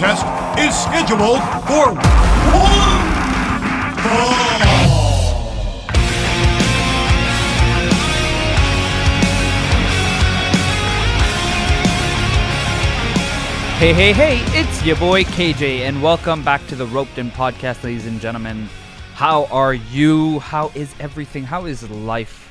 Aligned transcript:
contest 0.00 0.24
is 0.58 0.74
scheduled 0.74 1.40
for 1.68 1.92
one 1.92 2.80
fall. 4.00 4.50
Hey, 13.76 13.92
hey, 13.92 14.12
hey, 14.12 14.40
it's 14.58 14.84
your 14.84 14.96
boy 14.96 15.24
KJ, 15.24 15.80
and 15.80 16.02
welcome 16.02 16.42
back 16.42 16.66
to 16.68 16.76
the 16.76 16.86
Roped 16.86 17.18
In 17.18 17.30
Podcast, 17.30 17.84
ladies 17.84 18.06
and 18.06 18.20
gentlemen. 18.22 18.70
How 19.12 19.44
are 19.46 19.74
you? 19.74 20.38
How 20.38 20.70
is 20.74 20.94
everything? 20.98 21.44
How 21.44 21.66
is 21.66 21.88
life? 21.90 22.50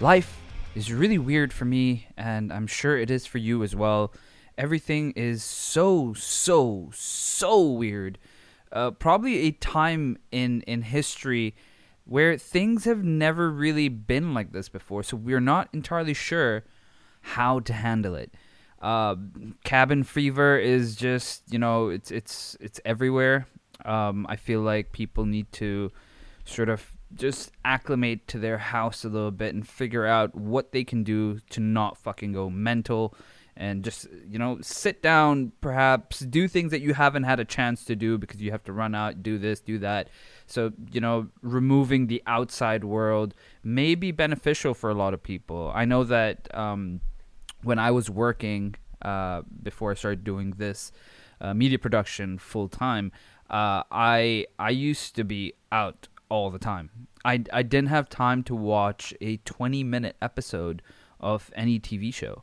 Life 0.00 0.38
is 0.74 0.92
really 0.92 1.18
weird 1.18 1.54
for 1.54 1.64
me, 1.64 2.06
and 2.18 2.52
I'm 2.52 2.66
sure 2.66 2.98
it 2.98 3.10
is 3.10 3.24
for 3.24 3.38
you 3.38 3.62
as 3.62 3.74
well. 3.74 4.12
Everything 4.58 5.12
is 5.12 5.42
so, 5.42 6.14
so, 6.14 6.90
so 6.92 7.62
weird. 7.62 8.18
Uh, 8.70 8.90
probably 8.90 9.40
a 9.40 9.50
time 9.50 10.16
in 10.30 10.62
in 10.62 10.80
history 10.82 11.54
where 12.04 12.38
things 12.38 12.84
have 12.84 13.04
never 13.04 13.50
really 13.50 13.88
been 13.88 14.34
like 14.34 14.52
this 14.52 14.68
before, 14.68 15.02
so 15.02 15.16
we're 15.16 15.40
not 15.40 15.68
entirely 15.72 16.14
sure 16.14 16.64
how 17.20 17.60
to 17.60 17.72
handle 17.72 18.14
it. 18.14 18.34
Uh, 18.80 19.14
cabin 19.62 20.02
fever 20.02 20.58
is 20.58 20.96
just 20.96 21.42
you 21.52 21.58
know 21.58 21.88
it's 21.88 22.10
it's 22.10 22.56
it's 22.60 22.80
everywhere. 22.84 23.46
Um, 23.84 24.26
I 24.28 24.36
feel 24.36 24.60
like 24.60 24.92
people 24.92 25.26
need 25.26 25.50
to 25.52 25.92
sort 26.44 26.68
of 26.68 26.92
just 27.14 27.52
acclimate 27.64 28.26
to 28.28 28.38
their 28.38 28.58
house 28.58 29.04
a 29.04 29.08
little 29.08 29.30
bit 29.30 29.54
and 29.54 29.66
figure 29.66 30.06
out 30.06 30.34
what 30.34 30.72
they 30.72 30.82
can 30.82 31.04
do 31.04 31.38
to 31.50 31.60
not 31.60 31.96
fucking 31.96 32.32
go 32.32 32.48
mental 32.48 33.14
and 33.56 33.84
just 33.84 34.06
you 34.26 34.38
know 34.38 34.58
sit 34.62 35.02
down 35.02 35.52
perhaps 35.60 36.20
do 36.20 36.48
things 36.48 36.70
that 36.70 36.80
you 36.80 36.94
haven't 36.94 37.24
had 37.24 37.38
a 37.38 37.44
chance 37.44 37.84
to 37.84 37.94
do 37.94 38.16
because 38.16 38.40
you 38.40 38.50
have 38.50 38.64
to 38.64 38.72
run 38.72 38.94
out 38.94 39.22
do 39.22 39.36
this 39.36 39.60
do 39.60 39.78
that 39.78 40.08
so 40.46 40.72
you 40.90 41.00
know 41.00 41.28
removing 41.42 42.06
the 42.06 42.22
outside 42.26 42.82
world 42.82 43.34
may 43.62 43.94
be 43.94 44.10
beneficial 44.10 44.72
for 44.72 44.88
a 44.88 44.94
lot 44.94 45.12
of 45.12 45.22
people 45.22 45.70
i 45.74 45.84
know 45.84 46.02
that 46.02 46.48
um, 46.56 47.00
when 47.62 47.78
I 47.78 47.90
was 47.90 48.10
working 48.10 48.74
uh, 49.00 49.42
before 49.62 49.92
I 49.92 49.94
started 49.94 50.24
doing 50.24 50.54
this 50.58 50.92
uh, 51.40 51.54
media 51.54 51.78
production 51.78 52.38
full 52.38 52.68
time, 52.68 53.12
uh, 53.50 53.82
I 53.90 54.46
I 54.58 54.70
used 54.70 55.16
to 55.16 55.24
be 55.24 55.54
out 55.70 56.08
all 56.28 56.50
the 56.50 56.58
time. 56.58 56.90
I, 57.24 57.44
I 57.52 57.62
didn't 57.62 57.88
have 57.88 58.08
time 58.08 58.42
to 58.44 58.54
watch 58.54 59.14
a 59.20 59.36
20 59.38 59.84
minute 59.84 60.16
episode 60.20 60.82
of 61.20 61.50
any 61.54 61.78
TV 61.78 62.12
show. 62.12 62.42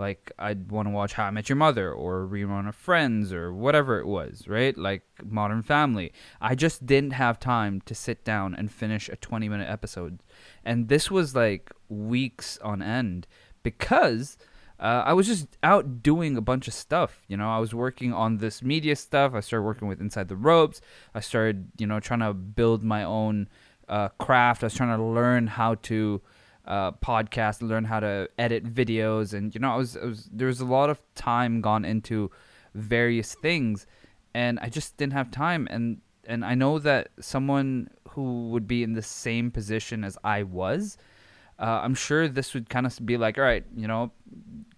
Like 0.00 0.32
I'd 0.38 0.72
want 0.72 0.86
to 0.86 0.90
watch 0.90 1.12
How 1.12 1.26
I 1.26 1.30
Met 1.30 1.50
Your 1.50 1.56
Mother 1.56 1.92
or 1.92 2.26
rerun 2.26 2.66
of 2.66 2.74
Friends 2.74 3.34
or 3.34 3.52
whatever 3.52 4.00
it 4.00 4.06
was, 4.06 4.48
right? 4.48 4.76
Like 4.76 5.02
Modern 5.22 5.62
Family. 5.62 6.10
I 6.40 6.54
just 6.54 6.86
didn't 6.86 7.12
have 7.12 7.38
time 7.38 7.82
to 7.82 7.94
sit 7.94 8.24
down 8.24 8.54
and 8.54 8.72
finish 8.72 9.10
a 9.10 9.16
20 9.16 9.50
minute 9.50 9.68
episode. 9.68 10.22
And 10.64 10.88
this 10.88 11.10
was 11.10 11.36
like 11.36 11.70
weeks 11.90 12.58
on 12.62 12.80
end 12.80 13.26
because 13.62 14.38
uh, 14.78 15.02
I 15.04 15.12
was 15.12 15.26
just 15.26 15.58
out 15.62 16.02
doing 16.02 16.38
a 16.38 16.40
bunch 16.40 16.66
of 16.66 16.72
stuff. 16.72 17.20
You 17.28 17.36
know, 17.36 17.50
I 17.50 17.58
was 17.58 17.74
working 17.74 18.14
on 18.14 18.38
this 18.38 18.62
media 18.62 18.96
stuff. 18.96 19.34
I 19.34 19.40
started 19.40 19.64
working 19.64 19.86
with 19.86 20.00
Inside 20.00 20.28
the 20.28 20.36
Ropes. 20.36 20.80
I 21.14 21.20
started, 21.20 21.68
you 21.76 21.86
know, 21.86 22.00
trying 22.00 22.20
to 22.20 22.32
build 22.32 22.82
my 22.82 23.04
own 23.04 23.50
uh, 23.86 24.08
craft. 24.18 24.62
I 24.62 24.66
was 24.66 24.74
trying 24.74 24.96
to 24.96 25.04
learn 25.04 25.46
how 25.46 25.74
to 25.74 26.22
uh, 26.70 26.92
podcast, 26.92 27.62
learn 27.62 27.84
how 27.84 27.98
to 27.98 28.28
edit 28.38 28.64
videos, 28.64 29.34
and 29.34 29.52
you 29.54 29.60
know, 29.60 29.72
I 29.72 29.76
was, 29.76 29.96
I 29.96 30.04
was 30.04 30.30
there 30.32 30.46
was 30.46 30.60
a 30.60 30.64
lot 30.64 30.88
of 30.88 31.02
time 31.16 31.60
gone 31.60 31.84
into 31.84 32.30
various 32.74 33.34
things, 33.34 33.88
and 34.34 34.60
I 34.60 34.68
just 34.68 34.96
didn't 34.96 35.14
have 35.14 35.32
time. 35.32 35.66
And 35.68 36.00
and 36.24 36.44
I 36.44 36.54
know 36.54 36.78
that 36.78 37.08
someone 37.18 37.90
who 38.10 38.50
would 38.50 38.68
be 38.68 38.84
in 38.84 38.92
the 38.92 39.02
same 39.02 39.50
position 39.50 40.04
as 40.04 40.16
I 40.22 40.44
was. 40.44 40.96
Uh, 41.58 41.80
I'm 41.82 41.94
sure 41.94 42.28
this 42.28 42.54
would 42.54 42.70
kind 42.70 42.86
of 42.86 43.04
be 43.04 43.16
like, 43.16 43.36
all 43.36 43.44
right, 43.44 43.64
you 43.76 43.88
know, 43.88 44.12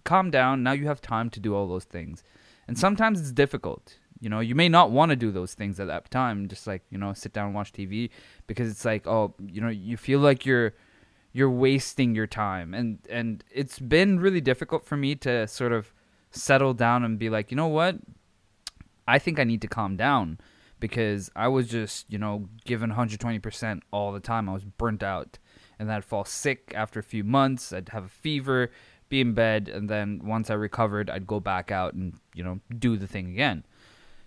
calm 0.03 0.31
down. 0.31 0.63
Now 0.63 0.71
you 0.73 0.87
have 0.87 0.99
time 0.99 1.29
to 1.29 1.39
do 1.39 1.55
all 1.55 1.67
those 1.67 1.85
things. 1.85 2.23
And 2.67 2.77
sometimes 2.77 3.21
it's 3.21 3.31
difficult. 3.31 3.99
You 4.19 4.29
know, 4.29 4.39
you 4.39 4.55
may 4.55 4.67
not 4.67 4.91
want 4.91 5.11
to 5.11 5.15
do 5.15 5.31
those 5.31 5.53
things 5.53 5.79
at 5.79 5.87
that 5.87 6.09
time, 6.09 6.47
just 6.47 6.65
like, 6.65 6.81
you 6.89 6.97
know, 6.97 7.13
sit 7.13 7.33
down 7.33 7.47
and 7.47 7.55
watch 7.55 7.71
TV 7.71 8.09
because 8.47 8.69
it's 8.69 8.83
like, 8.83 9.07
oh, 9.07 9.33
you 9.47 9.61
know, 9.61 9.69
you 9.69 9.95
feel 9.95 10.19
like 10.19 10.45
you're 10.45 10.73
you're 11.33 11.49
wasting 11.49 12.15
your 12.15 12.27
time. 12.27 12.73
And 12.73 12.99
and 13.09 13.43
it's 13.51 13.79
been 13.79 14.19
really 14.19 14.41
difficult 14.41 14.85
for 14.85 14.95
me 14.95 15.15
to 15.15 15.47
sort 15.47 15.73
of 15.73 15.93
settle 16.31 16.73
down 16.73 17.03
and 17.03 17.19
be 17.19 17.29
like, 17.29 17.51
you 17.51 17.57
know 17.57 17.67
what? 17.67 17.97
I 19.07 19.19
think 19.19 19.39
I 19.39 19.43
need 19.43 19.61
to 19.61 19.67
calm 19.67 19.97
down 19.97 20.39
because 20.79 21.29
I 21.35 21.49
was 21.49 21.67
just, 21.67 22.11
you 22.11 22.17
know, 22.17 22.47
given 22.65 22.91
120% 22.91 23.81
all 23.91 24.11
the 24.11 24.19
time. 24.19 24.47
I 24.47 24.53
was 24.53 24.63
burnt 24.63 25.03
out. 25.03 25.37
And 25.77 25.89
then 25.89 25.97
I'd 25.97 26.05
fall 26.05 26.23
sick 26.23 26.71
after 26.75 26.99
a 26.99 27.03
few 27.03 27.23
months. 27.23 27.73
I'd 27.73 27.89
have 27.89 28.05
a 28.05 28.09
fever 28.09 28.69
be 29.13 29.21
in 29.21 29.33
bed, 29.33 29.69
and 29.69 29.87
then 29.87 30.19
once 30.23 30.49
I 30.49 30.55
recovered, 30.55 31.07
I'd 31.07 31.27
go 31.27 31.39
back 31.39 31.71
out 31.71 31.93
and 31.93 32.15
you 32.33 32.43
know 32.43 32.59
do 32.79 32.97
the 32.97 33.05
thing 33.05 33.29
again. 33.29 33.63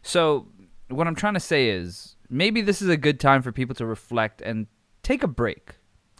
So 0.02 0.46
what 0.88 1.08
I'm 1.08 1.16
trying 1.16 1.34
to 1.34 1.40
say 1.40 1.70
is 1.70 2.14
maybe 2.30 2.60
this 2.60 2.80
is 2.80 2.88
a 2.88 2.96
good 2.96 3.18
time 3.18 3.42
for 3.42 3.50
people 3.50 3.74
to 3.74 3.84
reflect 3.84 4.40
and 4.40 4.68
take 5.02 5.24
a 5.24 5.28
break, 5.28 5.74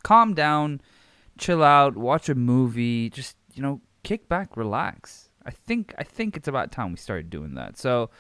calm 0.06 0.34
down, 0.34 0.81
chill 1.37 1.65
out, 1.65 1.97
watch 1.97 2.28
a 2.28 2.37
movie, 2.37 3.11
just 3.11 3.37
you 3.55 3.62
know 3.62 3.81
kick 4.05 4.28
back, 4.28 4.56
relax. 4.56 5.31
I 5.44 5.50
think 5.50 5.93
I 5.99 6.05
think 6.05 6.37
it's 6.37 6.47
about 6.47 6.71
time 6.71 6.93
we 6.93 6.97
started 6.99 7.28
doing 7.28 7.55
that. 7.55 7.77
So. 7.77 8.11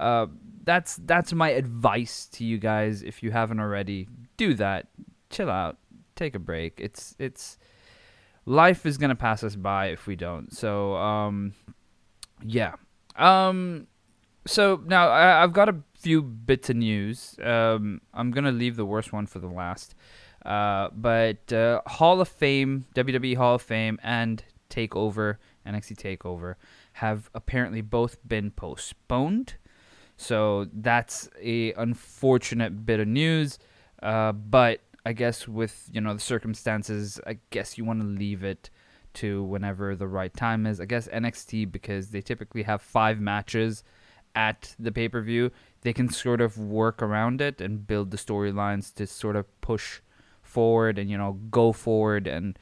Uh, 0.00 0.26
that's 0.64 0.96
that's 1.04 1.32
my 1.32 1.50
advice 1.50 2.26
to 2.26 2.44
you 2.44 2.58
guys. 2.58 3.04
If 3.04 3.22
you 3.22 3.30
haven't 3.30 3.60
already, 3.60 4.08
do 4.36 4.54
that. 4.54 4.88
Chill 5.30 5.48
out. 5.48 5.76
Take 6.16 6.34
a 6.34 6.40
break. 6.40 6.80
It's 6.80 7.14
it's 7.20 7.56
life 8.44 8.84
is 8.84 8.98
gonna 8.98 9.14
pass 9.14 9.44
us 9.44 9.54
by 9.54 9.88
if 9.88 10.08
we 10.08 10.16
don't. 10.16 10.52
So 10.52 10.96
um, 10.96 11.54
yeah. 12.42 12.74
Um, 13.14 13.86
so 14.44 14.82
now 14.84 15.08
I, 15.08 15.42
have 15.42 15.52
got 15.52 15.68
a 15.68 15.76
few 15.94 16.22
bits 16.22 16.68
of 16.70 16.76
news. 16.76 17.36
Um, 17.40 18.00
I'm 18.12 18.32
gonna 18.32 18.50
leave 18.50 18.74
the 18.74 18.86
worst 18.86 19.12
one 19.12 19.26
for 19.26 19.38
the 19.38 19.46
last. 19.46 19.94
Uh, 20.44 20.88
but 20.94 21.52
uh, 21.52 21.80
Hall 21.86 22.20
of 22.20 22.28
Fame, 22.28 22.86
WWE 22.94 23.36
Hall 23.36 23.54
of 23.56 23.62
Fame, 23.62 23.98
and 24.02 24.42
Takeover, 24.70 25.36
NXT 25.66 26.18
Takeover, 26.18 26.56
have 26.94 27.30
apparently 27.34 27.80
both 27.80 28.16
been 28.26 28.50
postponed. 28.50 29.54
So 30.16 30.68
that's 30.72 31.28
a 31.40 31.72
unfortunate 31.74 32.84
bit 32.84 33.00
of 33.00 33.08
news. 33.08 33.58
Uh, 34.02 34.32
but 34.32 34.80
I 35.04 35.12
guess 35.12 35.46
with 35.46 35.88
you 35.92 36.00
know 36.00 36.14
the 36.14 36.20
circumstances, 36.20 37.20
I 37.26 37.38
guess 37.50 37.78
you 37.78 37.84
want 37.84 38.00
to 38.00 38.06
leave 38.06 38.44
it 38.44 38.70
to 39.14 39.42
whenever 39.44 39.94
the 39.94 40.08
right 40.08 40.34
time 40.34 40.66
is. 40.66 40.80
I 40.80 40.86
guess 40.86 41.08
NXT 41.08 41.70
because 41.70 42.10
they 42.10 42.20
typically 42.20 42.62
have 42.62 42.82
five 42.82 43.20
matches 43.20 43.84
at 44.34 44.74
the 44.78 44.92
pay 44.92 45.08
per 45.08 45.20
view, 45.20 45.50
they 45.82 45.92
can 45.92 46.08
sort 46.08 46.40
of 46.40 46.58
work 46.58 47.02
around 47.02 47.40
it 47.40 47.60
and 47.60 47.86
build 47.86 48.10
the 48.10 48.16
storylines 48.16 48.94
to 48.94 49.06
sort 49.06 49.36
of 49.36 49.60
push 49.60 50.00
forward 50.56 50.98
and 50.98 51.10
you 51.10 51.18
know 51.18 51.32
go 51.50 51.72
forward 51.72 52.26
and 52.26 52.58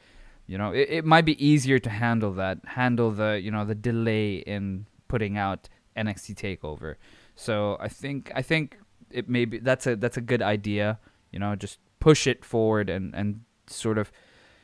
you 0.47 0.57
know 0.57 0.71
it, 0.71 0.87
it 0.89 1.05
might 1.05 1.25
be 1.25 1.35
easier 1.45 1.79
to 1.79 1.89
handle 1.89 2.33
that 2.33 2.57
handle 2.79 3.11
the 3.11 3.39
you 3.45 3.51
know 3.51 3.65
the 3.65 3.75
delay 3.75 4.35
in 4.55 4.85
putting 5.07 5.37
out 5.37 5.67
NXT 5.97 6.35
takeover. 6.35 6.95
So 7.35 7.77
I 7.79 7.89
think 7.89 8.31
I 8.33 8.41
think 8.41 8.77
it 9.09 9.27
may 9.27 9.45
be 9.45 9.59
that's 9.59 9.85
a 9.87 9.95
that's 9.95 10.17
a 10.17 10.21
good 10.21 10.41
idea. 10.41 10.99
You 11.31 11.39
know, 11.39 11.55
just 11.55 11.79
push 11.99 12.27
it 12.27 12.45
forward 12.45 12.89
and 12.89 13.13
and 13.13 13.41
sort 13.67 13.97
of 13.97 14.11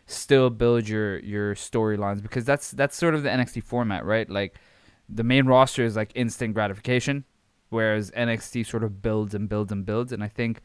still 0.06 0.50
build 0.50 0.88
your 0.88 1.19
your 1.19 1.54
storylines 1.56 2.22
because 2.22 2.46
that's 2.46 2.72
that's 2.72 2.96
sort 2.96 3.13
of 3.13 3.24
the 3.24 3.30
NXT 3.30 3.63
format, 3.63 4.06
right? 4.06 4.30
Like 4.30 4.56
the 5.10 5.24
main 5.24 5.46
roster 5.46 5.84
is 5.84 5.96
like 5.96 6.12
instant 6.16 6.54
gratification, 6.54 7.25
whereas 7.69 8.12
NXT 8.12 8.66
sort 8.66 8.84
of 8.84 9.02
builds 9.02 9.34
and 9.34 9.48
builds 9.48 9.72
and 9.72 9.86
builds. 9.86 10.12
And 10.12 10.24
I 10.24 10.28
think, 10.28 10.62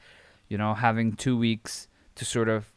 you 0.49 0.59
know, 0.59 0.75
having 0.75 1.13
two 1.13 1.37
weeks 1.37 1.89
to 2.15 2.25
sort 2.25 2.49
of 2.49 2.73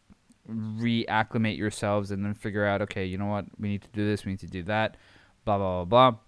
reacclimate 0.50 1.58
yourselves 1.58 2.12
and 2.12 2.24
then 2.24 2.34
figure 2.34 2.66
out, 2.66 2.82
okay, 2.82 3.06
you 3.06 3.18
know 3.18 3.26
what, 3.26 3.46
we 3.60 3.70
need 3.70 3.82
to 3.82 3.90
do 3.90 4.06
this, 4.06 4.26
we 4.26 4.32
need 4.32 4.40
to 4.40 4.48
do 4.48 4.64
that, 4.64 4.98
blah 5.44 5.58
blah 5.58 5.84
blah 5.84 6.12
blah. 6.12 6.20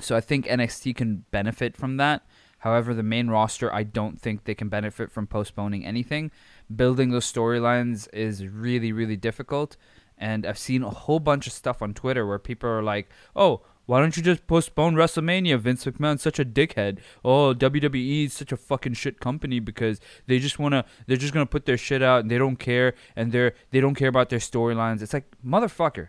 So 0.00 0.16
I 0.16 0.20
think 0.20 0.46
NXT 0.46 0.96
can 0.96 1.24
benefit 1.30 1.76
from 1.76 1.96
that. 1.98 2.26
However, 2.58 2.94
the 2.94 3.02
main 3.02 3.28
roster, 3.28 3.72
I 3.72 3.82
don't 3.82 4.18
think 4.18 4.44
they 4.44 4.54
can 4.54 4.68
benefit 4.68 5.12
from 5.12 5.26
postponing 5.26 5.84
anything. 5.84 6.30
Building 6.74 7.10
those 7.10 7.30
storylines 7.30 8.08
is 8.12 8.46
really, 8.46 8.90
really 8.90 9.16
difficult. 9.16 9.76
And 10.16 10.46
I've 10.46 10.58
seen 10.58 10.82
a 10.82 10.90
whole 10.90 11.20
bunch 11.20 11.46
of 11.46 11.52
stuff 11.52 11.82
on 11.82 11.92
Twitter 11.92 12.26
where 12.26 12.38
people 12.38 12.70
are 12.70 12.82
like, 12.82 13.10
oh, 13.36 13.62
why 13.86 14.00
don't 14.00 14.16
you 14.16 14.22
just 14.22 14.46
postpone 14.46 14.94
WrestleMania? 14.94 15.58
Vince 15.58 15.84
McMahon's 15.84 16.22
such 16.22 16.38
a 16.38 16.44
dickhead. 16.44 16.98
Oh, 17.24 17.54
WWE 17.54 18.26
is 18.26 18.32
such 18.32 18.52
a 18.52 18.56
fucking 18.56 18.94
shit 18.94 19.20
company 19.20 19.60
because 19.60 20.00
they 20.26 20.38
just 20.38 20.58
wanna 20.58 20.84
they're 21.06 21.16
just 21.16 21.34
gonna 21.34 21.46
put 21.46 21.66
their 21.66 21.76
shit 21.76 22.02
out 22.02 22.20
and 22.20 22.30
they 22.30 22.38
don't 22.38 22.56
care 22.56 22.94
and 23.14 23.32
they're 23.32 23.54
they 23.70 23.80
don't 23.80 23.94
care 23.94 24.08
about 24.08 24.30
their 24.30 24.38
storylines. 24.38 25.02
It's 25.02 25.12
like 25.12 25.26
motherfucker, 25.44 26.08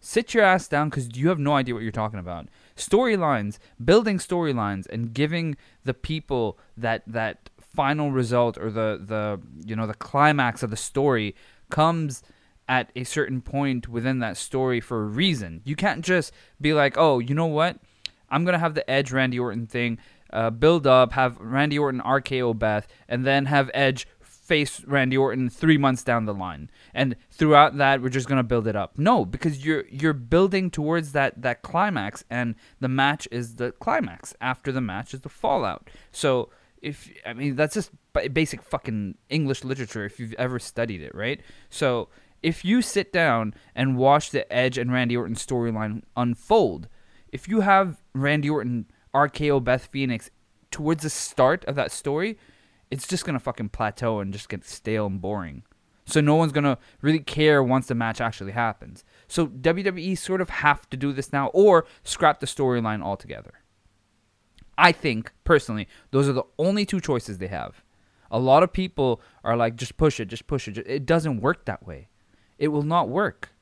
sit 0.00 0.32
your 0.32 0.42
ass 0.42 0.68
down 0.68 0.88
because 0.88 1.16
you 1.16 1.28
have 1.28 1.38
no 1.38 1.54
idea 1.54 1.74
what 1.74 1.82
you're 1.82 1.92
talking 1.92 2.18
about. 2.18 2.48
storylines, 2.76 3.58
building 3.82 4.18
storylines, 4.18 4.86
and 4.88 5.12
giving 5.12 5.56
the 5.84 5.94
people 5.94 6.58
that 6.76 7.02
that 7.06 7.50
final 7.58 8.10
result 8.10 8.56
or 8.58 8.70
the 8.70 9.00
the 9.04 9.40
you 9.66 9.76
know 9.76 9.86
the 9.86 9.94
climax 9.94 10.62
of 10.62 10.70
the 10.70 10.76
story 10.76 11.34
comes 11.70 12.22
at 12.72 12.90
a 12.96 13.04
certain 13.04 13.42
point 13.42 13.86
within 13.86 14.20
that 14.20 14.34
story 14.34 14.80
for 14.80 15.02
a 15.02 15.06
reason. 15.06 15.60
You 15.62 15.76
can't 15.76 16.02
just 16.02 16.32
be 16.58 16.72
like, 16.72 16.96
oh, 16.96 17.18
you 17.18 17.34
know 17.34 17.44
what? 17.44 17.76
I'm 18.30 18.46
gonna 18.46 18.58
have 18.58 18.74
the 18.74 18.90
Edge 18.90 19.12
Randy 19.12 19.38
Orton 19.38 19.66
thing 19.66 19.98
uh, 20.32 20.48
build 20.48 20.86
up, 20.86 21.12
have 21.12 21.36
Randy 21.38 21.78
Orton 21.78 22.00
RKO 22.00 22.58
Beth, 22.58 22.88
and 23.10 23.26
then 23.26 23.44
have 23.44 23.70
Edge 23.74 24.08
face 24.22 24.82
Randy 24.86 25.18
Orton 25.18 25.50
three 25.50 25.76
months 25.76 26.02
down 26.02 26.24
the 26.24 26.32
line, 26.32 26.70
and 26.94 27.14
throughout 27.30 27.76
that 27.76 28.00
we're 28.00 28.08
just 28.08 28.26
gonna 28.26 28.42
build 28.42 28.66
it 28.66 28.74
up. 28.74 28.96
No, 28.96 29.26
because 29.26 29.62
you're 29.66 29.84
you're 29.90 30.14
building 30.14 30.70
towards 30.70 31.12
that 31.12 31.42
that 31.42 31.60
climax, 31.60 32.24
and 32.30 32.54
the 32.80 32.88
match 32.88 33.28
is 33.30 33.56
the 33.56 33.72
climax. 33.72 34.34
After 34.40 34.72
the 34.72 34.80
match 34.80 35.12
is 35.12 35.20
the 35.20 35.28
fallout. 35.28 35.90
So 36.10 36.48
if 36.80 37.10
I 37.26 37.34
mean 37.34 37.54
that's 37.54 37.74
just 37.74 37.90
basic 38.32 38.62
fucking 38.62 39.18
English 39.28 39.62
literature 39.62 40.06
if 40.06 40.18
you've 40.18 40.32
ever 40.38 40.58
studied 40.58 41.02
it, 41.02 41.14
right? 41.14 41.42
So 41.68 42.08
if 42.42 42.64
you 42.64 42.82
sit 42.82 43.12
down 43.12 43.54
and 43.74 43.96
watch 43.96 44.30
the 44.30 44.50
Edge 44.52 44.78
and 44.78 44.92
Randy 44.92 45.16
Orton 45.16 45.36
storyline 45.36 46.02
unfold, 46.16 46.88
if 47.28 47.48
you 47.48 47.60
have 47.60 48.02
Randy 48.14 48.50
Orton 48.50 48.86
RKO 49.14 49.62
Beth 49.62 49.86
Phoenix 49.86 50.30
towards 50.70 51.02
the 51.02 51.10
start 51.10 51.64
of 51.66 51.76
that 51.76 51.92
story, 51.92 52.38
it's 52.90 53.06
just 53.06 53.24
gonna 53.24 53.38
fucking 53.38 53.70
plateau 53.70 54.20
and 54.20 54.32
just 54.32 54.48
get 54.48 54.64
stale 54.64 55.06
and 55.06 55.20
boring. 55.20 55.62
So 56.04 56.20
no 56.20 56.34
one's 56.34 56.52
gonna 56.52 56.78
really 57.00 57.20
care 57.20 57.62
once 57.62 57.86
the 57.86 57.94
match 57.94 58.20
actually 58.20 58.52
happens. 58.52 59.04
So 59.28 59.46
WWE 59.46 60.18
sort 60.18 60.40
of 60.40 60.50
have 60.50 60.88
to 60.90 60.96
do 60.96 61.12
this 61.12 61.32
now 61.32 61.46
or 61.48 61.86
scrap 62.02 62.40
the 62.40 62.46
storyline 62.46 63.02
altogether. 63.02 63.54
I 64.76 64.92
think 64.92 65.32
personally, 65.44 65.86
those 66.10 66.28
are 66.28 66.32
the 66.32 66.44
only 66.58 66.84
two 66.84 67.00
choices 67.00 67.38
they 67.38 67.46
have. 67.46 67.84
A 68.30 68.38
lot 68.38 68.62
of 68.62 68.72
people 68.72 69.20
are 69.44 69.56
like, 69.56 69.76
just 69.76 69.96
push 69.96 70.18
it, 70.18 70.26
just 70.26 70.46
push 70.46 70.66
it. 70.66 70.78
It 70.78 71.06
doesn't 71.06 71.40
work 71.40 71.66
that 71.66 71.86
way. 71.86 72.08
It 72.62 72.68
will 72.68 72.88
not 72.94 73.08
work 73.08 73.52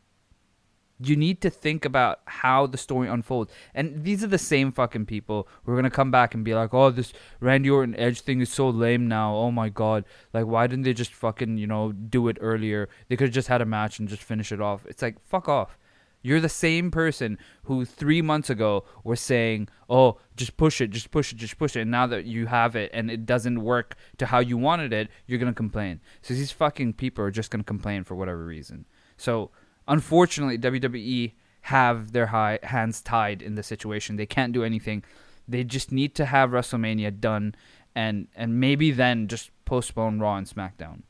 you 1.03 1.17
need 1.17 1.41
to 1.41 1.51
think 1.51 1.85
about 1.85 2.21
how 2.27 2.67
the 2.67 2.77
story 2.77 3.09
unfolds. 3.09 3.51
And 3.75 4.05
these 4.05 4.23
are 4.23 4.29
the 4.29 4.39
same 4.39 4.71
fucking 4.71 5.07
people 5.07 5.49
who 5.65 5.73
are 5.73 5.77
gonna 5.77 5.91
come 5.91 6.11
back 6.11 6.35
and 6.35 6.45
be 6.45 6.55
like, 6.55 6.75
"Oh, 6.75 6.91
this 6.91 7.13
Randy 7.41 7.71
Orton 7.71 7.97
Edge 7.97 8.21
thing 8.21 8.41
is 8.41 8.51
so 8.51 8.69
lame 8.69 9.09
now. 9.09 9.35
Oh 9.35 9.51
my 9.51 9.71
god! 9.71 10.05
Like, 10.35 10.47
why 10.47 10.67
didn't 10.67 10.85
they 10.85 10.93
just 10.93 11.15
fucking 11.15 11.57
you 11.57 11.67
know 11.67 11.93
do 11.93 12.29
it 12.29 12.37
earlier? 12.41 12.89
They 13.09 13.17
could 13.17 13.29
have 13.29 13.35
just 13.35 13.49
had 13.49 13.63
a 13.63 13.67
match 13.67 13.99
and 13.99 14.09
just 14.09 14.23
finish 14.23 14.53
it 14.53 14.61
off." 14.61 14.85
It's 14.87 15.03
like, 15.03 15.21
fuck 15.27 15.49
off. 15.49 15.79
You're 16.23 16.41
the 16.41 16.51
same 16.51 16.91
person 16.91 17.39
who 17.63 17.87
three 17.87 18.21
months 18.21 18.51
ago 18.51 18.85
was 19.03 19.23
saying, 19.23 19.69
"Oh, 19.89 20.19
just 20.37 20.59
push 20.59 20.83
it, 20.83 20.91
just 20.91 21.11
push 21.11 21.33
it, 21.33 21.37
just 21.37 21.57
push 21.57 21.77
it." 21.77 21.81
And 21.81 21.91
now 21.91 22.07
that 22.09 22.27
you 22.27 22.47
have 22.47 22.77
it 22.77 22.91
and 22.93 23.11
it 23.11 23.25
doesn't 23.25 23.63
work 23.63 23.97
to 24.19 24.27
how 24.27 24.41
you 24.41 24.59
wanted 24.59 24.93
it, 24.93 25.09
you're 25.27 25.39
gonna 25.39 25.55
complain. 25.55 26.01
So 26.21 26.35
these 26.35 26.53
fucking 26.53 26.95
people 26.95 27.25
are 27.25 27.31
just 27.31 27.51
gonna 27.51 27.65
complain 27.65 28.05
for 28.05 28.15
whatever 28.15 28.45
reason. 28.45 28.85
So 29.21 29.51
unfortunately, 29.87 30.57
WWE 30.59 31.33
have 31.63 32.13
their 32.13 32.29
high, 32.29 32.59
hands 32.63 33.03
tied 33.03 33.43
in 33.43 33.55
the 33.55 33.63
situation. 33.63 34.17
They 34.17 34.25
can't 34.25 34.53
do 34.53 34.65
anything. 34.65 35.05
They 35.47 35.63
just 35.63 35.93
need 35.93 36.15
to 36.15 36.25
have 36.25 36.51
WrestleMania 36.51 37.21
done, 37.21 37.55
and 37.95 38.29
and 38.35 38.59
maybe 38.59 38.91
then 38.91 39.29
just 39.29 39.51
postpone 39.67 40.21
Raw 40.21 40.37
and 40.37 40.47
SmackDown. 40.47 41.03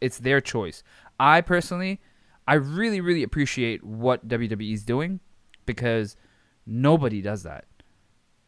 It's 0.00 0.18
their 0.18 0.40
choice. 0.40 0.82
I 1.20 1.42
personally, 1.42 2.00
I 2.46 2.54
really 2.54 3.00
really 3.02 3.22
appreciate 3.22 3.84
what 3.84 4.26
WWE 4.26 4.72
is 4.72 4.84
doing 4.84 5.20
because 5.66 6.16
nobody 6.64 7.20
does 7.20 7.42
that, 7.42 7.66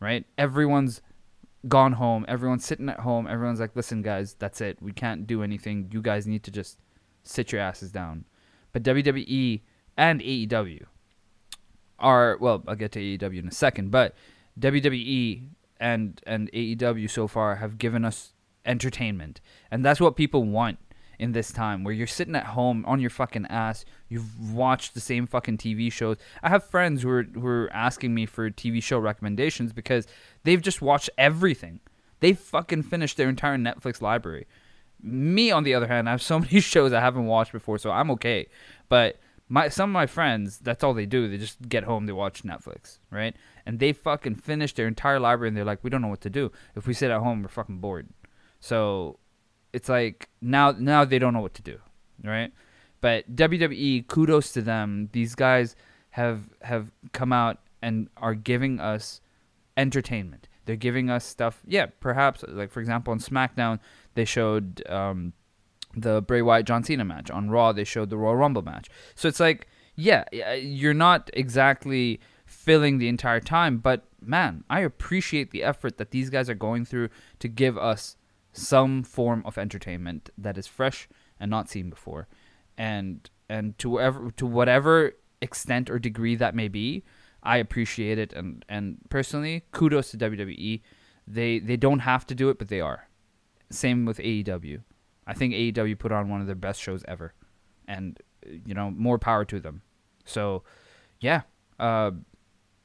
right? 0.01 0.25
Everyone's 0.39 1.03
gone 1.69 1.93
home. 1.93 2.25
Everyone's 2.27 2.65
sitting 2.65 2.89
at 2.89 3.01
home. 3.01 3.27
Everyone's 3.27 3.61
like, 3.61 3.77
listen, 3.77 4.01
guys, 4.01 4.35
that's 4.39 4.63
it. 4.63 4.81
We 4.81 4.93
can't 4.93 5.27
do 5.27 5.43
anything. 5.43 5.91
You 5.93 6.01
guys 6.01 6.27
need 6.27 6.43
to 6.45 6.51
just 6.51 6.79
sit 7.23 7.53
your 7.53 7.61
asses 7.61 7.93
down. 7.93 8.25
But 8.73 8.83
WWE 8.83 9.61
and 9.97 10.21
AEW 10.21 10.85
are 11.99 12.37
well, 12.41 12.63
I'll 12.67 12.77
get 12.77 12.93
to 12.93 13.01
AEW 13.01 13.39
in 13.39 13.49
a 13.49 13.53
second, 13.53 13.91
but 13.91 14.15
WWE 14.59 15.49
and 15.79 16.21
and 16.27 16.51
AEW 16.53 17.11
so 17.11 17.27
far 17.27 17.57
have 17.57 17.79
given 17.79 18.05
us 18.05 18.35
entertainment, 18.65 19.41
and 19.71 19.85
that's 19.85 20.01
what 20.01 20.17
people 20.17 20.45
want 20.45 20.79
in 21.19 21.33
this 21.33 21.53
time 21.53 21.85
where 21.85 21.93
you're 21.93 22.07
sitting 22.07 22.35
at 22.35 22.47
home 22.47 22.83
on 22.87 22.99
your 22.99 23.11
fucking 23.11 23.47
ass. 23.47 23.85
You've 24.09 24.53
watched 24.53 24.95
the 24.95 25.01
same 25.01 25.27
fucking 25.27 25.59
TV 25.59 25.93
shows. 25.93 26.17
I 26.43 26.49
have 26.49 26.65
friends 26.65 27.03
who 27.03 27.11
are 27.11 27.23
who 27.23 27.47
are 27.47 27.71
asking 27.73 28.15
me 28.15 28.27
for 28.27 28.51
TV 28.51 28.83
show 28.83 28.99
recommendations 28.99 29.73
because 29.73 30.07
they've 30.45 30.63
just 30.63 30.81
watched 30.81 31.11
everything. 31.19 31.81
They 32.21 32.33
fucking 32.33 32.85
finished 32.85 33.17
their 33.17 33.29
entire 33.29 33.57
Netflix 33.57 34.01
library. 34.01 34.47
Me, 35.03 35.51
on 35.51 35.65
the 35.65 35.75
other 35.75 35.87
hand, 35.87 36.09
I 36.09 36.13
have 36.13 36.23
so 36.23 36.39
many 36.41 36.61
shows 36.61 36.93
I 36.93 37.01
haven't 37.01 37.27
watched 37.27 37.53
before, 37.53 37.79
so 37.79 37.91
I'm 37.91 38.11
okay. 38.13 38.47
But 38.89 39.19
my 39.49 39.69
some 39.69 39.91
of 39.91 39.93
my 39.93 40.07
friends, 40.07 40.59
that's 40.59 40.85
all 40.85 40.95
they 40.95 41.07
do. 41.07 41.29
They 41.29 41.37
just 41.39 41.61
get 41.69 41.85
home, 41.85 42.07
they 42.07 42.13
watch 42.13 42.45
Netflix, 42.45 42.99
right? 43.11 43.35
And 43.67 43.79
they 43.79 43.93
fucking 43.93 44.37
finish 44.37 44.75
their 44.75 44.87
entire 44.87 45.21
library, 45.21 45.49
and 45.49 45.57
they're 45.57 45.65
like, 45.65 45.83
we 45.83 45.91
don't 45.91 46.03
know 46.03 46.09
what 46.09 46.21
to 46.23 46.31
do. 46.31 46.53
If 46.77 46.87
we 46.87 46.95
sit 46.95 47.11
at 47.11 47.21
home, 47.21 47.43
we're 47.43 47.49
fucking 47.49 47.79
bored. 47.79 48.09
So 48.61 49.19
it's 49.73 49.89
like 49.89 50.29
now 50.41 50.73
now 50.73 51.05
they 51.05 51.19
don't 51.19 51.33
know 51.33 51.41
what 51.41 51.55
to 51.55 51.63
do, 51.63 51.79
right? 52.23 52.53
But 53.01 53.35
WWE, 53.35 54.07
kudos 54.07 54.53
to 54.53 54.63
them. 54.63 55.09
These 55.13 55.35
guys 55.35 55.75
have 56.11 56.43
have 56.63 56.91
come 57.13 57.33
out 57.33 57.59
and 57.83 58.09
are 58.17 58.35
giving 58.35 58.79
us 58.81 59.21
entertainment. 59.77 60.49
They're 60.67 60.77
giving 60.77 61.11
us 61.11 61.25
stuff. 61.25 61.63
Yeah, 61.67 61.87
perhaps 62.01 62.45
like 62.47 62.71
for 62.71 62.81
example 62.81 63.11
on 63.13 63.19
SmackDown 63.19 63.81
they 64.15 64.25
showed 64.25 64.83
um, 64.89 65.33
the 65.95 66.23
Bray 66.23 66.43
Wyatt 66.43 66.67
John 66.67 66.85
Cena 66.85 67.05
match. 67.05 67.31
On 67.31 67.51
Raw, 67.51 67.73
they 67.73 67.85
showed 67.85 68.11
the 68.11 68.19
Royal 68.19 68.37
Rumble 68.37 68.63
match. 68.63 68.89
So 69.15 69.29
it's 69.29 69.41
like, 69.41 69.67
yeah, 69.95 70.25
you're 70.55 70.95
not 70.95 71.31
exactly 71.35 72.21
filling 72.47 72.99
the 72.99 73.09
entire 73.09 73.41
time, 73.41 73.79
but 73.79 74.05
man, 74.21 74.65
I 74.69 74.81
appreciate 74.81 75.51
the 75.51 75.63
effort 75.63 75.99
that 75.99 76.11
these 76.11 76.31
guys 76.31 76.51
are 76.51 76.55
going 76.55 76.85
through 76.85 77.11
to 77.39 77.49
give 77.49 77.79
us 77.79 78.17
some 78.53 79.03
form 79.03 79.43
of 79.47 79.57
entertainment 79.57 80.31
that 80.37 80.59
is 80.59 80.67
fresh 80.67 81.09
and 81.39 81.51
not 81.51 81.69
seen 81.69 81.91
before. 81.91 82.29
And 82.77 83.29
and 83.49 83.79
to 83.79 83.91
whatever 83.91 84.31
to 84.33 84.47
whatever 84.47 85.13
extent 85.41 85.91
or 85.91 85.99
degree 85.99 86.35
that 86.37 86.55
may 86.55 86.69
be, 86.69 87.05
I 87.43 87.59
appreciate 87.59 88.19
it 88.19 88.33
and 88.33 88.65
and 88.69 88.99
personally, 89.11 89.65
kudos 89.73 90.11
to 90.11 90.19
WWE. 90.19 90.83
They 91.27 91.59
they 91.59 91.77
don't 91.77 92.01
have 92.01 92.27
to 92.27 92.35
do 92.35 92.49
it, 92.51 92.59
but 92.59 92.69
they 92.69 92.81
are. 92.81 93.09
Same 93.71 94.05
with 94.05 94.19
AEW. 94.19 94.83
I 95.27 95.35
think 95.35 95.55
AEW 95.55 95.99
put 95.99 96.13
on 96.13 96.29
one 96.29 96.41
of 96.41 96.47
their 96.47 96.57
best 96.57 96.81
shows 96.81 97.05
ever, 97.07 97.35
and 97.87 98.19
you 98.45 98.75
know 98.75 98.91
more 98.91 99.19
power 99.19 99.45
to 99.45 99.61
them. 99.61 99.83
So, 100.25 100.65
yeah, 101.21 101.43
uh, 101.79 102.13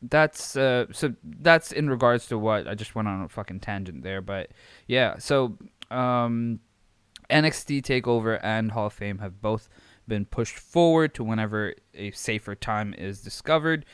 that's 0.01 0.55
uh, 0.55 0.85
so 0.91 1.13
that's 1.23 1.71
in 1.71 1.89
regards 1.89 2.27
to 2.27 2.37
what 2.37 2.67
I 2.67 2.75
just 2.75 2.95
went 2.95 3.07
on 3.07 3.21
a 3.21 3.29
fucking 3.29 3.61
tangent 3.61 4.03
there, 4.03 4.21
but 4.21 4.51
yeah. 4.87 5.17
So 5.17 5.57
um, 5.89 6.59
NXT 7.29 7.81
Takeover 7.81 8.39
and 8.43 8.71
Hall 8.71 8.87
of 8.87 8.93
Fame 8.93 9.19
have 9.19 9.41
both 9.41 9.69
been 10.07 10.25
pushed 10.25 10.59
forward 10.59 11.13
to 11.15 11.23
whenever 11.23 11.73
a 11.93 12.11
safer 12.11 12.55
time 12.55 12.93
is 12.93 13.21
discovered. 13.21 13.85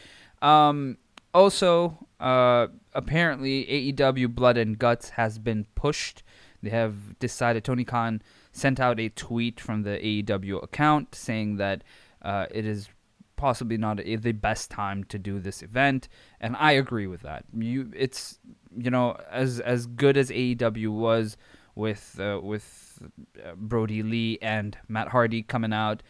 Um, 0.42 0.98
also, 1.34 2.08
uh, 2.20 2.68
apparently 2.94 3.66
AEW 3.66 4.34
Blood 4.34 4.58
and 4.58 4.78
Guts 4.78 5.12
has 5.12 5.40
been 5.40 5.66
pushed. 5.76 6.24
They 6.62 6.70
have 6.70 7.20
decided 7.20 7.64
Tony 7.64 7.84
Khan 7.84 8.22
sent 8.52 8.80
out 8.80 9.00
a 9.00 9.10
tweet 9.10 9.60
from 9.60 9.84
the 9.84 9.98
AEW 9.98 10.64
account 10.64 11.16
saying 11.16 11.58
that 11.58 11.84
uh, 12.22 12.46
it 12.52 12.66
is 12.66 12.90
possibly 13.36 13.78
not 13.78 13.98
the 13.98 14.32
best 14.34 14.70
time 14.70 15.04
to 15.06 15.18
do 15.18 15.40
this 15.40 15.64
event, 15.64 16.08
and 16.40 16.56
I 16.58 16.74
agree 16.74 17.08
with 17.08 17.22
that. 17.22 17.46
You, 17.58 17.92
it's 17.96 18.40
you 18.78 18.92
know 18.92 19.18
as 19.32 19.60
as 19.60 19.88
good 19.88 20.16
as 20.18 20.30
AEW 20.30 20.90
was 20.90 21.38
with 21.74 22.20
uh, 22.20 22.40
with 22.42 23.02
uh, 23.44 23.54
Brodie 23.56 24.04
Lee 24.04 24.38
and 24.42 24.78
Matt 24.88 25.08
Hardy 25.08 25.42
coming 25.42 25.74
out, 25.74 26.04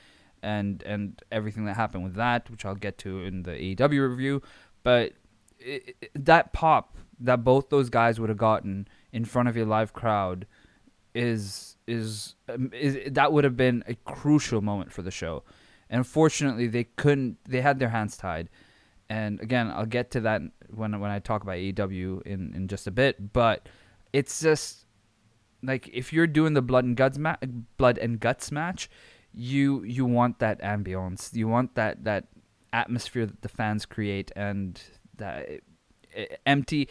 and 0.43 0.83
and 0.83 1.21
everything 1.31 1.65
that 1.65 1.75
happened 1.77 2.03
with 2.03 2.15
that, 2.15 2.49
which 2.49 2.65
I'll 2.65 2.75
get 2.75 2.97
to 2.99 3.23
in 3.23 3.43
the 3.43 3.51
AEW 3.51 4.09
review, 4.09 4.41
but 4.83 5.13
it, 5.57 5.95
it, 6.01 6.25
that 6.25 6.51
pop 6.51 6.97
that 7.19 7.43
both 7.43 7.69
those 7.69 7.89
guys 7.89 8.19
would 8.19 8.29
have 8.29 8.37
gotten 8.37 8.87
in 9.13 9.25
front 9.25 9.49
of 9.49 9.55
your 9.55 9.65
live 9.65 9.93
crowd 9.93 10.45
is 11.13 11.75
is, 11.87 12.35
um, 12.47 12.71
is 12.73 12.97
that 13.13 13.33
would 13.33 13.43
have 13.43 13.57
been 13.57 13.83
a 13.87 13.95
crucial 14.05 14.61
moment 14.61 14.91
for 14.91 15.01
the 15.01 15.11
show. 15.11 15.43
And 15.89 15.97
unfortunately, 15.99 16.67
they 16.67 16.85
couldn't. 16.85 17.37
They 17.45 17.61
had 17.61 17.79
their 17.79 17.89
hands 17.89 18.15
tied. 18.15 18.49
And 19.09 19.41
again, 19.41 19.69
I'll 19.69 19.85
get 19.85 20.11
to 20.11 20.21
that 20.21 20.41
when 20.73 20.97
when 20.99 21.11
I 21.11 21.19
talk 21.19 21.43
about 21.43 21.55
AEW 21.55 22.21
in 22.21 22.53
in 22.55 22.67
just 22.69 22.87
a 22.87 22.91
bit. 22.91 23.33
But 23.33 23.67
it's 24.13 24.39
just 24.39 24.85
like 25.61 25.89
if 25.91 26.13
you're 26.13 26.27
doing 26.27 26.53
the 26.53 26.61
blood 26.61 26.85
and 26.85 26.95
guts 26.95 27.17
ma- 27.17 27.35
blood 27.77 27.97
and 27.97 28.19
guts 28.19 28.51
match, 28.51 28.89
you 29.33 29.83
you 29.83 30.05
want 30.05 30.39
that 30.39 30.61
ambience. 30.61 31.33
You 31.35 31.49
want 31.49 31.75
that 31.75 32.05
that 32.05 32.27
atmosphere 32.71 33.25
that 33.25 33.41
the 33.41 33.49
fans 33.49 33.85
create, 33.85 34.31
and 34.35 34.81
that 35.17 35.49
e- 36.15 36.27
empty. 36.45 36.87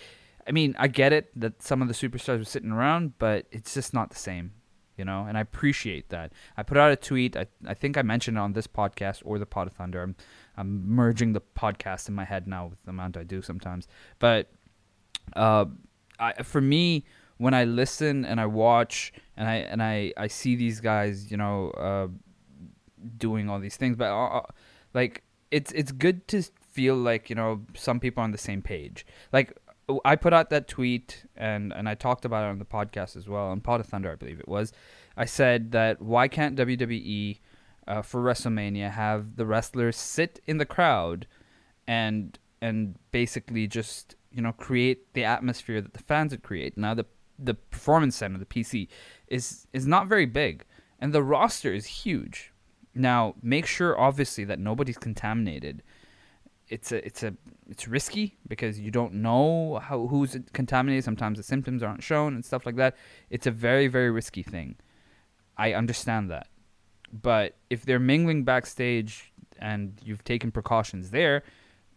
I 0.50 0.52
mean, 0.52 0.74
I 0.80 0.88
get 0.88 1.12
it 1.12 1.30
that 1.38 1.62
some 1.62 1.80
of 1.80 1.86
the 1.86 1.94
superstars 1.94 2.38
were 2.38 2.44
sitting 2.44 2.72
around, 2.72 3.16
but 3.20 3.46
it's 3.52 3.72
just 3.72 3.94
not 3.94 4.10
the 4.10 4.16
same, 4.16 4.50
you 4.96 5.04
know. 5.04 5.24
And 5.28 5.38
I 5.38 5.42
appreciate 5.42 6.08
that. 6.08 6.32
I 6.56 6.64
put 6.64 6.76
out 6.76 6.90
a 6.90 6.96
tweet. 6.96 7.36
I 7.36 7.46
I 7.68 7.74
think 7.74 7.96
I 7.96 8.02
mentioned 8.02 8.36
it 8.36 8.40
on 8.40 8.54
this 8.54 8.66
podcast 8.66 9.22
or 9.24 9.38
the 9.38 9.46
Pod 9.46 9.68
of 9.68 9.74
Thunder. 9.74 10.02
I'm 10.02 10.16
I'm 10.56 10.92
merging 10.92 11.34
the 11.34 11.40
podcast 11.40 12.08
in 12.08 12.16
my 12.16 12.24
head 12.24 12.48
now 12.48 12.66
with 12.66 12.82
the 12.82 12.90
amount 12.90 13.16
I 13.16 13.22
do 13.22 13.42
sometimes. 13.42 13.86
But 14.18 14.50
uh, 15.36 15.66
I, 16.18 16.42
for 16.42 16.60
me, 16.60 17.04
when 17.36 17.54
I 17.54 17.62
listen 17.62 18.24
and 18.24 18.40
I 18.40 18.46
watch 18.46 19.12
and 19.36 19.46
I 19.46 19.54
and 19.54 19.80
I 19.80 20.12
I 20.16 20.26
see 20.26 20.56
these 20.56 20.80
guys, 20.80 21.30
you 21.30 21.36
know, 21.36 21.70
uh, 21.70 22.08
doing 23.18 23.48
all 23.48 23.60
these 23.60 23.76
things, 23.76 23.94
but 23.94 24.10
uh, 24.10 24.38
uh, 24.38 24.46
like 24.94 25.22
it's 25.52 25.70
it's 25.70 25.92
good 25.92 26.26
to 26.26 26.42
feel 26.70 26.94
like 26.94 27.28
you 27.28 27.36
know 27.36 27.60
some 27.74 28.00
people 28.00 28.20
are 28.20 28.24
on 28.24 28.32
the 28.32 28.38
same 28.38 28.62
page. 28.62 29.06
Like 29.32 29.56
I 30.04 30.16
put 30.16 30.32
out 30.32 30.50
that 30.50 30.68
tweet 30.68 31.24
and 31.36 31.72
and 31.72 31.88
I 31.88 31.94
talked 31.94 32.24
about 32.24 32.44
it 32.44 32.50
on 32.50 32.58
the 32.58 32.64
podcast 32.64 33.16
as 33.16 33.28
well 33.28 33.46
on 33.46 33.60
Pod 33.60 33.80
of 33.80 33.86
Thunder, 33.86 34.10
I 34.12 34.14
believe 34.14 34.40
it 34.40 34.48
was. 34.48 34.72
I 35.16 35.24
said 35.24 35.72
that 35.72 36.00
why 36.00 36.28
can't 36.28 36.56
WWE 36.56 37.38
uh, 37.86 38.02
for 38.02 38.22
WrestleMania 38.22 38.90
have 38.90 39.36
the 39.36 39.46
wrestlers 39.46 39.96
sit 39.96 40.40
in 40.46 40.58
the 40.58 40.66
crowd 40.66 41.26
and 41.86 42.38
and 42.62 42.96
basically 43.10 43.66
just 43.66 44.14
you 44.30 44.42
know 44.42 44.52
create 44.52 45.12
the 45.14 45.24
atmosphere 45.24 45.80
that 45.80 45.94
the 45.94 46.02
fans 46.02 46.32
would 46.32 46.42
create. 46.42 46.76
Now 46.76 46.94
the 46.94 47.06
the 47.38 47.54
performance 47.54 48.16
center, 48.16 48.38
the 48.38 48.44
PC, 48.44 48.88
is 49.26 49.66
is 49.72 49.86
not 49.86 50.06
very 50.06 50.26
big, 50.26 50.64
and 50.98 51.12
the 51.12 51.22
roster 51.22 51.72
is 51.72 51.86
huge. 51.86 52.52
Now 52.94 53.34
make 53.42 53.66
sure 53.66 53.98
obviously 53.98 54.44
that 54.44 54.58
nobody's 54.58 54.98
contaminated. 54.98 55.82
It's 56.70 56.92
a 56.92 57.04
it's 57.04 57.22
a 57.24 57.34
it's 57.68 57.88
risky 57.88 58.38
because 58.46 58.78
you 58.78 58.92
don't 58.92 59.14
know 59.14 59.80
how 59.82 60.06
who's 60.06 60.36
contaminated. 60.52 61.04
Sometimes 61.04 61.36
the 61.36 61.42
symptoms 61.42 61.82
aren't 61.82 62.02
shown 62.02 62.34
and 62.34 62.44
stuff 62.44 62.64
like 62.64 62.76
that. 62.76 62.96
It's 63.28 63.46
a 63.46 63.50
very 63.50 63.88
very 63.88 64.10
risky 64.10 64.44
thing. 64.44 64.76
I 65.58 65.74
understand 65.74 66.30
that, 66.30 66.46
but 67.12 67.56
if 67.68 67.84
they're 67.84 67.98
mingling 67.98 68.44
backstage 68.44 69.32
and 69.58 70.00
you've 70.04 70.24
taken 70.24 70.52
precautions 70.52 71.10
there, 71.10 71.42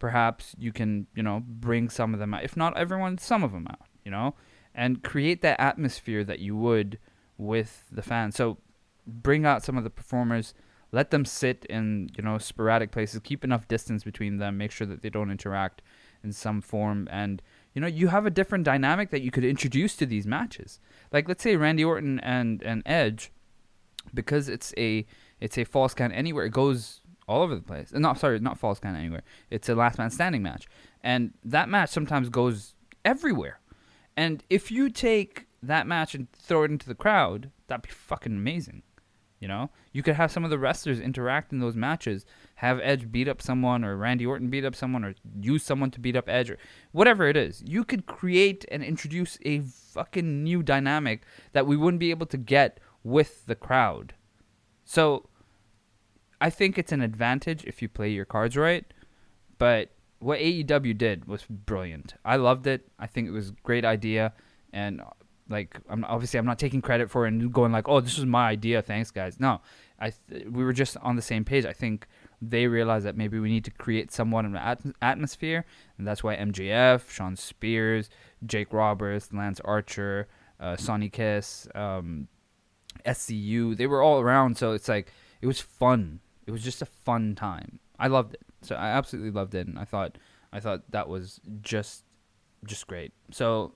perhaps 0.00 0.54
you 0.58 0.72
can 0.72 1.06
you 1.14 1.22
know 1.22 1.42
bring 1.46 1.88
some 1.88 2.12
of 2.12 2.18
them 2.18 2.34
out. 2.34 2.42
If 2.42 2.56
not 2.56 2.76
everyone, 2.76 3.16
some 3.18 3.44
of 3.44 3.52
them 3.52 3.68
out. 3.70 3.86
You 4.04 4.10
know, 4.10 4.34
and 4.74 5.02
create 5.02 5.40
that 5.42 5.60
atmosphere 5.60 6.24
that 6.24 6.40
you 6.40 6.56
would 6.56 6.98
with 7.38 7.84
the 7.90 8.02
fans. 8.02 8.34
So 8.34 8.58
bring 9.06 9.46
out 9.46 9.62
some 9.62 9.78
of 9.78 9.84
the 9.84 9.90
performers 9.90 10.52
let 10.94 11.10
them 11.10 11.24
sit 11.24 11.66
in 11.68 12.08
you 12.16 12.22
know 12.22 12.38
sporadic 12.38 12.92
places 12.92 13.20
keep 13.24 13.42
enough 13.42 13.66
distance 13.66 14.04
between 14.04 14.36
them 14.36 14.56
make 14.56 14.70
sure 14.70 14.86
that 14.86 15.02
they 15.02 15.10
don't 15.10 15.30
interact 15.30 15.82
in 16.22 16.32
some 16.32 16.60
form. 16.62 17.08
And 17.10 17.42
you 17.74 17.80
know 17.80 17.88
you 17.88 18.08
have 18.08 18.26
a 18.26 18.30
different 18.30 18.64
dynamic 18.64 19.10
that 19.10 19.20
you 19.20 19.32
could 19.32 19.44
introduce 19.44 19.96
to 19.96 20.06
these 20.06 20.26
matches. 20.26 20.78
Like 21.12 21.28
let's 21.28 21.42
say 21.42 21.56
randy 21.56 21.84
orton 21.84 22.20
and 22.20 22.62
and 22.62 22.82
edge 22.86 23.32
because 24.14 24.48
it's 24.48 24.72
a 24.76 25.04
it's 25.40 25.58
a 25.58 25.64
false 25.64 25.94
count 25.94 26.12
anywhere 26.14 26.44
it 26.44 26.52
goes 26.52 27.00
all 27.26 27.42
over 27.42 27.56
the 27.56 27.62
place. 27.62 27.92
Not 27.92 28.18
sorry 28.20 28.38
not 28.38 28.58
false 28.58 28.78
count 28.78 28.96
anywhere. 28.96 29.24
It's 29.50 29.68
a 29.68 29.74
last 29.74 29.98
man 29.98 30.10
standing 30.10 30.42
match. 30.42 30.68
And 31.02 31.34
that 31.44 31.68
match 31.68 31.90
sometimes 31.90 32.28
goes 32.28 32.76
everywhere. 33.04 33.58
And 34.16 34.44
if 34.48 34.70
you 34.70 34.90
take 34.90 35.48
that 35.60 35.88
match 35.88 36.14
and 36.14 36.30
throw 36.30 36.62
it 36.62 36.70
into 36.70 36.86
the 36.86 36.94
crowd 36.94 37.50
that'd 37.66 37.82
be 37.82 37.90
fucking 37.90 38.32
amazing 38.32 38.82
you 39.44 39.48
know, 39.48 39.68
you 39.92 40.02
could 40.02 40.14
have 40.14 40.32
some 40.32 40.42
of 40.42 40.48
the 40.48 40.58
wrestlers 40.58 40.98
interact 40.98 41.52
in 41.52 41.58
those 41.58 41.76
matches, 41.76 42.24
have 42.54 42.80
Edge 42.82 43.12
beat 43.12 43.28
up 43.28 43.42
someone, 43.42 43.84
or 43.84 43.94
Randy 43.94 44.24
Orton 44.24 44.48
beat 44.48 44.64
up 44.64 44.74
someone, 44.74 45.04
or 45.04 45.14
use 45.38 45.62
someone 45.62 45.90
to 45.90 46.00
beat 46.00 46.16
up 46.16 46.30
Edge, 46.30 46.48
or 46.48 46.56
whatever 46.92 47.28
it 47.28 47.36
is. 47.36 47.62
You 47.66 47.84
could 47.84 48.06
create 48.06 48.64
and 48.70 48.82
introduce 48.82 49.36
a 49.44 49.60
fucking 49.60 50.42
new 50.42 50.62
dynamic 50.62 51.24
that 51.52 51.66
we 51.66 51.76
wouldn't 51.76 52.00
be 52.00 52.08
able 52.08 52.24
to 52.24 52.38
get 52.38 52.80
with 53.02 53.44
the 53.44 53.54
crowd. 53.54 54.14
So, 54.86 55.28
I 56.40 56.48
think 56.48 56.78
it's 56.78 56.92
an 56.92 57.02
advantage 57.02 57.64
if 57.64 57.82
you 57.82 57.88
play 57.90 58.08
your 58.08 58.24
cards 58.24 58.56
right, 58.56 58.86
but 59.58 59.90
what 60.20 60.40
AEW 60.40 60.96
did 60.96 61.26
was 61.26 61.44
brilliant. 61.50 62.14
I 62.24 62.36
loved 62.36 62.66
it. 62.66 62.88
I 62.98 63.06
think 63.06 63.28
it 63.28 63.32
was 63.32 63.50
a 63.50 63.56
great 63.62 63.84
idea, 63.84 64.32
and 64.72 65.02
like 65.48 65.78
I'm 65.88 66.04
obviously 66.04 66.38
I'm 66.38 66.46
not 66.46 66.58
taking 66.58 66.80
credit 66.80 67.10
for 67.10 67.26
and 67.26 67.52
going 67.52 67.72
like, 67.72 67.88
oh, 67.88 68.00
this 68.00 68.16
was 68.16 68.26
my 68.26 68.48
idea. 68.48 68.82
Thanks, 68.82 69.10
guys. 69.10 69.38
No, 69.38 69.60
I 69.98 70.12
th- 70.28 70.46
we 70.46 70.64
were 70.64 70.72
just 70.72 70.96
on 70.98 71.16
the 71.16 71.22
same 71.22 71.44
page. 71.44 71.64
I 71.66 71.72
think 71.72 72.06
they 72.40 72.66
realized 72.66 73.06
that 73.06 73.16
maybe 73.16 73.38
we 73.38 73.48
need 73.48 73.64
to 73.64 73.70
create 73.70 74.12
somewhat 74.12 74.44
of 74.44 74.52
an 74.52 74.58
at- 74.58 74.82
atmosphere, 75.02 75.64
and 75.98 76.06
that's 76.06 76.22
why 76.22 76.36
MJF, 76.36 77.10
Shawn 77.10 77.36
Spears, 77.36 78.08
Jake 78.44 78.72
Roberts, 78.72 79.32
Lance 79.32 79.60
Archer, 79.64 80.28
uh, 80.60 80.76
Sonny 80.76 81.08
Kiss, 81.08 81.68
um, 81.74 82.28
SCU, 83.04 83.76
they 83.76 83.86
were 83.86 84.02
all 84.02 84.20
around. 84.20 84.56
So 84.56 84.72
it's 84.72 84.88
like 84.88 85.12
it 85.40 85.46
was 85.46 85.60
fun. 85.60 86.20
It 86.46 86.50
was 86.50 86.62
just 86.62 86.82
a 86.82 86.86
fun 86.86 87.34
time. 87.34 87.80
I 87.98 88.08
loved 88.08 88.34
it. 88.34 88.42
So 88.62 88.76
I 88.76 88.88
absolutely 88.88 89.30
loved 89.30 89.54
it, 89.54 89.66
and 89.66 89.78
I 89.78 89.84
thought 89.84 90.16
I 90.52 90.60
thought 90.60 90.90
that 90.90 91.08
was 91.08 91.40
just 91.60 92.04
just 92.64 92.86
great. 92.86 93.12
So 93.30 93.74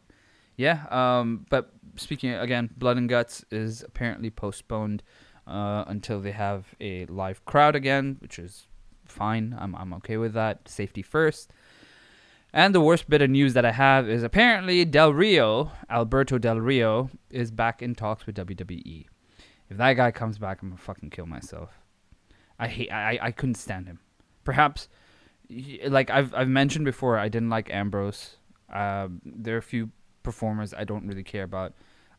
yeah, 0.59 0.85
um, 0.91 1.47
but 1.49 1.71
speaking 1.97 2.35
again, 2.35 2.69
Blood 2.77 2.99
and 2.99 3.09
Guts 3.09 3.45
is 3.51 3.83
apparently 3.83 4.29
postponed 4.29 5.05
uh, 5.47 5.85
until 5.87 6.21
they 6.21 6.33
have 6.33 6.75
a 6.81 7.07
live 7.07 7.45
crowd 7.45 7.77
again, 7.77 8.17
which 8.21 8.39
is 8.39 8.67
fine. 9.07 9.57
I'm 9.59 9.75
I'm 9.77 9.95
okay 9.95 10.17
with 10.17 10.35
that. 10.35 10.69
Safety 10.69 11.01
first. 11.01 11.53
And 12.53 12.75
the 12.75 12.81
worst 12.81 13.09
bit 13.09 13.23
of 13.23 13.31
news 13.31 13.55
that 13.55 13.65
I 13.65 13.73
have 13.73 14.09
is 14.09 14.23
apparently 14.23 14.85
Del 14.85 15.13
Rio, 15.13 15.71
Alberto 15.89 16.39
Del 16.39 16.61
Rio, 16.61 17.11
is 17.31 17.51
back 17.51 17.83
in 17.83 17.95
talks 17.95 18.27
with 18.27 18.37
WWE. 18.37 19.07
If 19.71 19.77
that 19.77 19.93
guy 19.93 20.11
comes 20.11 20.39
back, 20.39 20.61
I'm 20.61 20.71
gonna 20.71 20.81
fucking 20.81 21.11
kill 21.11 21.27
myself. 21.27 21.71
I 22.59 22.67
hate. 22.67 22.91
I 22.91 23.19
I 23.23 23.31
couldn't 23.31 23.55
stand 23.55 23.87
him. 23.87 24.01
Perhaps, 24.43 24.89
like 25.87 26.11
I've 26.11 26.35
I've 26.35 26.49
mentioned 26.49 26.85
before, 26.85 27.17
I 27.17 27.29
didn't 27.29 27.51
like 27.51 27.71
Ambrose. 27.73 28.39
Um, 28.73 29.23
there 29.25 29.55
are 29.55 29.59
a 29.59 29.63
few 29.63 29.91
performers 30.23 30.75
I 30.75 30.85
don't 30.85 31.07
really 31.07 31.25
care 31.25 31.45
about. 31.45 31.75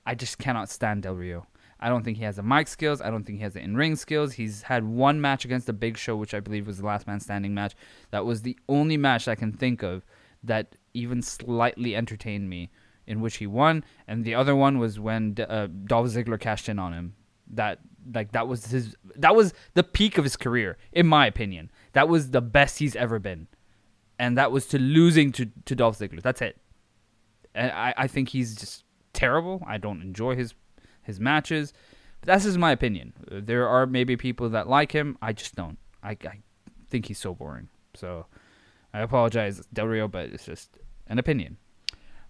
I 0.06 0.16
just 0.16 0.38
cannot 0.38 0.70
stand 0.70 1.04
Del 1.04 1.16
Rio. 1.16 1.48
I 1.80 1.88
don't 1.88 2.04
think 2.04 2.18
he 2.18 2.24
has 2.24 2.36
the 2.36 2.44
mic 2.44 2.68
skills. 2.68 3.00
I 3.00 3.10
don't 3.10 3.24
think 3.24 3.38
he 3.38 3.44
has 3.44 3.54
the 3.54 3.62
in 3.62 3.78
ring 3.78 3.96
skills. 3.96 4.34
He's 4.34 4.64
had 4.64 4.84
one 4.84 5.22
match 5.22 5.46
against 5.46 5.66
the 5.66 5.74
Big 5.74 5.98
Show, 5.98 6.16
which 6.18 6.34
I 6.34 6.42
believe 6.42 6.68
was 6.68 6.80
the 6.80 6.86
last 6.86 7.08
man 7.08 7.20
standing 7.20 7.54
match. 7.54 7.74
That 8.12 8.26
was 8.26 8.42
the 8.42 8.58
only 8.68 8.98
match 8.98 9.28
I 9.28 9.36
can 9.36 9.54
think 9.54 9.82
of 9.82 10.06
that 10.44 10.76
even 10.94 11.22
slightly 11.22 11.96
entertained 11.96 12.50
me, 12.50 12.70
in 13.08 13.22
which 13.22 13.38
he 13.38 13.48
won. 13.48 13.84
And 14.08 14.26
the 14.26 14.36
other 14.36 14.56
one 14.56 14.78
was 14.78 15.00
when 15.00 15.36
uh, 15.40 15.68
Dolph 15.86 16.08
Ziggler 16.08 16.40
cashed 16.40 16.68
in 16.68 16.80
on 16.80 16.94
him. 16.94 17.16
That 17.52 17.80
like 18.14 18.34
that 18.34 18.48
was 18.48 18.68
his 18.68 18.96
that 19.16 19.36
was 19.36 19.54
the 19.74 19.84
peak 19.84 20.18
of 20.18 20.24
his 20.24 20.36
career, 20.36 20.78
in 20.92 21.08
my 21.08 21.26
opinion. 21.26 21.72
That 21.94 22.08
was 22.08 22.32
the 22.32 22.42
best 22.42 22.80
he's 22.80 22.96
ever 22.96 23.20
been, 23.20 23.48
and 24.20 24.38
that 24.38 24.52
was 24.52 24.68
to 24.68 24.80
losing 24.80 25.32
to 25.34 25.48
to 25.66 25.76
Dolph 25.76 25.98
Ziggler. 25.98 26.22
That's 26.22 26.42
it. 26.42 26.58
I, 27.60 27.94
I 27.98 28.08
think 28.08 28.30
he's 28.30 28.56
just 28.56 28.84
terrible. 29.14 29.64
I 29.68 29.78
don't 29.78 30.02
enjoy 30.02 30.36
his 30.36 30.54
his 31.04 31.20
matches. 31.20 31.74
But 32.22 32.28
that's 32.28 32.44
just 32.44 32.58
my 32.58 32.72
opinion. 32.72 33.14
There 33.32 33.68
are 33.68 33.86
maybe 33.86 34.18
people 34.18 34.50
that 34.50 34.68
like 34.68 34.92
him. 34.92 35.18
I 35.22 35.34
just 35.34 35.56
don't. 35.56 35.78
I, 36.04 36.12
I 36.12 36.40
think 36.90 37.06
he's 37.06 37.18
so 37.18 37.34
boring. 37.34 37.70
So 37.94 38.26
I 38.94 39.02
apologize, 39.02 39.66
Del 39.72 39.88
Rio, 39.88 40.08
but 40.08 40.30
it's 40.30 40.46
just 40.46 40.78
an 41.08 41.20
opinion. 41.20 41.58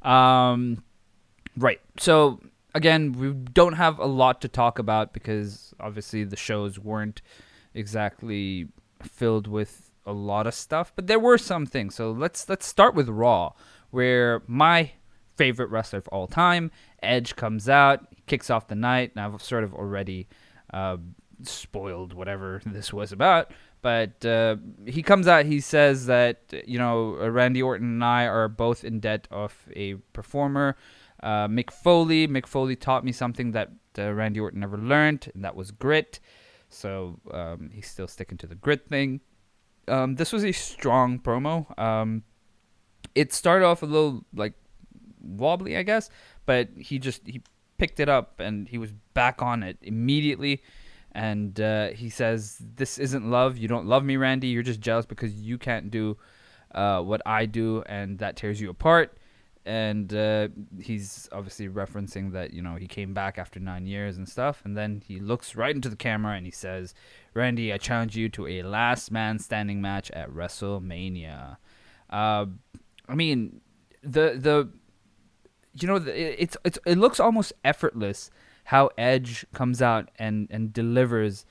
Um, 0.02 0.84
right. 1.58 1.80
So 1.98 2.40
again, 2.76 3.14
we 3.14 3.34
don't 3.34 3.74
have 3.74 4.00
a 4.00 4.06
lot 4.06 4.42
to 4.42 4.48
talk 4.48 4.80
about 4.80 5.14
because 5.14 5.74
obviously 5.80 6.24
the 6.24 6.36
shows 6.36 6.80
weren't 6.80 7.22
exactly 7.74 8.68
filled 9.02 9.48
with 9.48 9.92
a 10.06 10.14
lot 10.14 10.48
of 10.48 10.54
stuff, 10.54 10.92
but 10.96 11.08
there 11.08 11.20
were 11.20 11.38
some 11.38 11.66
things. 11.66 11.96
So 11.96 12.12
let's 12.12 12.50
let's 12.50 12.66
start 12.66 12.96
with 12.96 13.10
Raw, 13.10 13.54
where 13.92 14.42
my 14.48 14.92
favorite 15.40 15.70
wrestler 15.70 16.00
of 16.00 16.08
all 16.10 16.28
time. 16.28 16.70
Edge 17.02 17.38
comes 17.38 17.70
out, 17.70 18.06
kicks 18.28 18.50
off 18.50 18.68
the 18.68 18.76
night, 18.76 19.14
and 19.16 19.24
I've 19.24 19.42
sort 19.42 19.64
of 19.64 19.74
already 19.74 20.28
uh, 20.74 20.98
spoiled 21.44 22.12
whatever 22.12 22.62
this 22.66 22.92
was 22.92 23.14
about. 23.14 23.52
But 23.82 24.26
uh, 24.26 24.58
he 24.86 25.02
comes 25.02 25.26
out, 25.30 25.46
he 25.46 25.62
says 25.62 26.08
that, 26.08 26.42
you 26.68 26.78
know, 26.78 27.14
Randy 27.16 27.62
Orton 27.62 27.88
and 27.88 28.04
I 28.04 28.28
are 28.28 28.50
both 28.50 28.84
in 28.84 29.00
debt 29.00 29.30
of 29.32 29.56
a 29.74 29.94
performer. 30.12 30.76
Uh, 31.24 31.48
Mick 31.48 31.72
Foley. 31.72 32.28
Mick 32.28 32.46
Foley 32.46 32.76
taught 32.76 33.06
me 33.06 33.14
something 33.14 33.54
that 33.54 33.72
uh, 33.98 34.12
Randy 34.12 34.42
Orton 34.42 34.60
never 34.60 34.78
learned, 34.78 35.32
and 35.34 35.46
that 35.46 35.56
was 35.56 35.72
grit. 35.72 36.20
So 36.68 37.22
um, 37.32 37.70
he's 37.74 37.88
still 37.88 38.10
sticking 38.10 38.38
to 38.40 38.48
the 38.48 38.56
grit 38.56 38.90
thing. 38.90 39.22
Um, 39.88 40.16
this 40.16 40.34
was 40.34 40.44
a 40.44 40.52
strong 40.52 41.18
promo. 41.18 41.80
Um, 41.80 42.24
it 43.16 43.32
started 43.32 43.66
off 43.66 43.82
a 43.82 43.86
little 43.86 44.26
like 44.34 44.54
wobbly, 45.22 45.78
I 45.78 45.84
guess, 45.84 46.10
but 46.46 46.70
he 46.78 47.00
just 47.00 47.26
he 47.26 47.42
picked 47.78 48.00
it 48.00 48.10
up 48.10 48.40
and 48.40 48.68
he 48.68 48.78
was 48.78 48.92
back 49.14 49.42
on 49.42 49.64
it 49.64 49.78
immediately. 49.82 50.62
And 51.12 51.60
uh, 51.60 51.88
he 51.90 52.10
says, 52.10 52.62
"This 52.76 53.00
isn't 53.00 53.30
love. 53.30 53.58
You 53.58 53.68
don't 53.68 53.88
love 53.88 54.04
me, 54.04 54.16
Randy. 54.16 54.48
You're 54.48 54.62
just 54.62 54.80
jealous 54.80 55.08
because 55.08 55.34
you 55.34 55.58
can't 55.58 55.90
do 55.90 56.18
uh, 56.74 57.02
what 57.02 57.22
I 57.26 57.48
do, 57.48 57.84
and 57.88 58.20
that 58.20 58.36
tears 58.36 58.62
you 58.62 58.70
apart. 58.70 59.18
And 59.66 60.14
uh, 60.14 60.50
he's 60.80 61.28
obviously 61.32 61.68
referencing 61.68 62.32
that 62.34 62.54
you 62.54 62.62
know 62.62 62.76
he 62.76 62.88
came 62.88 63.14
back 63.14 63.40
after 63.40 63.60
nine 63.60 63.88
years 63.88 64.18
and 64.18 64.30
stuff, 64.30 64.62
and 64.64 64.78
then 64.78 65.02
he 65.06 65.20
looks 65.20 65.56
right 65.56 65.76
into 65.76 65.90
the 65.90 65.96
camera 65.96 66.36
and 66.36 66.46
he 66.46 66.52
says, 66.52 66.94
"Randy, 67.34 67.74
I 67.74 67.78
challenge 67.78 68.16
you 68.16 68.30
to 68.30 68.48
a 68.48 68.62
last 68.62 69.12
man 69.12 69.40
standing 69.40 69.82
match 69.82 70.12
at 70.12 70.30
WrestleMania." 70.30 71.58
Uh, 72.10 72.46
I 73.08 73.16
mean, 73.16 73.62
the 74.02 74.38
the 74.38 74.70
you 75.76 75.88
know 75.88 75.96
it's 75.96 76.58
it's 76.64 76.80
it 76.86 76.98
looks 76.98 77.20
almost 77.20 77.54
effortless 77.64 78.32
how 78.66 78.90
Edge 78.98 79.46
comes 79.54 79.82
out 79.82 80.10
and 80.18 80.48
and 80.52 80.74
delivers 80.74 81.46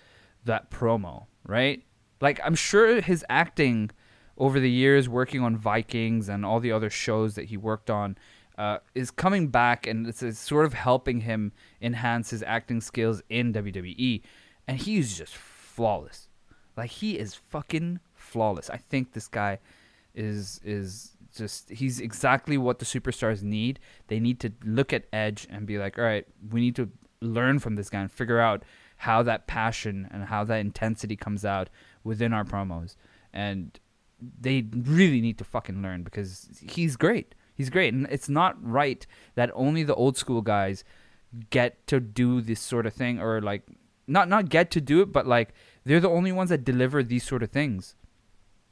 that 0.45 0.71
promo, 0.71 1.27
right? 1.47 1.83
Like 2.21 2.41
I'm 2.45 2.55
sure 2.55 3.01
his 3.01 3.25
acting 3.29 3.91
over 4.37 4.61
the 4.61 4.71
years 4.71 5.09
working 5.09 5.43
on 5.43 5.57
Vikings 5.57 6.29
and 6.29 6.45
all 6.45 6.61
the 6.61 6.73
other 6.73 6.91
shows 6.91 7.35
that 7.35 7.47
he 7.47 7.57
worked 7.57 7.91
on 7.91 8.17
uh, 8.57 8.79
is 8.95 9.11
coming 9.11 9.49
back 9.49 9.87
and 9.87 10.07
it's, 10.07 10.23
it's, 10.23 10.39
sort 10.39 10.67
of 10.67 10.75
helping 10.75 11.21
him 11.21 11.53
enhance 11.81 12.31
his 12.31 12.43
acting 12.43 12.81
skills 12.81 13.23
in 13.29 13.53
WWE. 13.53 14.21
And 14.67 14.79
he's 14.79 15.17
just 15.17 15.37
flawless. 15.37 16.29
Like 16.77 16.91
he 16.91 17.19
is 17.19 17.35
fucking 17.35 18.01
flawless. 18.15 18.69
I 18.71 18.77
think 18.77 19.13
this 19.13 19.29
guy 19.29 19.59
is 20.15 20.61
is 20.65 21.17
just 21.38 21.71
he's 21.71 22.00
exactly 22.00 22.59
what 22.59 22.78
the 22.78 22.85
superstars 22.85 23.42
need. 23.42 23.78
They 24.09 24.21
need 24.21 24.40
to 24.40 24.52
look 24.64 24.92
at 24.92 25.04
Edge 25.12 25.47
and 25.50 25.66
be 25.66 25.78
like, 25.78 25.99
all 25.99 26.04
right, 26.04 26.26
we 26.50 26.61
need 26.61 26.76
to 26.76 26.90
learn 27.21 27.59
from 27.59 27.76
this 27.76 27.90
guy 27.90 28.00
and 28.00 28.12
figure 28.12 28.40
out 28.40 28.64
how 28.99 29.23
that 29.23 29.47
passion 29.47 30.09
and 30.11 30.25
how 30.25 30.45
that 30.45 30.57
intensity 30.59 31.16
comes 31.16 31.45
out 31.45 31.71
within 32.04 32.33
our 32.33 32.45
promos. 32.45 32.97
And 33.33 33.78
they 34.40 34.66
really 34.73 35.21
need 35.21 35.38
to 35.38 35.45
fucking 35.45 35.83
learn 35.83 36.02
because 36.02 36.49
he's 36.68 36.97
great. 36.97 37.35
He's 37.54 37.71
great. 37.71 37.95
And 37.95 38.07
it's 38.11 38.28
not 38.28 38.57
right 38.62 39.07
that 39.35 39.50
only 39.54 39.83
the 39.83 39.95
old 39.95 40.16
school 40.16 40.42
guys 40.42 40.85
get 41.50 41.87
to 41.87 42.00
do 42.00 42.40
this 42.40 42.61
sort 42.61 42.87
of 42.87 42.95
thing 42.95 43.21
or 43.21 43.40
like 43.40 43.62
not 44.07 44.28
not 44.28 44.49
get 44.49 44.71
to 44.73 44.80
do 44.80 45.00
it, 45.02 45.12
but 45.12 45.26
like 45.26 45.52
they're 45.85 46.00
the 46.00 46.09
only 46.09 46.33
ones 46.33 46.50
that 46.50 46.64
deliver 46.64 47.02
these 47.02 47.25
sort 47.25 47.42
of 47.42 47.50
things. 47.50 47.95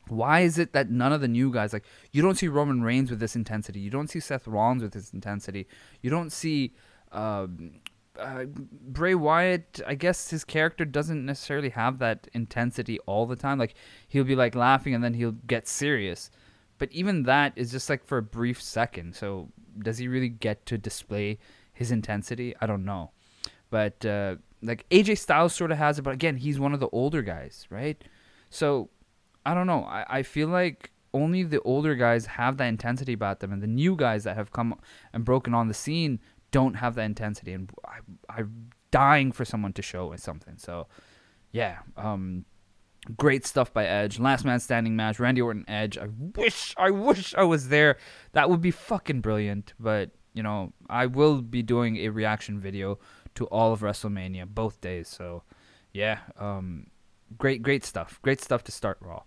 Why 0.09 0.41
is 0.41 0.59
it 0.59 0.73
that 0.73 0.91
none 0.91 1.13
of 1.13 1.21
the 1.21 1.29
new 1.29 1.53
guys 1.53 1.73
like 1.73 1.85
you 2.13 2.23
don't 2.23 2.37
see 2.37 2.49
Roman 2.49 2.83
Reigns 2.83 3.11
with 3.11 3.21
this 3.21 3.35
intensity, 3.37 3.81
you 3.81 3.91
don't 3.91 4.09
see 4.09 4.21
Seth 4.21 4.47
Rollins 4.47 4.83
with 4.83 4.93
this 4.93 5.13
intensity, 5.13 5.67
you 6.01 6.11
don't 6.11 6.31
see 6.31 6.73
um, 7.13 7.81
uh, 8.19 8.45
Bray 8.45 9.15
Wyatt, 9.15 9.81
I 9.87 9.95
guess 9.95 10.31
his 10.31 10.45
character 10.45 10.85
doesn't 10.85 11.25
necessarily 11.25 11.71
have 11.71 11.99
that 11.99 12.29
intensity 12.33 12.99
all 13.01 13.27
the 13.27 13.37
time. 13.37 13.59
Like 13.59 13.75
he'll 14.09 14.25
be 14.25 14.37
like 14.37 14.55
laughing 14.55 14.95
and 14.95 15.03
then 15.03 15.15
he'll 15.15 15.33
get 15.33 15.67
serious, 15.67 16.31
but 16.79 16.91
even 16.93 17.25
that 17.25 17.53
is 17.57 17.73
just 17.73 17.91
like 17.91 18.05
for 18.05 18.19
a 18.19 18.23
brief 18.23 18.63
second. 18.63 19.15
So 19.17 19.49
does 19.79 19.99
he 19.99 20.09
really 20.09 20.29
get 20.29 20.67
to 20.67 20.79
display 20.79 21.39
his 21.73 21.91
intensity? 21.91 22.55
I 22.61 22.67
don't 22.67 22.85
know, 22.85 23.11
but 23.71 24.05
uh, 24.07 24.37
like 24.63 24.89
AJ 24.91 25.19
Styles 25.19 25.55
sort 25.55 25.73
of 25.73 25.79
has 25.79 25.99
it, 25.99 26.03
but 26.03 26.15
again, 26.15 26.37
he's 26.37 26.61
one 26.61 26.73
of 26.73 26.81
the 26.81 26.89
older 26.91 27.23
guys, 27.23 27.67
right? 27.71 28.03
So 28.51 28.89
I 29.47 29.55
don't 29.55 29.67
know. 29.67 29.85
I, 29.85 30.19
I 30.19 30.23
feel 30.23 30.49
like 30.49 30.91
only 31.15 31.43
the 31.43 31.63
older 31.63 31.95
guys 31.95 32.27
have 32.27 32.57
that 32.59 32.67
intensity 32.67 33.13
about 33.13 33.41
them, 33.41 33.53
and 33.53 33.63
the 33.63 33.67
new 33.67 33.97
guys 33.97 34.25
that 34.25 34.37
have 34.37 34.53
come 34.53 34.79
and 35.13 35.25
broken 35.25 35.55
on 35.55 35.69
the 35.69 35.75
scene 35.75 36.21
don't 36.51 36.75
have 36.75 36.95
that 36.97 37.05
intensity, 37.05 37.53
and 37.53 37.71
I, 37.87 37.99
I'm 38.29 38.71
dying 38.91 39.33
for 39.33 39.45
someone 39.45 39.73
to 39.75 39.83
show 39.83 40.15
something. 40.17 40.59
So, 40.59 40.89
yeah, 41.53 41.79
um, 41.97 42.45
great 43.17 43.47
stuff 43.47 43.73
by 43.73 43.87
Edge. 43.87 44.19
Last 44.19 44.45
man 44.45 44.61
standing 44.61 44.97
match, 44.97 45.19
Randy 45.19 45.41
Orton 45.41 45.65
Edge. 45.69 45.97
I 45.97 46.09
wish, 46.35 46.75
I 46.77 46.91
wish 46.91 47.35
I 47.35 47.45
was 47.45 47.69
there. 47.69 47.99
That 48.33 48.51
would 48.51 48.61
be 48.61 48.71
fucking 48.71 49.21
brilliant. 49.21 49.75
But 49.79 50.11
you 50.35 50.43
know, 50.43 50.73
I 50.91 51.07
will 51.07 51.41
be 51.41 51.63
doing 51.63 51.97
a 51.97 52.11
reaction 52.11 52.61
video 52.61 52.99
to 53.37 53.47
all 53.47 53.73
of 53.73 53.81
WrestleMania 53.81 54.47
both 54.47 54.81
days. 54.81 55.09
So, 55.09 55.45
yeah, 55.93 56.19
um, 56.39 56.89
great, 57.39 57.63
great 57.63 57.85
stuff. 57.85 58.19
Great 58.23 58.41
stuff 58.41 58.63
to 58.65 58.73
start 58.73 58.99
Raw. 59.01 59.23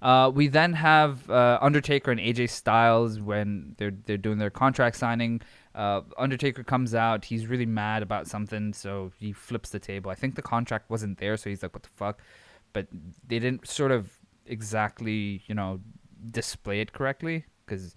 Uh, 0.00 0.30
we 0.32 0.46
then 0.46 0.72
have 0.74 1.28
uh, 1.28 1.58
Undertaker 1.60 2.10
and 2.10 2.20
AJ 2.20 2.50
Styles 2.50 3.20
when 3.20 3.74
they're 3.78 3.90
they're 3.90 4.16
doing 4.16 4.38
their 4.38 4.50
contract 4.50 4.96
signing. 4.96 5.40
Uh, 5.74 6.02
Undertaker 6.16 6.62
comes 6.62 6.94
out. 6.94 7.24
He's 7.24 7.46
really 7.46 7.66
mad 7.66 8.02
about 8.02 8.26
something, 8.26 8.72
so 8.72 9.12
he 9.18 9.32
flips 9.32 9.70
the 9.70 9.78
table. 9.80 10.10
I 10.10 10.14
think 10.14 10.34
the 10.36 10.42
contract 10.42 10.88
wasn't 10.88 11.18
there, 11.18 11.36
so 11.36 11.50
he's 11.50 11.62
like, 11.62 11.74
"What 11.74 11.82
the 11.82 11.88
fuck?" 11.88 12.20
But 12.72 12.86
they 13.26 13.38
didn't 13.38 13.66
sort 13.66 13.90
of 13.90 14.12
exactly, 14.46 15.42
you 15.46 15.54
know, 15.54 15.80
display 16.30 16.80
it 16.80 16.92
correctly 16.92 17.44
because 17.66 17.94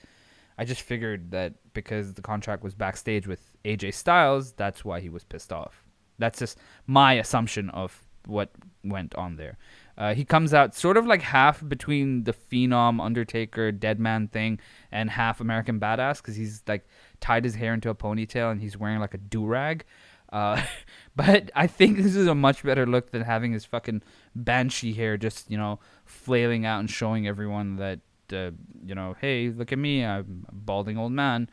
I 0.58 0.66
just 0.66 0.82
figured 0.82 1.32
that 1.32 1.54
because 1.74 2.14
the 2.14 2.22
contract 2.22 2.64
was 2.64 2.76
backstage 2.76 3.28
with 3.28 3.56
AJ 3.64 3.94
Styles, 3.94 4.54
that's 4.54 4.84
why 4.84 5.00
he 5.00 5.10
was 5.10 5.24
pissed 5.24 5.54
off. 5.54 5.84
That's 6.18 6.40
just 6.40 6.58
my 6.88 7.14
assumption 7.14 7.70
of 7.72 8.04
what 8.26 8.52
went 8.84 9.16
on 9.16 9.38
there. 9.38 9.58
Uh, 10.02 10.16
he 10.16 10.26
comes 10.26 10.52
out 10.52 10.74
sort 10.74 10.98
of 10.98 11.06
like 11.06 11.22
half 11.22 11.62
between 11.70 12.24
the 12.24 12.34
Phenom 12.34 13.00
Undertaker 13.00 13.72
Deadman 13.72 14.30
thing 14.30 14.60
and 14.92 15.12
half 15.12 15.40
American 15.40 15.80
Badass 15.80 16.18
because 16.18 16.36
he's 16.36 16.64
like 16.68 16.88
tied 17.20 17.44
his 17.44 17.54
hair 17.54 17.72
into 17.72 17.88
a 17.88 17.94
ponytail 17.94 18.52
and 18.52 18.60
he's 18.60 18.76
wearing 18.76 19.00
like 19.00 19.14
a 19.14 19.20
do 19.20 19.46
rag. 19.46 19.86
Uh, 20.34 20.60
but 21.16 21.52
I 21.56 21.68
think 21.68 21.98
this 21.98 22.16
is 22.16 22.26
a 22.26 22.34
much 22.34 22.64
better 22.64 22.88
look 22.88 23.12
than 23.12 23.22
having 23.22 23.52
his 23.52 23.64
fucking 23.64 24.02
banshee 24.36 24.94
hair 24.94 25.18
just 25.18 25.52
you 25.52 25.58
know 25.60 25.80
flailing 26.04 26.66
out 26.66 26.80
and 26.80 26.90
showing 26.90 27.28
everyone 27.28 27.76
that 27.76 28.00
uh, 28.34 28.50
you 28.84 28.96
know, 28.96 29.16
hey, 29.22 29.50
look 29.50 29.72
at 29.72 29.78
me, 29.78 30.04
I'm 30.04 30.48
a 30.50 30.56
balding 30.56 30.98
old 30.98 31.12
man. 31.12 31.48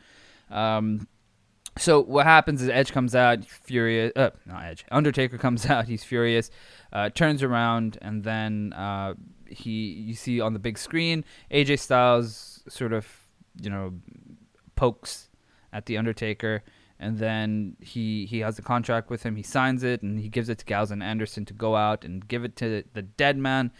Um, 0.49 1.07
so 1.79 2.01
what 2.01 2.25
happens 2.25 2.61
is 2.61 2.69
Edge 2.69 2.91
comes 2.91 3.15
out 3.15 3.45
furious. 3.45 4.11
Uh, 4.15 4.31
not 4.45 4.63
Edge. 4.63 4.85
Undertaker 4.91 5.37
comes 5.37 5.65
out. 5.69 5.87
He's 5.87 6.03
furious. 6.03 6.51
Uh, 6.91 7.09
turns 7.09 7.43
around 7.43 7.97
and 8.01 8.23
then 8.23 8.73
uh, 8.73 9.13
he 9.47 9.71
you 9.71 10.13
see 10.13 10.39
on 10.41 10.53
the 10.53 10.59
big 10.59 10.77
screen 10.77 11.25
AJ 11.51 11.79
Styles 11.79 12.63
sort 12.67 12.93
of 12.93 13.07
you 13.59 13.69
know 13.69 13.93
pokes 14.75 15.29
at 15.73 15.85
the 15.85 15.97
Undertaker, 15.97 16.63
and 16.99 17.17
then 17.17 17.75
he 17.81 18.25
he 18.25 18.39
has 18.39 18.57
a 18.57 18.61
contract 18.61 19.09
with 19.09 19.23
him. 19.23 19.35
He 19.35 19.43
signs 19.43 19.83
it, 19.83 20.01
and 20.01 20.19
he 20.19 20.29
gives 20.29 20.49
it 20.49 20.59
to 20.59 20.65
Gallows 20.65 20.91
and 20.91 21.03
Anderson 21.03 21.45
to 21.45 21.53
go 21.53 21.75
out 21.75 22.05
and 22.05 22.27
give 22.27 22.43
it 22.43 22.55
to 22.57 22.83
the 22.93 23.01
dead 23.01 23.37
man. 23.37 23.71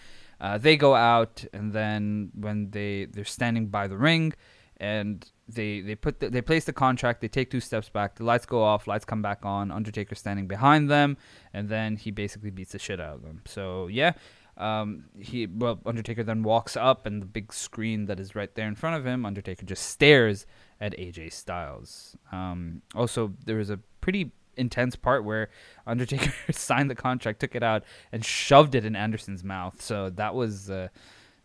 Uh, 0.41 0.57
they 0.57 0.77
go 0.77 0.95
out, 0.95 1.45
and 1.53 1.73
then 1.73 2.31
when 2.35 2.71
they 2.71 3.05
they're 3.05 3.25
standing 3.25 3.67
by 3.67 3.87
the 3.87 3.97
ring, 3.97 4.33
and 4.77 5.29
they 5.53 5.81
they 5.81 5.95
put 5.95 6.19
the, 6.19 6.29
they 6.29 6.41
place 6.41 6.65
the 6.65 6.73
contract. 6.73 7.21
They 7.21 7.27
take 7.27 7.49
two 7.49 7.59
steps 7.59 7.89
back. 7.89 8.15
The 8.15 8.23
lights 8.23 8.45
go 8.45 8.63
off. 8.63 8.87
Lights 8.87 9.05
come 9.05 9.21
back 9.21 9.45
on. 9.45 9.71
Undertaker 9.71 10.15
standing 10.15 10.47
behind 10.47 10.89
them, 10.89 11.17
and 11.53 11.69
then 11.69 11.95
he 11.97 12.11
basically 12.11 12.51
beats 12.51 12.71
the 12.71 12.79
shit 12.79 12.99
out 12.99 13.15
of 13.15 13.21
them. 13.23 13.41
So 13.45 13.87
yeah, 13.87 14.13
um, 14.57 15.05
he 15.17 15.47
well 15.47 15.79
Undertaker 15.85 16.23
then 16.23 16.43
walks 16.43 16.77
up, 16.77 17.05
and 17.05 17.21
the 17.21 17.25
big 17.25 17.53
screen 17.53 18.05
that 18.05 18.19
is 18.19 18.35
right 18.35 18.53
there 18.55 18.67
in 18.67 18.75
front 18.75 18.95
of 18.97 19.05
him, 19.05 19.25
Undertaker 19.25 19.65
just 19.65 19.83
stares 19.89 20.45
at 20.79 20.97
AJ 20.97 21.33
Styles. 21.33 22.15
Um, 22.31 22.81
also, 22.93 23.33
there 23.45 23.57
was 23.57 23.69
a 23.69 23.79
pretty 24.01 24.31
intense 24.57 24.95
part 24.95 25.23
where 25.23 25.49
Undertaker 25.87 26.33
signed 26.51 26.89
the 26.89 26.95
contract, 26.95 27.39
took 27.39 27.55
it 27.55 27.63
out, 27.63 27.83
and 28.11 28.23
shoved 28.23 28.75
it 28.75 28.85
in 28.85 28.95
Anderson's 28.95 29.43
mouth. 29.43 29.81
So 29.81 30.09
that 30.11 30.35
was 30.35 30.69
uh, 30.69 30.89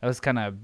that 0.04 0.08
was 0.08 0.20
kind 0.20 0.38
of 0.38 0.54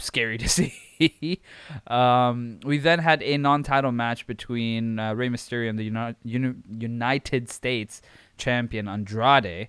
scary 0.00 0.38
to 0.44 0.48
see. 0.48 1.40
um, 1.86 2.58
we 2.64 2.78
then 2.78 2.98
had 2.98 3.22
a 3.22 3.38
non-title 3.38 3.92
match 3.92 4.26
between 4.26 4.98
uh, 4.98 5.14
Rey 5.14 5.28
Mysterio 5.28 5.70
and 5.70 5.78
the 5.78 5.84
Uni- 5.84 6.16
Uni- 6.24 6.54
United 6.80 7.48
States 7.48 8.02
champion 8.38 8.88
Andrade. 8.88 9.68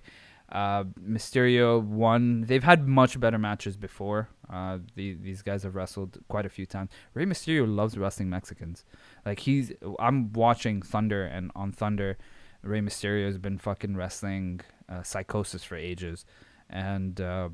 Uh, 0.50 0.82
Mysterio 1.00 1.80
won. 1.80 2.40
They've 2.40 2.64
had 2.64 2.88
much 2.88 3.20
better 3.20 3.38
matches 3.38 3.76
before. 3.76 4.30
Uh, 4.52 4.78
the, 4.96 5.14
these 5.14 5.42
guys 5.42 5.62
have 5.62 5.76
wrestled 5.76 6.18
quite 6.26 6.44
a 6.44 6.48
few 6.48 6.66
times. 6.66 6.90
Rey 7.14 7.24
Mysterio 7.24 7.72
loves 7.72 7.96
wrestling 7.96 8.30
Mexicans. 8.30 8.84
Like 9.24 9.38
he's, 9.38 9.70
I'm 10.00 10.32
watching 10.32 10.82
Thunder, 10.82 11.22
and 11.24 11.52
on 11.54 11.70
Thunder, 11.70 12.18
Rey 12.62 12.80
Mysterio 12.80 13.26
has 13.26 13.38
been 13.38 13.58
fucking 13.58 13.96
wrestling 13.96 14.62
uh, 14.88 15.02
Psicosis 15.02 15.62
for 15.62 15.76
ages, 15.76 16.26
and 16.68 17.20
uh, 17.20 17.50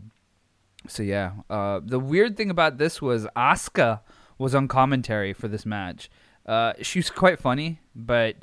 so 0.88 1.02
yeah. 1.02 1.32
Uh, 1.48 1.80
the 1.84 1.98
weird 1.98 2.36
thing 2.36 2.50
about 2.50 2.78
this 2.78 3.02
was 3.02 3.26
Asuka 3.36 4.00
was 4.38 4.54
on 4.54 4.68
commentary 4.68 5.32
for 5.32 5.48
this 5.48 5.66
match. 5.66 6.10
Uh, 6.44 6.74
she 6.80 6.98
was 6.98 7.10
quite 7.10 7.38
funny, 7.38 7.80
but 7.94 8.36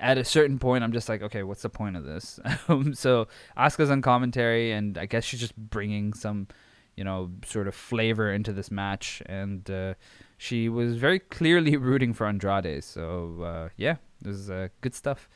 at 0.00 0.18
a 0.18 0.24
certain 0.24 0.58
point, 0.58 0.84
I'm 0.84 0.92
just 0.92 1.08
like, 1.08 1.22
okay, 1.22 1.42
what's 1.42 1.62
the 1.62 1.70
point 1.70 1.96
of 1.96 2.04
this? 2.04 2.38
Um, 2.68 2.94
so 2.94 3.28
Asuka's 3.56 3.90
on 3.90 4.02
commentary, 4.02 4.72
and 4.72 4.98
I 4.98 5.06
guess 5.06 5.24
she's 5.24 5.40
just 5.40 5.56
bringing 5.56 6.12
some, 6.12 6.48
you 6.96 7.04
know, 7.04 7.30
sort 7.46 7.66
of 7.66 7.74
flavor 7.74 8.30
into 8.32 8.52
this 8.52 8.70
match, 8.70 9.22
and 9.26 9.68
uh, 9.70 9.94
she 10.36 10.68
was 10.68 10.96
very 10.96 11.18
clearly 11.18 11.76
rooting 11.88 12.12
for 12.12 12.26
Andrade. 12.26 12.84
So 12.84 13.42
uh, 13.42 13.68
yeah, 13.76 13.96
this 14.20 14.36
is 14.36 14.50
uh, 14.50 14.68
good 14.82 14.94
stuff. 14.94 15.28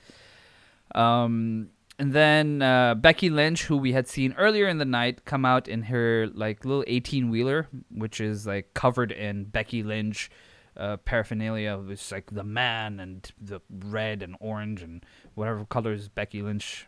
Um, 0.95 1.71
and 1.99 2.13
then 2.13 2.63
uh, 2.63 2.95
Becky 2.95 3.31
Lynch, 3.31 3.65
who 3.65 3.77
we 3.77 3.93
had 3.93 4.09
seen 4.09 4.35
earlier 4.39 4.67
in 4.67 4.79
the 4.79 4.85
night, 4.85 5.25
come 5.25 5.45
out 5.45 5.69
in 5.69 5.83
her 5.85 6.29
like 6.35 6.65
little 6.65 6.85
eighteen 6.87 7.31
wheeler, 7.31 7.69
which 7.91 8.21
is 8.21 8.47
like 8.47 8.75
covered 8.75 9.13
in 9.13 9.45
Becky 9.45 9.83
Lynch 9.83 10.31
uh, 10.77 10.97
paraphernalia. 10.99 11.79
It's 11.89 12.11
like 12.11 12.31
the 12.31 12.45
man 12.45 13.01
and 13.01 13.31
the 13.41 13.61
red 13.71 14.23
and 14.23 14.37
orange 14.41 14.83
and 14.83 15.05
whatever 15.35 15.65
colors 15.65 16.09
Becky 16.09 16.43
Lynch 16.43 16.87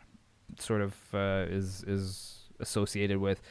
sort 0.59 0.81
of 0.81 0.95
uh, 1.13 1.47
is 1.49 1.85
is 1.87 2.49
associated 2.61 3.19
with. 3.19 3.43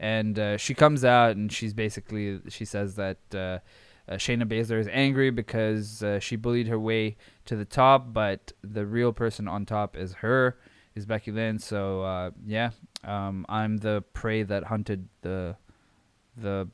And 0.00 0.38
uh, 0.38 0.56
she 0.56 0.74
comes 0.74 1.04
out 1.04 1.36
and 1.36 1.52
she's 1.52 1.74
basically 1.74 2.40
she 2.48 2.64
says 2.64 2.96
that 2.96 3.18
uh, 3.34 3.58
uh, 4.08 4.14
Shayna 4.14 4.44
Baszler 4.44 4.80
is 4.80 4.88
angry 4.90 5.30
because 5.30 6.02
uh, 6.02 6.18
she 6.18 6.36
bullied 6.36 6.66
her 6.66 6.78
way 6.78 7.16
to 7.44 7.54
the 7.54 7.64
top, 7.64 8.12
but 8.12 8.52
the 8.62 8.84
real 8.84 9.12
person 9.12 9.46
on 9.46 9.64
top 9.64 9.96
is 9.96 10.14
her, 10.14 10.58
is 10.94 11.06
Becky 11.06 11.32
Lynch. 11.32 11.62
So 11.62 12.02
uh, 12.02 12.30
yeah, 12.46 12.70
um, 13.04 13.46
I'm 13.48 13.78
the 13.78 14.04
prey 14.12 14.42
that 14.42 14.64
hunted 14.64 15.08
the 15.22 15.56
the 16.36 16.68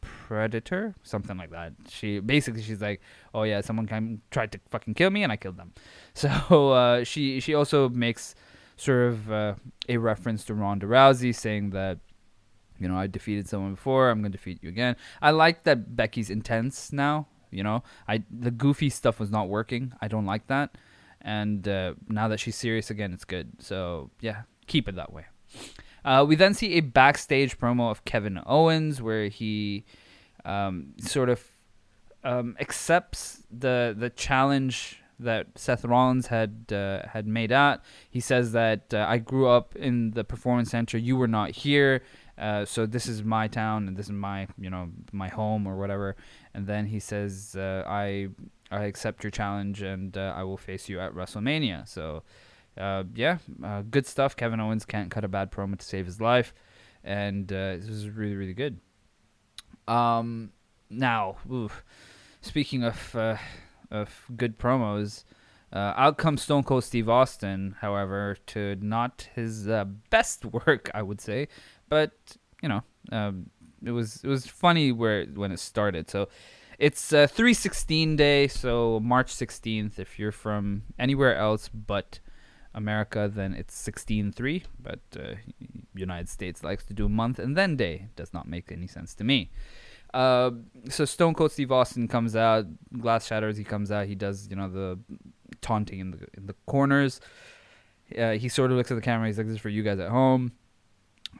predator, 0.00 0.94
something 1.02 1.36
like 1.36 1.50
that. 1.50 1.72
She 1.88 2.18
basically 2.20 2.62
she's 2.62 2.80
like, 2.80 3.00
oh 3.34 3.44
yeah, 3.44 3.60
someone 3.60 3.86
came 3.86 4.22
tried 4.30 4.52
to 4.52 4.60
fucking 4.70 4.94
kill 4.94 5.10
me 5.10 5.22
and 5.22 5.32
I 5.32 5.36
killed 5.36 5.56
them. 5.56 5.72
So 6.14 6.72
uh, 6.72 7.04
she 7.04 7.40
she 7.40 7.54
also 7.54 7.88
makes 7.88 8.34
sort 8.76 9.12
of 9.12 9.32
uh, 9.32 9.54
a 9.88 9.96
reference 9.96 10.44
to 10.44 10.54
Ronda 10.54 10.86
Rousey, 10.86 11.34
saying 11.34 11.70
that 11.70 11.98
you 12.78 12.88
know 12.88 12.96
I 12.96 13.06
defeated 13.06 13.48
someone 13.48 13.74
before, 13.74 14.10
I'm 14.10 14.20
gonna 14.20 14.30
defeat 14.30 14.58
you 14.62 14.68
again. 14.68 14.96
I 15.22 15.30
like 15.30 15.62
that 15.62 15.96
Becky's 15.96 16.30
intense 16.30 16.92
now. 16.92 17.28
You 17.50 17.62
know, 17.62 17.82
I 18.08 18.24
the 18.30 18.50
goofy 18.50 18.90
stuff 18.90 19.20
was 19.20 19.30
not 19.30 19.48
working. 19.48 19.92
I 20.00 20.08
don't 20.08 20.26
like 20.26 20.46
that, 20.48 20.76
and 21.22 21.66
uh, 21.66 21.94
now 22.08 22.28
that 22.28 22.40
she's 22.40 22.56
serious 22.56 22.90
again, 22.90 23.12
it's 23.12 23.24
good. 23.24 23.52
So 23.58 24.10
yeah, 24.20 24.42
keep 24.66 24.88
it 24.88 24.96
that 24.96 25.12
way. 25.12 25.26
Uh, 26.04 26.24
we 26.26 26.34
then 26.34 26.54
see 26.54 26.74
a 26.74 26.80
backstage 26.80 27.58
promo 27.58 27.90
of 27.90 28.04
Kevin 28.04 28.40
Owens 28.46 29.00
where 29.00 29.28
he 29.28 29.84
um, 30.44 30.94
sort 30.98 31.28
of 31.28 31.44
um, 32.24 32.56
accepts 32.60 33.42
the 33.50 33.94
the 33.96 34.10
challenge 34.10 34.98
that 35.18 35.46
Seth 35.54 35.84
Rollins 35.84 36.26
had 36.26 36.72
uh, 36.72 37.06
had 37.06 37.26
made 37.26 37.52
out. 37.52 37.82
He 38.10 38.20
says 38.20 38.52
that 38.52 38.92
uh, 38.92 39.06
I 39.08 39.18
grew 39.18 39.48
up 39.48 39.76
in 39.76 40.12
the 40.12 40.24
performance 40.24 40.70
center. 40.70 40.98
You 40.98 41.16
were 41.16 41.28
not 41.28 41.50
here, 41.50 42.02
uh, 42.38 42.64
so 42.64 42.86
this 42.86 43.06
is 43.06 43.22
my 43.22 43.46
town 43.46 43.88
and 43.88 43.96
this 43.96 44.06
is 44.06 44.12
my 44.12 44.48
you 44.58 44.70
know 44.70 44.90
my 45.12 45.28
home 45.28 45.66
or 45.66 45.76
whatever. 45.76 46.16
And 46.54 46.66
then 46.66 46.86
he 46.86 46.98
says 46.98 47.54
uh, 47.56 47.84
I 47.86 48.28
I 48.72 48.84
accept 48.84 49.22
your 49.22 49.30
challenge 49.30 49.82
and 49.82 50.16
uh, 50.16 50.34
I 50.36 50.42
will 50.44 50.56
face 50.56 50.88
you 50.88 50.98
at 51.00 51.14
WrestleMania. 51.14 51.86
So 51.88 52.22
uh, 52.76 53.04
yeah, 53.14 53.38
good 53.90 54.06
stuff. 54.06 54.34
Kevin 54.34 54.60
Owens 54.60 54.84
can't 54.84 55.10
cut 55.10 55.24
a 55.24 55.28
bad 55.28 55.52
promo 55.52 55.78
to 55.78 55.84
save 55.84 56.06
his 56.06 56.20
life, 56.20 56.54
and 57.04 57.48
this 57.48 57.86
is 57.86 58.08
really 58.08 58.34
really 58.34 58.54
good. 58.54 58.80
Um, 59.86 60.52
now, 60.88 61.36
speaking 62.40 62.82
of 62.82 63.14
of 63.92 64.26
good 64.36 64.58
promos. 64.58 65.24
Uh, 65.72 65.94
out 65.96 66.18
comes 66.18 66.42
Stone 66.42 66.64
Cold 66.64 66.84
Steve 66.84 67.08
Austin, 67.08 67.76
however, 67.80 68.36
to 68.46 68.76
not 68.80 69.28
his 69.34 69.68
uh, 69.68 69.84
best 70.10 70.44
work, 70.66 70.90
I 70.92 71.02
would 71.02 71.20
say, 71.20 71.48
but 71.88 72.12
you 72.62 72.68
know, 72.68 72.82
um, 73.10 73.50
it 73.84 73.92
was 73.92 74.22
it 74.22 74.28
was 74.28 74.46
funny 74.46 74.92
where 74.92 75.24
when 75.26 75.52
it 75.52 75.60
started. 75.60 76.10
So 76.10 76.28
it's 76.82 77.12
uh, 77.12 77.28
316 77.28 78.16
day, 78.16 78.48
so 78.48 78.98
March 78.98 79.32
16th. 79.32 80.00
If 80.00 80.18
you're 80.18 80.32
from 80.32 80.82
anywhere 80.98 81.36
else 81.36 81.68
but 81.68 82.18
America, 82.74 83.30
then 83.32 83.54
it's 83.54 83.72
16-3. 83.88 84.64
But 84.82 84.98
uh, 85.16 85.34
United 85.94 86.28
States 86.28 86.64
likes 86.64 86.84
to 86.86 86.92
do 86.92 87.08
month 87.08 87.38
and 87.38 87.56
then 87.56 87.76
day. 87.76 88.08
Does 88.16 88.34
not 88.34 88.48
make 88.48 88.72
any 88.72 88.88
sense 88.88 89.14
to 89.14 89.22
me. 89.22 89.52
Uh, 90.12 90.50
so 90.88 91.04
Stone 91.04 91.34
Cold 91.34 91.52
Steve 91.52 91.70
Austin 91.70 92.08
comes 92.08 92.34
out, 92.34 92.66
glass 92.98 93.28
shatters. 93.28 93.56
He 93.56 93.62
comes 93.62 93.92
out. 93.92 94.08
He 94.08 94.16
does 94.16 94.48
you 94.50 94.56
know 94.56 94.68
the 94.68 94.98
taunting 95.60 96.00
in 96.00 96.10
the 96.10 96.26
in 96.36 96.46
the 96.46 96.54
corners. 96.66 97.20
Uh, 98.18 98.32
he 98.32 98.48
sort 98.48 98.72
of 98.72 98.76
looks 98.76 98.90
at 98.90 98.96
the 98.96 99.00
camera. 99.00 99.28
He's 99.28 99.38
like, 99.38 99.46
"This 99.46 99.54
is 99.54 99.60
for 99.60 99.70
you 99.70 99.84
guys 99.84 100.00
at 100.00 100.10
home." 100.10 100.52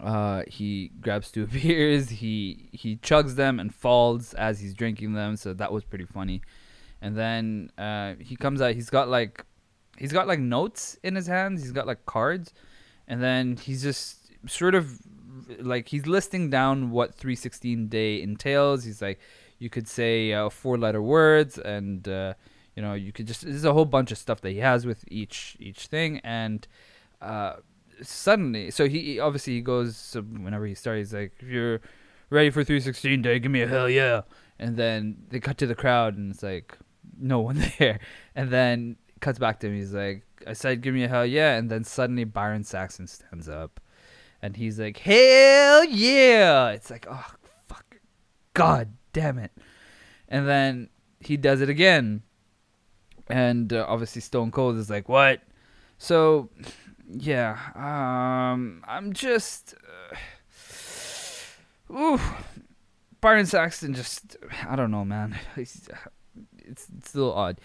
Uh, 0.00 0.42
he 0.46 0.90
grabs 1.00 1.31
two 1.31 1.46
beers. 1.55 2.11
He 2.11 2.68
he 2.72 2.96
chugs 2.96 3.35
them 3.37 3.61
and 3.61 3.74
falls 3.74 4.35
as 4.35 4.61
he's 4.61 4.74
drinking 4.74 5.14
them. 5.14 5.37
So 5.37 5.55
that 5.55 5.72
was 5.72 5.85
pretty 5.85 6.07
funny. 6.07 6.42
And 7.00 7.16
then 7.16 7.70
uh, 7.78 8.14
he 8.20 8.37
comes 8.37 8.61
out. 8.61 8.74
He's 8.74 8.90
got 8.90 9.09
like 9.09 9.44
he's 9.98 10.12
got 10.12 10.26
like 10.26 10.38
notes 10.38 10.98
in 11.02 11.14
his 11.14 11.26
hands. 11.26 11.62
He's 11.62 11.72
got 11.72 11.87
like 11.87 12.07
cards, 12.07 12.52
and 13.09 13.22
then 13.22 13.57
he's 13.57 13.83
just 13.83 14.31
sort 14.46 14.74
of 14.74 14.98
like 15.61 15.88
he's 15.88 16.07
listing 16.07 16.50
down 16.50 16.90
what 16.90 17.14
316 17.14 17.88
day 17.88 18.22
entails. 18.22 18.85
He's 18.85 19.02
like, 19.02 19.20
you 19.59 19.70
could 19.70 19.88
say 19.88 20.33
uh, 20.33 20.48
four 20.48 20.78
letter 20.78 21.02
words, 21.02 21.59
and 21.59 22.07
uh, 22.09 22.35
you 22.76 22.83
know, 22.83 22.94
you 22.94 23.12
could 23.12 23.26
just 23.26 23.42
there's 23.42 23.64
a 23.64 23.72
whole 23.72 23.85
bunch 23.85 24.11
of 24.11 24.18
stuff 24.18 24.40
that 24.40 24.50
he 24.50 24.59
has 24.59 24.87
with 24.87 25.05
each 25.09 25.57
each 25.61 25.87
thing, 25.87 26.20
and 26.24 26.66
uh, 27.20 27.55
suddenly, 28.02 28.70
so 28.70 28.88
he 28.88 29.18
obviously 29.18 29.54
he 29.54 29.60
goes 29.60 29.96
so 29.96 30.22
whenever 30.22 30.66
he 30.66 30.74
starts, 30.74 30.98
he's 30.98 31.14
like, 31.14 31.32
if 31.40 31.48
you're 31.48 31.80
ready 32.30 32.50
for 32.50 32.64
316 32.64 33.22
day, 33.22 33.38
give 33.38 33.50
me 33.50 33.62
a 33.62 33.68
hell 33.68 33.88
yeah, 33.88 34.22
and 34.58 34.76
then 34.76 35.16
they 35.28 35.40
cut 35.40 35.58
to 35.58 35.66
the 35.66 35.74
crowd, 35.74 36.16
and 36.16 36.32
it's 36.32 36.42
like 36.42 36.78
no 37.18 37.40
one 37.40 37.62
there, 37.78 38.00
and 38.34 38.50
then 38.50 38.96
cuts 39.20 39.38
back 39.38 39.60
to 39.60 39.68
him. 39.68 39.76
He's 39.76 39.92
like, 39.92 40.24
I 40.46 40.52
said, 40.52 40.80
give 40.80 40.94
me 40.94 41.04
a 41.04 41.08
hell 41.08 41.26
yeah, 41.26 41.56
and 41.56 41.70
then 41.70 41.84
suddenly 41.84 42.24
Byron 42.24 42.64
Saxton 42.64 43.06
stands 43.06 43.48
up 43.48 43.80
and 44.42 44.56
he's 44.56 44.78
like, 44.78 44.98
"Hell 44.98 45.84
yeah!" 45.84 46.70
It's 46.70 46.90
like, 46.90 47.06
"Oh 47.08 47.34
fuck, 47.68 47.98
god 48.52 48.88
damn 49.12 49.38
it!" 49.38 49.52
And 50.28 50.48
then 50.48 50.90
he 51.20 51.36
does 51.36 51.60
it 51.60 51.68
again, 51.68 52.22
and 53.28 53.72
uh, 53.72 53.86
obviously 53.88 54.20
Stone 54.20 54.50
Cold 54.50 54.76
is 54.76 54.90
like, 54.90 55.08
"What?" 55.08 55.40
So, 55.96 56.50
yeah, 57.12 57.59
um, 57.75 58.83
I'm 58.87 59.12
just, 59.12 59.75
uh, 61.90 61.94
ooh, 61.94 62.20
Byron 63.20 63.46
Saxton 63.46 63.94
just, 63.94 64.37
I 64.68 64.77
don't 64.77 64.90
know, 64.90 65.05
man. 65.05 65.38
It's, 65.57 65.88
it's 66.64 66.87
it's 66.96 67.14
a 67.14 67.18
little 67.18 67.35
odd. 67.35 67.61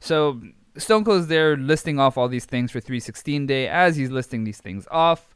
So 0.00 0.40
Stone 0.76 1.04
Cold 1.04 1.20
is 1.20 1.26
there 1.28 1.56
listing 1.56 1.98
off 1.98 2.18
all 2.18 2.28
these 2.28 2.44
things 2.44 2.70
for 2.70 2.80
316 2.80 3.46
Day. 3.46 3.68
As 3.68 3.96
he's 3.96 4.10
listing 4.10 4.44
these 4.44 4.58
things 4.58 4.86
off, 4.90 5.34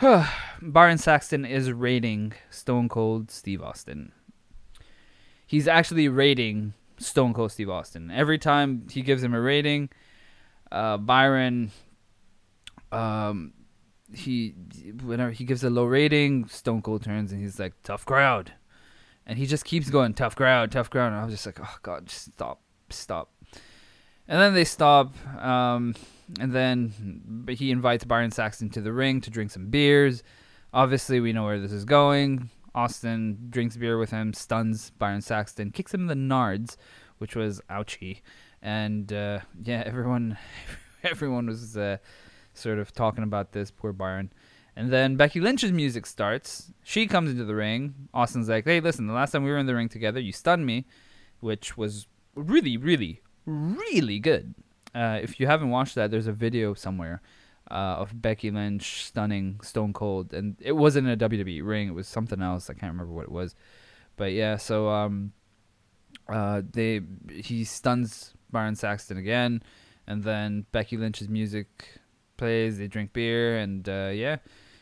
Byron 0.62 0.98
Saxton 0.98 1.44
is 1.44 1.72
rating 1.72 2.32
Stone 2.50 2.88
Cold 2.88 3.30
Steve 3.30 3.62
Austin. 3.62 4.12
He's 5.46 5.66
actually 5.66 6.08
rating 6.08 6.74
Stone 6.98 7.34
Cold 7.34 7.52
Steve 7.52 7.70
Austin. 7.70 8.10
Every 8.10 8.38
time 8.38 8.86
he 8.90 9.02
gives 9.02 9.22
him 9.22 9.34
a 9.34 9.40
rating, 9.40 9.90
uh, 10.70 10.96
Byron, 10.96 11.70
um, 12.92 13.52
he 14.12 14.54
whenever 15.04 15.30
he 15.30 15.44
gives 15.44 15.62
a 15.64 15.70
low 15.70 15.84
rating, 15.84 16.48
Stone 16.48 16.82
Cold 16.82 17.02
turns 17.02 17.32
and 17.32 17.40
he's 17.40 17.58
like, 17.58 17.74
"Tough 17.82 18.04
crowd," 18.04 18.52
and 19.26 19.38
he 19.38 19.46
just 19.46 19.64
keeps 19.64 19.90
going, 19.90 20.14
"Tough 20.14 20.36
crowd, 20.36 20.72
tough 20.72 20.90
crowd." 20.90 21.12
And 21.12 21.16
I 21.16 21.24
was 21.24 21.34
just 21.34 21.46
like, 21.46 21.60
"Oh 21.60 21.76
God, 21.82 22.06
just 22.06 22.32
stop, 22.32 22.60
stop." 22.90 23.32
And 24.28 24.40
then 24.40 24.54
they 24.54 24.64
stop. 24.64 25.14
Um, 25.42 25.94
and 26.38 26.52
then 26.52 27.46
he 27.48 27.70
invites 27.70 28.04
Byron 28.04 28.30
Saxton 28.30 28.70
to 28.70 28.80
the 28.80 28.92
ring 28.92 29.20
to 29.22 29.30
drink 29.30 29.50
some 29.50 29.70
beers. 29.70 30.22
Obviously, 30.72 31.18
we 31.18 31.32
know 31.32 31.44
where 31.44 31.58
this 31.58 31.72
is 31.72 31.84
going. 31.84 32.50
Austin 32.74 33.48
drinks 33.50 33.76
beer 33.76 33.98
with 33.98 34.10
him, 34.10 34.32
stuns 34.32 34.90
Byron 34.90 35.22
Saxton, 35.22 35.72
kicks 35.72 35.92
him 35.92 36.02
in 36.02 36.06
the 36.06 36.34
nards, 36.34 36.76
which 37.18 37.34
was 37.34 37.60
ouchy. 37.68 38.22
And 38.62 39.12
uh, 39.12 39.40
yeah, 39.60 39.82
everyone, 39.84 40.38
everyone 41.02 41.46
was 41.46 41.76
uh, 41.76 41.96
sort 42.60 42.78
of 42.78 42.92
talking 42.92 43.24
about 43.24 43.52
this. 43.52 43.70
Poor 43.70 43.92
Byron. 43.92 44.32
And 44.76 44.90
then 44.90 45.16
Becky 45.16 45.40
Lynch's 45.40 45.72
music 45.72 46.06
starts. 46.06 46.72
She 46.82 47.06
comes 47.06 47.30
into 47.30 47.44
the 47.44 47.54
ring. 47.54 48.08
Austin's 48.14 48.48
like, 48.48 48.64
"Hey, 48.64 48.80
listen, 48.80 49.06
the 49.06 49.12
last 49.12 49.32
time 49.32 49.42
we 49.42 49.50
were 49.50 49.58
in 49.58 49.66
the 49.66 49.74
ring 49.74 49.88
together, 49.88 50.20
you 50.20 50.32
stunned 50.32 50.64
me," 50.64 50.86
which 51.40 51.76
was 51.76 52.06
really, 52.34 52.76
really, 52.76 53.20
really 53.44 54.18
good. 54.18 54.54
Uh, 54.94 55.18
if 55.22 55.38
you 55.38 55.46
haven't 55.46 55.70
watched 55.70 55.94
that, 55.96 56.10
there's 56.10 56.26
a 56.26 56.32
video 56.32 56.74
somewhere 56.74 57.20
uh, 57.70 57.96
of 57.98 58.20
Becky 58.20 58.50
Lynch 58.50 59.04
stunning 59.04 59.60
Stone 59.62 59.92
Cold, 59.92 60.32
and 60.32 60.56
it 60.60 60.72
wasn't 60.72 61.06
in 61.06 61.12
a 61.12 61.28
WWE 61.28 61.64
ring; 61.64 61.88
it 61.88 61.94
was 61.94 62.08
something 62.08 62.42
else. 62.42 62.70
I 62.70 62.74
can't 62.74 62.92
remember 62.92 63.12
what 63.12 63.24
it 63.24 63.32
was, 63.32 63.54
but 64.16 64.32
yeah. 64.32 64.56
So 64.56 64.88
um, 64.88 65.32
uh, 66.28 66.62
they 66.72 67.00
he 67.30 67.64
stuns 67.64 68.34
Byron 68.50 68.76
Saxton 68.76 69.18
again, 69.18 69.62
and 70.06 70.22
then 70.24 70.66
Becky 70.72 70.96
Lynch's 70.96 71.28
music 71.28 71.99
plays. 72.40 72.78
They 72.78 72.88
drink 72.88 73.12
beer, 73.12 73.58
and 73.58 73.88
uh, 73.88 74.10
yeah, 74.12 74.38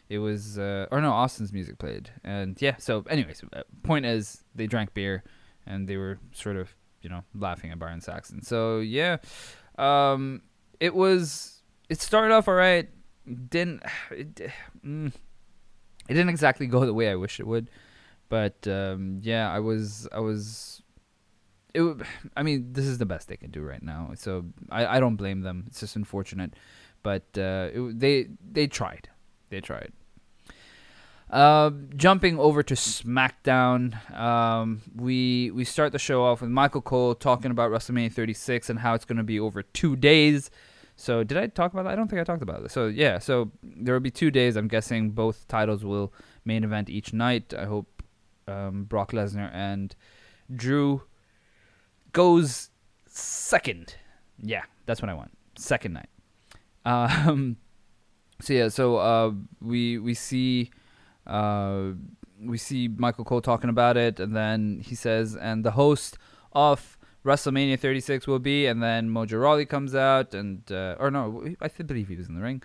it 0.08 0.18
was 0.18 0.58
uh, 0.58 0.86
or 0.90 1.00
no, 1.02 1.12
Austin's 1.12 1.52
music 1.52 1.78
played, 1.78 2.10
and 2.24 2.56
yeah. 2.62 2.76
So, 2.78 3.04
anyways, 3.10 3.44
uh, 3.52 3.62
point 3.82 4.06
is 4.06 4.42
they 4.54 4.66
drank 4.66 4.94
beer, 4.94 5.22
and 5.66 5.86
they 5.86 5.98
were 5.98 6.18
sort 6.32 6.56
of 6.56 6.74
you 7.02 7.10
know 7.10 7.22
laughing 7.34 7.70
at 7.70 7.78
Byron 7.78 8.00
Saxton. 8.00 8.42
So 8.42 8.78
yeah, 8.80 9.18
um, 9.76 10.42
it 10.80 10.94
was 10.94 11.62
it 11.88 12.00
started 12.00 12.32
off 12.34 12.48
all 12.48 12.54
right. 12.54 12.88
Didn't 13.50 13.82
it, 14.10 14.50
mm, 14.84 15.12
it 16.08 16.14
didn't 16.14 16.30
exactly 16.30 16.66
go 16.66 16.86
the 16.86 16.94
way 16.94 17.10
I 17.10 17.14
wish 17.14 17.40
it 17.40 17.46
would, 17.46 17.68
but 18.28 18.66
um, 18.66 19.20
yeah, 19.22 19.52
I 19.52 19.58
was 19.60 20.08
I 20.12 20.20
was. 20.20 20.82
It, 21.74 21.82
I 22.34 22.42
mean, 22.42 22.72
this 22.72 22.86
is 22.86 22.96
the 22.96 23.04
best 23.04 23.28
they 23.28 23.36
can 23.36 23.50
do 23.50 23.60
right 23.60 23.82
now, 23.82 24.12
so 24.16 24.46
I, 24.70 24.96
I 24.96 25.00
don't 25.00 25.16
blame 25.16 25.42
them. 25.42 25.64
It's 25.66 25.80
just 25.80 25.96
unfortunate, 25.96 26.54
but 27.02 27.24
uh, 27.36 27.70
it, 27.72 28.00
they 28.00 28.28
they 28.52 28.66
tried, 28.66 29.08
they 29.50 29.60
tried. 29.60 29.92
Uh, 31.30 31.70
jumping 31.94 32.38
over 32.38 32.62
to 32.62 32.74
SmackDown, 32.74 33.94
um, 34.18 34.80
we 34.96 35.50
we 35.50 35.64
start 35.64 35.92
the 35.92 35.98
show 35.98 36.24
off 36.24 36.40
with 36.40 36.50
Michael 36.50 36.80
Cole 36.80 37.14
talking 37.14 37.50
about 37.50 37.70
WrestleMania 37.70 38.12
36 38.12 38.70
and 38.70 38.78
how 38.78 38.94
it's 38.94 39.04
going 39.04 39.18
to 39.18 39.24
be 39.24 39.38
over 39.38 39.62
two 39.62 39.94
days. 39.94 40.50
So 40.96 41.22
did 41.22 41.36
I 41.36 41.46
talk 41.46 41.72
about 41.72 41.84
that? 41.84 41.92
I 41.92 41.96
don't 41.96 42.08
think 42.08 42.20
I 42.20 42.24
talked 42.24 42.42
about 42.42 42.64
it. 42.64 42.70
So 42.70 42.86
yeah, 42.86 43.18
so 43.18 43.50
there 43.62 43.94
will 43.94 44.00
be 44.00 44.10
two 44.10 44.30
days. 44.30 44.56
I'm 44.56 44.68
guessing 44.68 45.10
both 45.10 45.46
titles 45.48 45.84
will 45.84 46.12
main 46.44 46.64
event 46.64 46.88
each 46.88 47.12
night. 47.12 47.52
I 47.52 47.66
hope 47.66 48.02
um, 48.48 48.84
Brock 48.84 49.12
Lesnar 49.12 49.50
and 49.52 49.94
Drew 50.54 51.02
goes 52.12 52.70
second. 53.06 53.94
Yeah, 54.42 54.62
that's 54.86 55.02
what 55.02 55.10
I 55.10 55.14
want. 55.14 55.30
Second 55.56 55.92
night. 55.92 56.08
Um, 56.88 57.56
so 58.40 58.52
yeah, 58.52 58.68
so 58.68 58.96
uh, 58.96 59.32
we 59.60 59.98
we 59.98 60.14
see 60.14 60.70
uh, 61.26 61.90
we 62.40 62.56
see 62.56 62.88
Michael 62.88 63.24
Cole 63.24 63.42
talking 63.42 63.68
about 63.68 63.96
it, 63.96 64.18
and 64.20 64.34
then 64.34 64.80
he 64.84 64.94
says, 64.94 65.36
and 65.36 65.64
the 65.64 65.72
host 65.72 66.16
of 66.52 66.96
WrestleMania 67.24 67.78
36 67.78 68.26
will 68.26 68.38
be, 68.38 68.66
and 68.66 68.82
then 68.82 69.10
Mojo 69.10 69.40
Rawley 69.42 69.66
comes 69.66 69.94
out, 69.94 70.34
and 70.34 70.62
uh, 70.72 70.96
or 70.98 71.10
no, 71.10 71.44
I 71.60 71.68
believe 71.68 72.08
he 72.08 72.16
was 72.16 72.28
in 72.28 72.34
the 72.34 72.40
ring. 72.40 72.62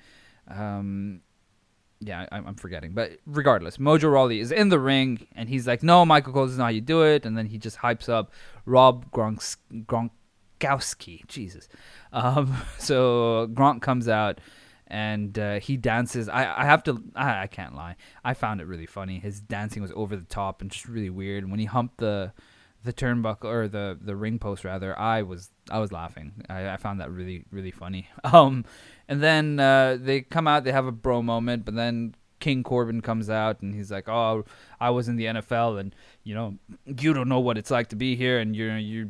Um, 0.47 1.21
yeah, 1.99 2.25
I, 2.31 2.38
I'm 2.38 2.55
forgetting, 2.55 2.93
but 2.93 3.12
regardless, 3.25 3.77
Mojo 3.77 4.12
Rawley 4.12 4.39
is 4.39 4.51
in 4.51 4.69
the 4.69 4.79
ring, 4.79 5.27
and 5.36 5.49
he's 5.49 5.67
like, 5.67 5.83
"No, 5.83 6.05
Michael 6.05 6.31
Cole, 6.31 6.45
this 6.45 6.53
is 6.53 6.59
not 6.59 6.65
how 6.65 6.69
you 6.69 6.81
do 6.81 7.01
it," 7.03 7.25
and 7.25 7.38
then 7.38 7.47
he 7.47 7.57
just 7.57 7.79
hypes 7.79 8.07
up 8.07 8.31
Rob 8.65 9.12
Gronk 9.12 9.57
Gronkowski. 10.63 11.28
Jesus. 11.28 11.67
Um, 12.12 12.56
so 12.78 13.49
Gronk 13.54 13.82
comes 13.82 14.08
out 14.08 14.39
and 14.88 15.38
uh, 15.38 15.60
he 15.60 15.78
dances. 15.78 16.30
I, 16.30 16.62
I 16.62 16.65
have 16.65 16.84
to. 16.84 17.04
I, 17.15 17.43
I 17.43 17.47
can't 17.47 17.76
lie. 17.76 17.95
I 18.23 18.34
found 18.34 18.62
it 18.62 18.67
really 18.67 18.86
funny. 18.86 19.19
His 19.19 19.39
dancing 19.39 19.82
was 19.82 19.91
over 19.95 20.15
the 20.15 20.26
top 20.26 20.62
and 20.62 20.71
just 20.71 20.88
really 20.88 21.10
weird. 21.10 21.49
When 21.49 21.60
he 21.60 21.65
humped 21.65 21.97
the 21.97 22.34
the 22.84 22.93
turnbuckle 22.93 23.45
or 23.45 23.67
the 23.67 23.97
the 23.99 24.15
ring 24.15 24.39
post 24.39 24.63
rather, 24.63 24.97
I 24.97 25.23
was 25.23 25.52
I 25.71 25.80
was 25.80 25.91
laughing. 25.91 26.45
I, 26.49 26.69
I 26.69 26.78
found 26.78 26.99
that 27.02 27.12
really 27.12 27.45
really 27.52 27.71
funny. 27.71 28.08
Um, 28.23 28.65
and 29.10 29.21
then 29.21 29.60
uh, 29.60 29.97
they 29.99 30.21
come 30.21 30.47
out. 30.47 30.63
They 30.63 30.71
have 30.71 30.86
a 30.86 30.91
bro 30.91 31.21
moment, 31.21 31.65
but 31.65 31.76
then 31.76 32.15
King 32.39 32.63
Corbin 32.63 33.02
comes 33.02 33.30
out 33.30 33.62
and 33.62 33.73
he's 33.73 33.91
like, 33.91 34.08
"Oh, 34.08 34.45
I 34.80 34.89
was 34.91 35.08
in 35.08 35.15
the 35.17 35.26
NFL, 35.26 35.80
and 35.80 35.95
you 36.23 36.33
know, 36.33 36.57
you 36.86 37.13
don't 37.13 37.29
know 37.29 37.39
what 37.39 37.57
it's 37.57 37.71
like 37.71 37.89
to 37.89 37.95
be 37.95 38.15
here, 38.15 38.39
and 38.39 38.55
you're 38.55 38.77
you 38.77 39.09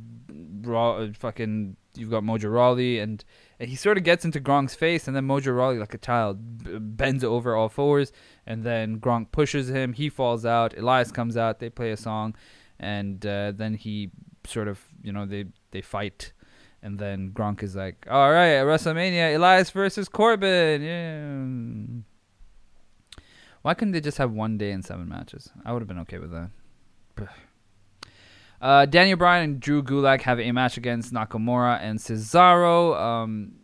raw 0.62 1.08
fucking 1.18 1.76
you've 1.96 2.10
got 2.10 2.24
Mojo 2.24 2.52
Rawley, 2.52 3.00
and, 3.00 3.24
and 3.60 3.70
he 3.70 3.76
sort 3.76 3.98
of 3.98 4.04
gets 4.04 4.26
into 4.26 4.40
Gronk's 4.40 4.76
face, 4.76 5.08
and 5.08 5.16
then 5.16 5.28
Mojo 5.28 5.56
Rawley, 5.56 5.78
like 5.78 5.94
a 5.94 5.98
child, 6.00 6.64
b- 6.64 6.80
bends 6.80 7.24
over 7.24 7.56
all 7.56 7.70
fours, 7.70 8.12
and 8.46 8.64
then 8.64 9.00
Gronk 9.00 9.32
pushes 9.32 9.70
him. 9.70 9.94
He 9.94 10.10
falls 10.10 10.46
out. 10.46 10.78
Elias 10.78 11.12
comes 11.12 11.38
out. 11.38 11.60
They 11.60 11.70
play 11.70 11.92
a 11.92 11.98
song, 11.98 12.36
and 12.80 13.26
uh, 13.26 13.52
then 13.52 13.76
he 13.76 14.12
sort 14.46 14.68
of, 14.68 14.80
you 15.04 15.12
know, 15.12 15.26
they 15.26 15.46
they 15.72 15.82
fight. 15.82 16.34
And 16.82 17.00
then 17.00 17.32
Gronk 17.32 17.64
is 17.64 17.76
like, 17.78 18.06
"All 18.10 18.32
right, 18.32 18.56
WrestleMania, 18.56 19.36
Elias 19.36 19.70
versus 19.70 20.10
Corbin." 20.10 20.82
Yeah. 20.82 22.02
Why 23.62 23.74
couldn't 23.74 23.94
they 23.94 24.02
just 24.02 24.18
have 24.18 24.34
one 24.34 24.58
day 24.58 24.72
and 24.72 24.84
seven 24.84 25.08
matches? 25.08 25.50
I 25.64 25.72
would 25.72 25.82
have 25.82 25.88
been 25.88 26.00
okay 26.00 26.18
with 26.18 26.32
that. 26.32 26.50
Uh, 28.62 28.86
Daniel 28.86 29.18
Bryan 29.18 29.44
and 29.44 29.60
Drew 29.60 29.84
Gulak 29.84 30.22
have 30.22 30.40
a 30.40 30.52
match 30.54 30.78
against 30.78 31.14
Nakamura 31.14 31.82
and 31.82 32.00
Cesaro. 32.00 32.98
Um, 32.98 33.56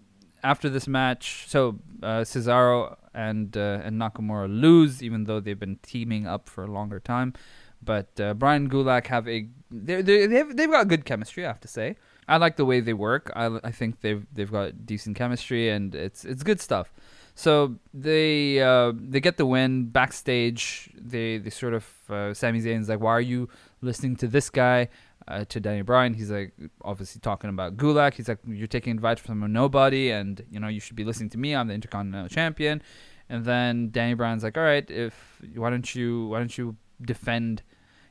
after 0.44 0.70
this 0.70 0.88
match, 0.88 1.46
so 1.48 1.80
uh, 2.04 2.22
Cesaro 2.22 2.98
and 3.14 3.56
uh, 3.56 3.80
and 3.84 4.00
Nakamura 4.00 4.48
lose, 4.50 5.02
even 5.02 5.24
though 5.24 5.40
they've 5.40 5.60
been 5.60 5.80
teaming 5.82 6.28
up 6.28 6.50
for 6.50 6.64
a 6.64 6.68
longer 6.68 7.00
time. 7.00 7.34
But 7.82 8.20
uh, 8.20 8.34
Bryan 8.34 8.70
Gulak 8.70 9.08
have 9.08 9.28
a 9.28 9.48
they're, 9.72 10.04
they've 10.04 10.56
they've 10.56 10.70
got 10.70 10.88
good 10.88 11.06
chemistry. 11.06 11.46
I 11.46 11.48
have 11.48 11.62
to 11.62 11.68
say, 11.68 11.96
I 12.28 12.38
like 12.38 12.58
the 12.58 12.66
way 12.66 12.80
they 12.80 12.94
work. 12.94 13.32
I, 13.36 13.60
I 13.64 13.72
think 13.72 14.02
they've 14.02 14.26
they've 14.34 14.52
got 14.52 14.86
decent 14.86 15.16
chemistry 15.18 15.70
and 15.70 15.96
it's 15.96 16.26
it's 16.26 16.44
good 16.44 16.60
stuff. 16.60 16.94
So 17.40 17.76
they 17.94 18.62
uh, 18.62 18.92
they 18.94 19.22
get 19.22 19.38
the 19.38 19.46
win 19.46 19.86
backstage. 19.86 20.90
They 20.94 21.38
they 21.38 21.50
sort 21.50 21.74
of 21.74 21.86
uh, 22.10 22.34
Sami 22.34 22.60
Zayn's 22.60 22.90
like, 22.90 23.00
why 23.00 23.12
are 23.12 23.22
you 23.22 23.48
listening 23.80 24.18
to 24.18 24.28
this 24.28 24.50
guy? 24.50 24.90
Uh, 25.26 25.46
to 25.46 25.60
Daniel 25.62 25.86
Bryan, 25.86 26.16
he's 26.16 26.32
like 26.32 26.52
obviously 26.82 27.22
talking 27.22 27.50
about 27.50 27.78
Gulak. 27.78 28.16
He's 28.16 28.28
like, 28.28 28.40
you're 28.46 28.68
taking 28.68 28.92
advice 28.92 29.20
from 29.20 29.42
a 29.44 29.48
nobody, 29.48 30.10
and 30.10 30.44
you 30.52 30.60
know 30.60 30.68
you 30.68 30.82
should 30.82 30.98
be 30.98 31.06
listening 31.06 31.30
to 31.30 31.38
me. 31.38 31.56
I'm 31.56 31.70
the 31.70 31.74
Intercontinental 31.74 32.28
Champion. 32.28 32.82
And 33.30 33.46
then 33.46 33.90
Daniel 33.90 34.18
Bryan's 34.18 34.44
like, 34.44 34.58
all 34.58 34.64
right, 34.64 34.90
if 34.92 35.42
why 35.56 35.70
don't 35.70 35.96
you 35.96 36.28
why 36.28 36.40
don't 36.40 36.58
you 36.58 36.76
defend 37.02 37.64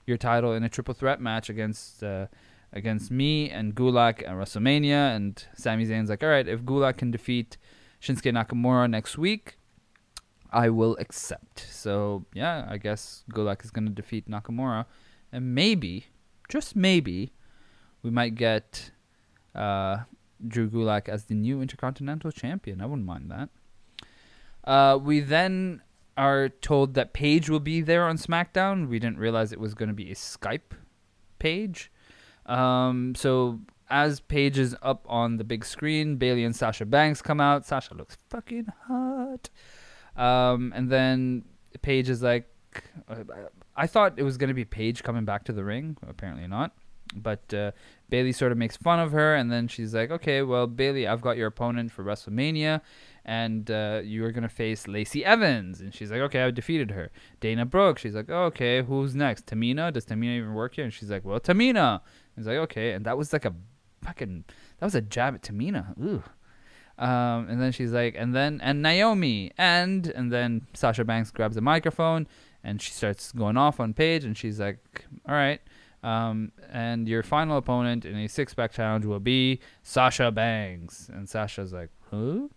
your 0.07 0.17
title 0.17 0.55
in 0.55 0.63
a 0.63 0.71
triple 0.71 0.95
threat 0.95 1.21
match 1.21 1.51
against 1.51 2.03
uh, 2.03 2.29
against 2.73 3.11
me 3.11 3.51
and 3.51 3.75
Gulak 3.75 4.23
at 4.23 4.35
WrestleMania? 4.41 5.15
And 5.15 5.45
Sami 5.55 5.85
Zayn's 5.85 6.09
like, 6.09 6.23
all 6.23 6.31
right, 6.31 6.49
if 6.49 6.63
Gulak 6.63 6.97
can 6.97 7.11
defeat 7.11 7.59
Shinsuke 8.01 8.33
Nakamura 8.33 8.89
next 8.89 9.19
week, 9.19 9.59
I 10.53 10.69
will 10.71 10.97
accept. 10.99 11.67
So 11.71 12.25
yeah, 12.33 12.67
I 12.69 12.79
guess 12.79 13.25
Gulak 13.33 13.65
is 13.65 13.71
going 13.71 13.87
to 13.87 13.93
defeat 13.93 14.29
Nakamura, 14.29 14.87
and 15.33 15.55
maybe, 15.55 16.07
just 16.49 16.77
maybe, 16.77 17.33
we 18.03 18.11
might 18.11 18.35
get 18.35 18.93
uh, 19.55 19.99
Drew 20.47 20.69
Gulak 20.71 21.09
as 21.09 21.25
the 21.25 21.35
new 21.35 21.61
Intercontinental 21.61 22.31
Champion. 22.31 22.81
I 22.81 22.87
wouldn't 22.87 23.07
mind 23.07 23.31
that. 23.31 23.49
Uh, 24.65 24.99
we 24.99 25.21
then 25.21 25.83
are 26.17 26.49
told 26.49 26.95
that 26.95 27.13
Paige 27.13 27.49
will 27.49 27.61
be 27.61 27.81
there 27.81 28.05
on 28.05 28.19
SmackDown. 28.19 28.89
We 28.89 28.99
didn't 28.99 29.19
realize 29.19 29.53
it 29.53 29.61
was 29.61 29.75
going 29.75 29.89
to 29.89 29.95
be 29.95 30.11
a 30.11 30.15
Skype 30.15 30.75
page. 31.39 31.93
Um, 32.47 33.15
so 33.15 33.61
as 33.91 34.21
Paige 34.21 34.59
is 34.59 34.77
up 34.83 35.05
on 35.09 35.37
the 35.37 35.45
big 35.45 35.65
screen, 35.65 36.17
Bayley 36.17 36.45
and 36.45 36.55
Sasha 36.55 36.87
Banks 36.87 37.23
come 37.23 37.41
out. 37.41 37.65
Sasha 37.65 37.95
looks 37.95 38.17
fucking 38.29 38.67
hot. 38.87 39.49
Um, 40.17 40.73
and 40.75 40.91
then 40.91 41.45
Paige 41.83 42.09
is 42.09 42.23
like, 42.23 42.49
I 43.77 43.87
thought 43.87 44.15
it 44.17 44.23
was 44.23 44.37
going 44.37 44.49
to 44.49 44.55
be 44.55 44.65
Paige 44.65 45.03
coming 45.03 45.25
back 45.25 45.45
to 45.45 45.53
the 45.53 45.65
ring. 45.65 45.97
Apparently 46.07 46.47
not. 46.47 46.73
But 47.15 47.55
uh, 47.55 47.73
Bayley 48.11 48.33
sort 48.33 48.53
of 48.53 48.59
makes 48.59 48.77
fun 48.77 49.01
of 49.01 49.13
her, 49.13 49.35
and 49.35 49.51
then 49.51 49.67
she's 49.67 49.95
like, 49.95 50.11
"Okay, 50.11 50.43
well, 50.43 50.67
Bayley, 50.67 51.07
I've 51.07 51.23
got 51.23 51.39
your 51.39 51.47
opponent 51.47 51.91
for 51.91 52.05
WrestleMania, 52.05 52.83
and 53.25 53.71
uh, 53.71 54.03
you 54.05 54.25
are 54.27 54.31
gonna 54.31 54.49
face 54.49 54.87
Lacey 54.87 55.25
Evans." 55.25 55.81
And 55.81 55.95
she's 55.95 56.11
like, 56.11 56.21
"Okay, 56.21 56.43
I 56.43 56.51
defeated 56.51 56.91
her." 56.91 57.11
Dana 57.41 57.65
Brooke, 57.65 57.99
she's 57.99 58.15
like, 58.15 58.29
"Okay, 58.29 58.83
who's 58.83 59.15
next? 59.15 59.47
Tamina? 59.47 59.91
Does 59.91 60.05
Tamina 60.05 60.37
even 60.37 60.53
work 60.53 60.75
here?" 60.75 60.85
And 60.85 60.93
she's 60.93 61.11
like, 61.11 61.25
"Well, 61.25 61.41
Tamina." 61.41 62.03
He's 62.37 62.47
like, 62.47 62.59
"Okay," 62.59 62.93
and 62.93 63.07
that 63.07 63.17
was 63.17 63.33
like 63.33 63.47
a 63.47 63.55
fucking 64.03 64.45
that 64.79 64.87
was 64.87 64.95
a 64.95 65.01
jab 65.01 65.35
at 65.35 65.43
Tamina. 65.43 65.99
Ooh. 66.01 66.23
Um, 66.99 67.49
and 67.49 67.63
then 67.63 67.71
she's 67.71 67.93
like, 67.93 68.17
and 68.19 68.35
then 68.35 68.61
and 68.63 68.83
Naomi, 68.83 69.53
and 69.57 70.07
and 70.09 70.33
then 70.33 70.67
Sasha 70.75 71.05
Banks 71.05 71.31
grabs 71.31 71.57
a 71.57 71.61
microphone 71.61 72.27
and 72.65 72.83
she 72.83 72.93
starts 72.93 73.33
going 73.33 73.57
off 73.57 73.81
on 73.81 73.95
Paige, 73.95 74.25
and 74.25 74.37
she's 74.37 74.59
like, 74.59 75.05
"All 75.27 75.35
right." 75.35 75.61
Um, 76.03 76.53
and 76.71 77.09
your 77.09 77.23
final 77.23 77.57
opponent 77.57 78.05
in 78.05 78.17
a 78.17 78.29
six 78.29 78.55
pack 78.55 78.73
challenge 78.73 79.05
will 79.05 79.21
be 79.21 79.61
Sasha 79.83 80.31
Banks. 80.31 81.09
And 81.13 81.29
Sasha's 81.29 81.73
like, 81.73 81.91
huh? 82.11 82.49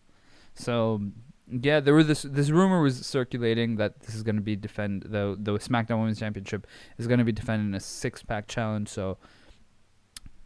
So 0.53 1.01
yeah, 1.47 1.79
there 1.79 1.93
was 1.93 2.07
this 2.07 2.21
this 2.21 2.49
rumor 2.49 2.81
was 2.81 3.05
circulating 3.05 3.77
that 3.77 4.01
this 4.01 4.15
is 4.15 4.23
gonna 4.23 4.41
be 4.41 4.55
defend 4.55 5.03
the 5.03 5.37
the 5.39 5.53
SmackDown 5.53 5.99
Women's 5.99 6.19
Championship 6.19 6.67
is 6.97 7.07
gonna 7.07 7.25
be 7.25 7.31
defended 7.31 7.67
in 7.67 7.73
a 7.73 7.79
six 7.79 8.23
pack 8.23 8.47
challenge. 8.47 8.89
So 8.89 9.17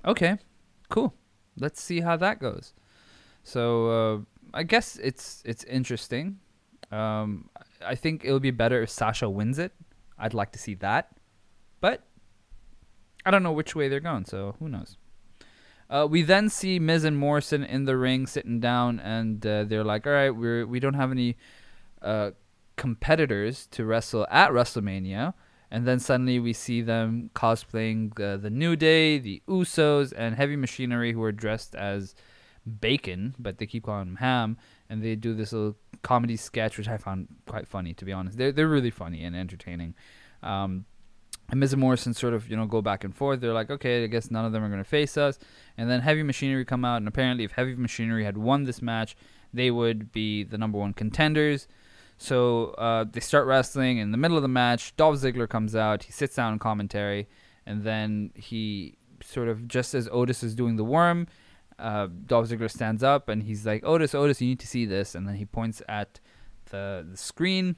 okay, 0.05 0.37
cool. 0.89 1.13
Let's 1.57 1.81
see 1.81 2.01
how 2.01 2.17
that 2.17 2.39
goes. 2.39 2.73
So 3.43 3.89
uh, 3.89 4.19
I 4.53 4.63
guess 4.63 4.97
it's 4.97 5.41
it's 5.45 5.63
interesting. 5.65 6.39
Um, 6.91 7.49
I 7.85 7.95
think 7.95 8.23
it'll 8.25 8.39
be 8.39 8.51
better 8.51 8.81
if 8.81 8.89
Sasha 8.89 9.29
wins 9.29 9.59
it. 9.59 9.73
I'd 10.17 10.33
like 10.33 10.51
to 10.53 10.59
see 10.59 10.75
that, 10.75 11.17
but 11.81 12.03
I 13.25 13.31
don't 13.31 13.43
know 13.43 13.51
which 13.51 13.75
way 13.75 13.89
they're 13.89 13.99
going, 13.99 14.25
so 14.25 14.55
who 14.59 14.69
knows. 14.69 14.97
Uh, 15.89 16.07
we 16.09 16.21
then 16.21 16.49
see 16.49 16.79
Miz 16.79 17.03
and 17.03 17.17
Morrison 17.17 17.63
in 17.63 17.85
the 17.85 17.97
ring 17.97 18.25
sitting 18.25 18.59
down, 18.59 18.99
and 18.99 19.45
uh, 19.45 19.63
they're 19.65 19.83
like, 19.83 20.07
"All 20.07 20.13
right, 20.13 20.31
we're 20.31 20.65
we 20.65 20.79
don't 20.79 20.95
have 20.95 21.11
any 21.11 21.37
uh, 22.01 22.31
competitors 22.75 23.67
to 23.71 23.85
wrestle 23.85 24.25
at 24.31 24.51
WrestleMania." 24.51 25.33
And 25.75 25.85
then 25.85 25.99
suddenly 25.99 26.39
we 26.39 26.53
see 26.53 26.81
them 26.81 27.31
cosplaying 27.35 28.15
the 28.15 28.49
New 28.49 28.77
Day, 28.77 29.17
the 29.17 29.41
Usos, 29.45 30.13
and 30.15 30.33
Heavy 30.33 30.55
Machinery, 30.55 31.11
who 31.11 31.21
are 31.21 31.33
dressed 31.33 31.75
as 31.75 32.15
Bacon, 32.79 33.35
but 33.37 33.57
they 33.57 33.65
keep 33.65 33.83
calling 33.83 34.07
him 34.07 34.15
Ham, 34.15 34.57
and 34.89 35.03
they 35.03 35.15
do 35.15 35.33
this 35.33 35.51
little 35.51 35.75
comedy 36.01 36.37
sketch, 36.37 36.77
which 36.77 36.87
I 36.87 36.95
found 36.95 37.27
quite 37.45 37.67
funny, 37.67 37.93
to 37.95 38.05
be 38.05 38.13
honest. 38.13 38.37
They're 38.37 38.53
they're 38.53 38.69
really 38.69 38.89
funny 38.89 39.25
and 39.25 39.35
entertaining. 39.35 39.95
Um, 40.41 40.85
and 41.49 41.59
Miz 41.59 41.73
and 41.73 41.81
Morrison 41.81 42.13
sort 42.13 42.33
of 42.33 42.49
you 42.49 42.55
know 42.55 42.67
go 42.67 42.81
back 42.81 43.03
and 43.03 43.13
forth. 43.13 43.41
They're 43.41 43.51
like, 43.51 43.69
okay, 43.69 44.05
I 44.05 44.07
guess 44.07 44.31
none 44.31 44.45
of 44.45 44.53
them 44.53 44.63
are 44.63 44.69
going 44.69 44.81
to 44.81 44.89
face 44.89 45.17
us. 45.17 45.39
And 45.77 45.91
then 45.91 45.99
Heavy 45.99 46.23
Machinery 46.23 46.63
come 46.63 46.85
out, 46.85 47.01
and 47.01 47.07
apparently, 47.09 47.43
if 47.43 47.51
Heavy 47.51 47.75
Machinery 47.75 48.23
had 48.23 48.37
won 48.37 48.63
this 48.63 48.81
match, 48.81 49.17
they 49.53 49.71
would 49.71 50.13
be 50.13 50.45
the 50.45 50.57
number 50.57 50.77
one 50.77 50.93
contenders. 50.93 51.67
So 52.17 52.67
uh, 52.77 53.05
they 53.11 53.19
start 53.19 53.45
wrestling. 53.45 53.97
In 53.97 54.11
the 54.11 54.17
middle 54.17 54.37
of 54.37 54.43
the 54.43 54.49
match, 54.49 54.95
Dolph 54.95 55.17
Ziggler 55.17 55.49
comes 55.49 55.75
out. 55.75 56.03
He 56.03 56.11
sits 56.11 56.35
down 56.35 56.53
in 56.53 56.59
commentary, 56.59 57.27
and 57.65 57.83
then 57.83 58.31
he 58.35 58.97
sort 59.23 59.47
of 59.47 59.67
just 59.67 59.93
as 59.93 60.07
Otis 60.11 60.43
is 60.43 60.55
doing 60.55 60.75
the 60.75 60.83
worm, 60.83 61.27
uh, 61.77 62.07
Dolph 62.25 62.49
Ziggler 62.49 62.71
stands 62.71 63.03
up 63.03 63.27
and 63.27 63.43
he's 63.43 63.65
like, 63.65 63.83
Otis, 63.85 64.15
Otis, 64.15 64.41
you 64.41 64.47
need 64.47 64.59
to 64.59 64.67
see 64.67 64.85
this. 64.85 65.15
And 65.15 65.27
then 65.27 65.35
he 65.35 65.45
points 65.45 65.81
at 65.89 66.19
the, 66.69 67.05
the 67.09 67.17
screen. 67.17 67.75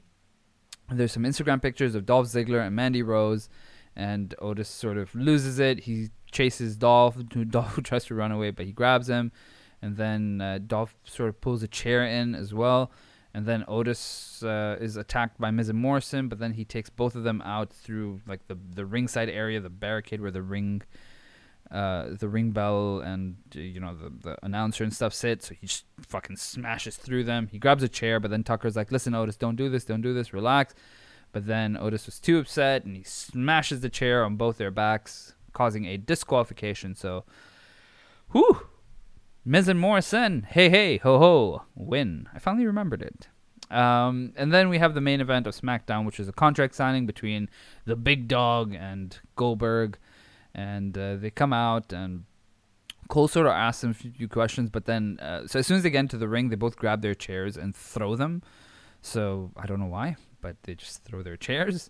There's 0.90 1.12
some 1.12 1.24
Instagram 1.24 1.60
pictures 1.60 1.94
of 1.94 2.06
Dolph 2.06 2.26
Ziggler 2.26 2.66
and 2.66 2.74
Mandy 2.74 3.02
Rose, 3.02 3.48
and 3.94 4.34
Otis 4.38 4.68
sort 4.68 4.96
of 4.96 5.14
loses 5.14 5.58
it. 5.58 5.80
He 5.80 6.08
chases 6.30 6.76
Dolph. 6.76 7.16
Dolph 7.50 7.82
tries 7.82 8.06
to 8.06 8.14
run 8.14 8.32
away, 8.32 8.52
but 8.52 8.64
he 8.64 8.72
grabs 8.72 9.08
him, 9.08 9.30
and 9.82 9.98
then 9.98 10.40
uh, 10.40 10.60
Dolph 10.66 10.94
sort 11.04 11.28
of 11.28 11.42
pulls 11.42 11.62
a 11.62 11.68
chair 11.68 12.06
in 12.06 12.34
as 12.34 12.54
well. 12.54 12.90
And 13.38 13.46
then 13.46 13.64
Otis 13.68 14.42
uh, 14.42 14.78
is 14.80 14.96
attacked 14.96 15.38
by 15.38 15.52
Miz 15.52 15.68
and 15.68 15.78
Morrison, 15.78 16.26
but 16.26 16.40
then 16.40 16.54
he 16.54 16.64
takes 16.64 16.90
both 16.90 17.14
of 17.14 17.22
them 17.22 17.40
out 17.42 17.70
through 17.70 18.20
like 18.26 18.48
the 18.48 18.58
the 18.74 18.84
ringside 18.84 19.28
area, 19.28 19.60
the 19.60 19.70
barricade 19.70 20.20
where 20.20 20.32
the 20.32 20.42
ring 20.42 20.82
uh, 21.70 22.06
the 22.18 22.28
ring 22.28 22.50
bell 22.50 22.98
and 22.98 23.36
you 23.52 23.78
know 23.78 23.94
the, 23.94 24.10
the 24.10 24.36
announcer 24.42 24.82
and 24.82 24.92
stuff 24.92 25.14
sit. 25.14 25.44
So 25.44 25.54
he 25.54 25.68
just 25.68 25.84
fucking 26.00 26.34
smashes 26.34 26.96
through 26.96 27.22
them. 27.22 27.46
He 27.46 27.60
grabs 27.60 27.84
a 27.84 27.88
chair, 27.88 28.18
but 28.18 28.32
then 28.32 28.42
Tucker's 28.42 28.74
like, 28.74 28.90
"Listen, 28.90 29.14
Otis, 29.14 29.36
don't 29.36 29.54
do 29.54 29.68
this, 29.68 29.84
don't 29.84 30.02
do 30.02 30.12
this, 30.12 30.32
relax." 30.32 30.74
But 31.30 31.46
then 31.46 31.76
Otis 31.76 32.06
was 32.06 32.18
too 32.18 32.40
upset 32.40 32.84
and 32.84 32.96
he 32.96 33.04
smashes 33.04 33.82
the 33.82 33.88
chair 33.88 34.24
on 34.24 34.34
both 34.34 34.58
their 34.58 34.72
backs, 34.72 35.34
causing 35.52 35.84
a 35.84 35.96
disqualification. 35.96 36.96
So, 36.96 37.22
whew, 38.32 38.66
Miz 39.48 39.66
and 39.66 39.80
Morrison, 39.80 40.46
hey 40.46 40.68
hey 40.68 40.98
ho 40.98 41.18
ho, 41.18 41.62
win. 41.74 42.28
I 42.34 42.38
finally 42.38 42.66
remembered 42.66 43.00
it. 43.00 43.28
Um, 43.74 44.34
and 44.36 44.52
then 44.52 44.68
we 44.68 44.76
have 44.76 44.92
the 44.92 45.00
main 45.00 45.22
event 45.22 45.46
of 45.46 45.56
SmackDown, 45.56 46.04
which 46.04 46.20
is 46.20 46.28
a 46.28 46.32
contract 46.32 46.74
signing 46.74 47.06
between 47.06 47.48
the 47.86 47.96
Big 47.96 48.28
Dog 48.28 48.74
and 48.74 49.18
Goldberg 49.36 49.96
and 50.54 50.98
uh, 50.98 51.16
they 51.16 51.30
come 51.30 51.54
out 51.54 51.94
and 51.94 52.24
Cole 53.08 53.26
sort 53.26 53.46
of 53.46 53.52
asks 53.52 53.80
them 53.80 53.92
a 53.92 53.94
few 53.94 54.28
questions, 54.28 54.68
but 54.68 54.84
then 54.84 55.18
uh, 55.22 55.46
so 55.46 55.60
as 55.60 55.66
soon 55.66 55.78
as 55.78 55.82
they 55.82 55.88
get 55.88 56.00
into 56.00 56.18
the 56.18 56.28
ring, 56.28 56.50
they 56.50 56.56
both 56.56 56.76
grab 56.76 57.00
their 57.00 57.14
chairs 57.14 57.56
and 57.56 57.74
throw 57.74 58.16
them. 58.16 58.42
So 59.00 59.50
I 59.56 59.64
don't 59.64 59.80
know 59.80 59.86
why, 59.86 60.16
but 60.42 60.56
they 60.64 60.74
just 60.74 61.04
throw 61.04 61.22
their 61.22 61.38
chairs. 61.38 61.88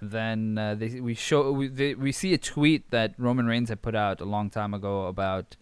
And 0.00 0.12
then 0.12 0.58
uh, 0.58 0.76
they 0.76 1.00
we 1.00 1.14
show 1.14 1.50
we 1.50 1.66
they, 1.66 1.96
we 1.96 2.12
see 2.12 2.32
a 2.34 2.38
tweet 2.38 2.92
that 2.92 3.14
Roman 3.18 3.46
Reigns 3.46 3.68
had 3.68 3.82
put 3.82 3.96
out 3.96 4.20
a 4.20 4.24
long 4.24 4.48
time 4.48 4.74
ago 4.74 5.06
about 5.06 5.56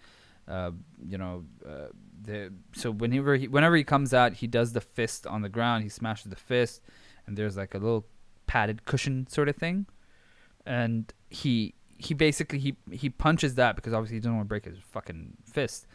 uh, 0.49 0.71
you 1.07 1.19
know 1.19 1.45
uh, 1.67 1.89
the 2.23 2.53
so 2.73 2.91
whenever 2.91 3.37
he 3.37 3.49
whenever 3.49 3.77
he 3.77 3.85
comes 3.85 4.15
out, 4.15 4.35
he 4.35 4.47
does 4.47 4.73
the 4.73 4.81
fist 4.81 5.27
on 5.27 5.43
the 5.43 5.49
ground. 5.49 5.83
He 5.83 5.89
smashes 5.89 6.31
the 6.31 6.37
fist, 6.37 6.83
and 7.27 7.37
there's 7.37 7.57
like 7.57 7.75
a 7.75 7.79
little 7.79 8.07
padded 8.47 8.85
cushion 8.85 9.27
sort 9.29 9.49
of 9.49 9.57
thing, 9.57 9.87
and 10.67 11.13
he 11.31 11.75
he 11.99 12.15
basically 12.15 12.59
he 12.59 12.77
he 12.91 13.11
punches 13.11 13.57
that 13.57 13.77
because 13.77 13.93
obviously 13.93 14.17
he 14.17 14.21
doesn't 14.21 14.37
want 14.37 14.47
to 14.47 14.49
break 14.49 14.65
his 14.65 14.79
fucking 14.79 15.37
fist, 15.45 15.87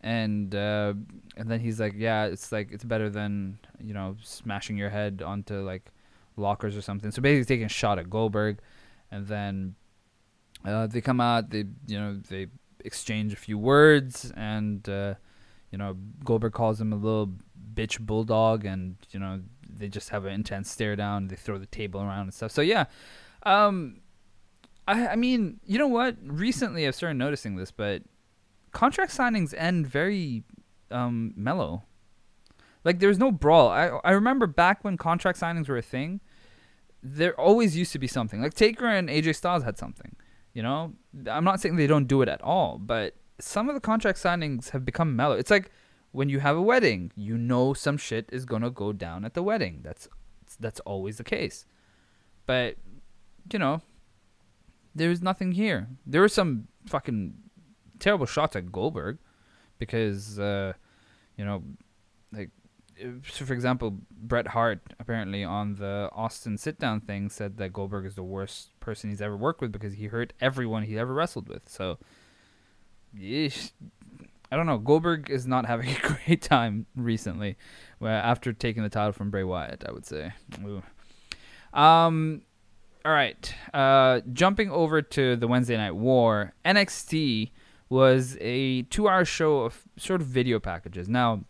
and 0.00 0.54
uh, 0.54 0.94
and 1.36 1.50
then 1.50 1.60
he's 1.60 1.80
like, 1.80 1.94
yeah, 1.96 2.24
it's 2.24 2.50
like 2.50 2.72
it's 2.72 2.84
better 2.84 3.08
than 3.08 3.58
you 3.80 3.94
know 3.94 4.16
smashing 4.22 4.76
your 4.76 4.90
head 4.90 5.22
onto 5.24 5.60
like 5.60 5.90
lockers 6.36 6.76
or 6.76 6.82
something. 6.82 7.10
So 7.10 7.22
basically 7.22 7.44
taking 7.44 7.66
a 7.66 7.70
shot 7.70 7.98
at 7.98 8.10
Goldberg, 8.10 8.58
and 9.10 9.26
then 9.26 9.76
uh, 10.64 10.86
they 10.86 11.00
come 11.00 11.20
out, 11.20 11.50
they 11.50 11.64
you 11.86 11.98
know 11.98 12.20
they 12.28 12.48
exchange 12.84 13.32
a 13.32 13.36
few 13.36 13.58
words, 13.58 14.32
and 14.36 14.88
uh, 14.88 15.14
you 15.70 15.78
know 15.78 15.96
Goldberg 16.24 16.52
calls 16.52 16.80
him 16.80 16.92
a 16.92 16.96
little 16.96 17.32
bitch 17.74 18.00
bulldog, 18.00 18.64
and 18.64 18.96
you 19.10 19.18
know 19.18 19.40
they 19.68 19.88
just 19.88 20.10
have 20.10 20.24
an 20.24 20.32
intense 20.32 20.70
stare 20.70 20.96
down. 20.96 21.28
They 21.28 21.36
throw 21.36 21.58
the 21.58 21.66
table 21.66 22.00
around 22.00 22.22
and 22.22 22.34
stuff. 22.34 22.52
So 22.52 22.62
yeah. 22.62 22.84
Um, 23.44 24.00
I, 24.86 25.08
I 25.08 25.16
mean, 25.16 25.60
you 25.64 25.78
know 25.78 25.88
what? 25.88 26.16
Recently, 26.22 26.86
I've 26.86 26.94
started 26.94 27.18
noticing 27.18 27.56
this, 27.56 27.70
but 27.70 28.02
contract 28.72 29.12
signings 29.12 29.54
end 29.56 29.86
very 29.86 30.44
um, 30.90 31.32
mellow. 31.36 31.84
Like 32.84 33.00
there's 33.00 33.18
no 33.18 33.32
brawl. 33.32 33.68
I 33.68 33.86
I 34.04 34.12
remember 34.12 34.46
back 34.46 34.84
when 34.84 34.96
contract 34.96 35.40
signings 35.40 35.68
were 35.68 35.78
a 35.78 35.82
thing. 35.82 36.20
There 37.02 37.38
always 37.38 37.76
used 37.76 37.92
to 37.92 37.98
be 37.98 38.06
something. 38.06 38.40
Like 38.42 38.54
Taker 38.54 38.86
and 38.86 39.08
AJ 39.08 39.36
Styles 39.36 39.62
had 39.62 39.78
something. 39.78 40.16
You 40.54 40.62
know, 40.62 40.94
I'm 41.26 41.44
not 41.44 41.60
saying 41.60 41.76
they 41.76 41.86
don't 41.86 42.06
do 42.06 42.22
it 42.22 42.28
at 42.28 42.40
all, 42.40 42.78
but 42.78 43.16
some 43.40 43.68
of 43.68 43.74
the 43.74 43.80
contract 43.80 44.18
signings 44.18 44.70
have 44.70 44.84
become 44.84 45.16
mellow. 45.16 45.34
It's 45.34 45.50
like 45.50 45.70
when 46.12 46.28
you 46.28 46.40
have 46.40 46.56
a 46.56 46.62
wedding, 46.62 47.10
you 47.16 47.36
know 47.36 47.74
some 47.74 47.96
shit 47.96 48.28
is 48.32 48.44
gonna 48.44 48.70
go 48.70 48.92
down 48.92 49.24
at 49.24 49.34
the 49.34 49.42
wedding. 49.42 49.80
That's 49.82 50.08
that's 50.60 50.80
always 50.80 51.18
the 51.18 51.24
case. 51.24 51.66
But 52.46 52.76
you 53.52 53.58
know, 53.58 53.82
there's 54.94 55.20
nothing 55.20 55.52
here. 55.52 55.88
There 56.06 56.20
were 56.20 56.28
some 56.28 56.68
fucking 56.86 57.34
terrible 57.98 58.26
shots 58.26 58.56
at 58.56 58.70
Goldberg 58.70 59.18
because, 59.78 60.38
uh, 60.38 60.74
you 61.36 61.44
know, 61.44 61.62
like, 62.32 62.50
so 63.30 63.44
for 63.44 63.52
example, 63.52 63.98
Bret 64.10 64.48
Hart 64.48 64.80
apparently 64.98 65.44
on 65.44 65.76
the 65.76 66.08
Austin 66.12 66.58
sit 66.58 66.78
down 66.78 67.00
thing 67.00 67.28
said 67.28 67.56
that 67.58 67.72
Goldberg 67.72 68.06
is 68.06 68.14
the 68.14 68.22
worst 68.22 68.78
person 68.80 69.10
he's 69.10 69.22
ever 69.22 69.36
worked 69.36 69.60
with 69.60 69.72
because 69.72 69.94
he 69.94 70.06
hurt 70.06 70.32
everyone 70.40 70.84
he 70.84 70.98
ever 70.98 71.12
wrestled 71.12 71.48
with. 71.48 71.68
So, 71.68 71.98
yeesh, 73.16 73.72
I 74.50 74.56
don't 74.56 74.66
know. 74.66 74.78
Goldberg 74.78 75.30
is 75.30 75.46
not 75.46 75.66
having 75.66 75.88
a 75.90 75.98
great 76.26 76.42
time 76.42 76.86
recently. 76.94 77.56
Well, 78.00 78.12
after 78.12 78.52
taking 78.52 78.82
the 78.82 78.88
title 78.88 79.12
from 79.12 79.30
Bray 79.30 79.44
Wyatt, 79.44 79.84
I 79.88 79.92
would 79.92 80.06
say. 80.06 80.32
Ooh. 80.64 80.82
Um, 81.78 82.42
all 83.04 83.12
right. 83.12 83.54
Uh, 83.72 84.20
jumping 84.32 84.70
over 84.70 85.02
to 85.02 85.36
the 85.36 85.48
Wednesday 85.48 85.76
Night 85.76 85.96
War, 85.96 86.54
NXT 86.64 87.50
was 87.88 88.36
a 88.40 88.82
two 88.82 89.08
hour 89.08 89.24
show 89.24 89.60
of 89.60 89.82
sort 89.96 90.20
of 90.20 90.26
video 90.26 90.58
packages. 90.58 91.08
Now, 91.08 91.44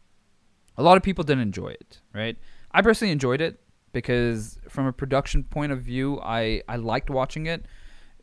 a 0.77 0.83
lot 0.83 0.97
of 0.97 1.03
people 1.03 1.25
didn't 1.25 1.43
enjoy 1.43 1.69
it, 1.69 2.01
right? 2.13 2.37
I 2.73 2.83
personally 2.83 3.13
enjoyed 3.13 3.41
it 3.41 3.61
because, 3.93 4.59
from 4.69 4.87
a 4.87 4.93
production 4.93 5.45
point 5.45 5.73
of 5.73 5.81
view, 5.81 6.21
I, 6.21 6.63
I 6.69 6.77
liked 6.77 7.11
watching 7.11 7.47
it. 7.47 7.67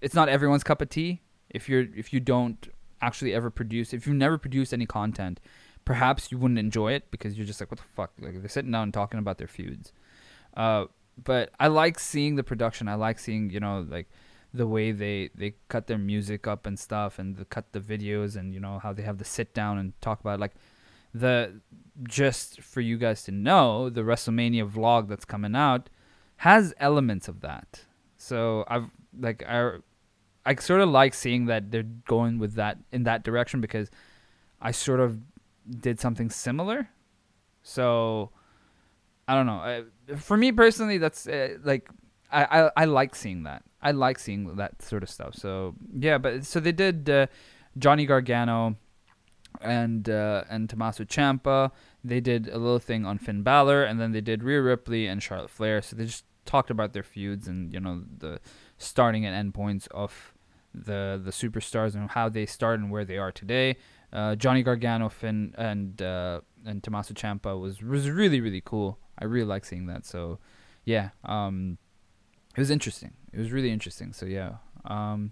It's 0.02 0.16
not 0.16 0.30
everyone's 0.30 0.64
cup 0.64 0.82
of 0.82 0.90
tea. 0.90 1.22
If 1.50 1.70
you're 1.70 1.88
if 1.96 2.14
you 2.14 2.20
don't 2.20 2.68
actually 3.02 3.34
ever 3.34 3.50
produce, 3.50 3.94
if 3.94 4.06
you've 4.06 4.16
never 4.16 4.38
produced 4.38 4.74
any 4.74 4.86
content, 4.86 5.40
perhaps 5.86 6.32
you 6.32 6.38
wouldn't 6.38 6.60
enjoy 6.60 6.94
it 6.94 7.12
because 7.12 7.38
you're 7.38 7.48
just 7.48 7.60
like, 7.60 7.72
what 7.72 7.80
the 7.80 7.86
fuck? 7.96 8.12
Like 8.20 8.40
they're 8.40 8.50
sitting 8.50 8.72
down 8.72 8.84
and 8.84 8.94
talking 8.94 9.20
about 9.20 9.38
their 9.38 9.48
feuds. 9.48 9.92
Uh, 10.56 10.86
but 11.22 11.52
I 11.60 11.68
like 11.68 12.00
seeing 12.00 12.36
the 12.36 12.44
production. 12.44 12.88
I 12.88 12.96
like 12.96 13.20
seeing 13.20 13.50
you 13.50 13.60
know 13.60 13.86
like 13.90 14.10
the 14.54 14.68
way 14.68 14.92
they 14.92 15.30
they 15.36 15.56
cut 15.70 15.88
their 15.88 15.98
music 15.98 16.48
up 16.48 16.66
and 16.66 16.78
stuff, 16.78 17.20
and 17.20 17.38
the 17.38 17.46
cut 17.46 17.72
the 17.72 17.80
videos, 17.80 18.36
and 18.36 18.54
you 18.54 18.60
know 18.60 18.80
how 18.80 18.94
they 18.94 19.04
have 19.04 19.18
the 19.18 19.26
sit 19.26 19.54
down 19.54 19.78
and 19.78 20.00
talk 20.02 20.20
about 20.20 20.36
it. 20.36 20.42
like 20.42 20.54
the 21.14 21.62
just 22.04 22.62
for 22.62 22.82
you 22.82 22.98
guys 22.98 23.24
to 23.24 23.32
know 23.32 23.90
the 23.90 24.02
WrestleMania 24.02 24.70
vlog 24.70 25.08
that's 25.08 25.26
coming 25.26 25.56
out 25.56 25.90
has 26.38 26.74
elements 26.80 27.28
of 27.28 27.42
that. 27.42 27.86
So 28.18 28.66
I've 28.68 28.90
like 29.20 29.44
I 29.48 29.78
I 30.46 30.56
sort 30.56 30.82
of 30.82 30.90
like 30.90 31.14
seeing 31.14 31.46
that 31.46 31.72
they're 31.72 31.84
going 31.84 32.40
with 32.40 32.56
that 32.56 32.78
in 32.92 33.04
that 33.04 33.24
direction 33.24 33.62
because 33.62 33.90
I 34.62 34.72
sort 34.72 35.00
of 35.00 35.20
did 35.70 36.00
something 36.00 36.30
similar. 36.30 36.90
So 37.64 38.32
I 39.28 39.36
don't 39.36 39.46
know. 39.46 39.54
I, 40.10 40.16
for 40.16 40.38
me 40.38 40.52
personally, 40.52 40.98
that's 40.98 41.28
uh, 41.28 41.58
like 41.64 41.90
I, 42.32 42.44
I 42.44 42.72
I 42.78 42.86
like 42.86 43.16
seeing 43.16 43.44
that. 43.44 43.64
I 43.82 43.92
like 43.92 44.20
seeing 44.20 44.56
that 44.56 44.82
sort 44.82 45.04
of 45.04 45.10
stuff. 45.10 45.36
So 45.36 45.76
yeah, 45.98 46.18
but 46.18 46.46
so 46.46 46.60
they 46.60 46.72
did 46.72 47.10
uh, 47.10 47.28
Johnny 47.78 48.06
Gargano 48.06 48.76
and 49.64 50.10
uh, 50.10 50.44
and 50.50 50.70
Tommaso 50.70 51.04
Ciampa. 51.04 51.72
They 52.04 52.20
did 52.20 52.48
a 52.48 52.58
little 52.58 52.80
thing 52.80 53.06
on 53.06 53.18
Finn 53.18 53.44
Balor, 53.44 53.84
and 53.84 54.00
then 54.00 54.12
they 54.12 54.22
did 54.22 54.44
Rhea 54.44 54.62
Ripley 54.62 55.08
and 55.08 55.22
Charlotte 55.22 55.50
Flair. 55.50 55.82
So 55.82 55.96
they 55.96 56.06
just 56.06 56.26
talked 56.46 56.72
about 56.72 56.94
their 56.94 57.04
feuds 57.04 57.48
and 57.48 57.72
you 57.72 57.80
know 57.80 58.04
the 58.18 58.40
starting 58.78 59.26
and 59.26 59.36
end 59.36 59.54
points 59.54 59.88
of 59.92 60.34
the 60.74 61.22
the 61.24 61.32
superstars 61.32 61.96
and 61.96 62.10
how 62.10 62.30
they 62.30 62.46
start 62.46 62.80
and 62.80 62.92
where 62.92 63.06
they 63.06 63.18
are 63.18 63.32
today. 63.32 63.78
Uh, 64.12 64.36
Johnny 64.36 64.64
Gargano, 64.64 65.10
Finn, 65.10 65.54
and 65.58 66.02
uh, 66.02 66.42
and 66.66 66.84
Tommaso 66.84 67.14
Ciampa 67.14 67.60
was 67.60 67.82
was 67.82 68.10
really 68.10 68.42
really 68.42 68.62
cool. 68.64 69.00
I 69.18 69.26
really 69.26 69.46
like 69.46 69.66
seeing 69.66 69.86
that. 69.86 70.06
So, 70.06 70.40
yeah, 70.84 71.10
um, 71.24 71.78
it 72.56 72.60
was 72.60 72.72
interesting. 72.72 73.14
It 73.32 73.40
was 73.40 73.52
really 73.52 73.72
interesting. 73.72 74.14
So 74.14 74.26
yeah, 74.26 74.56
um, 74.86 75.32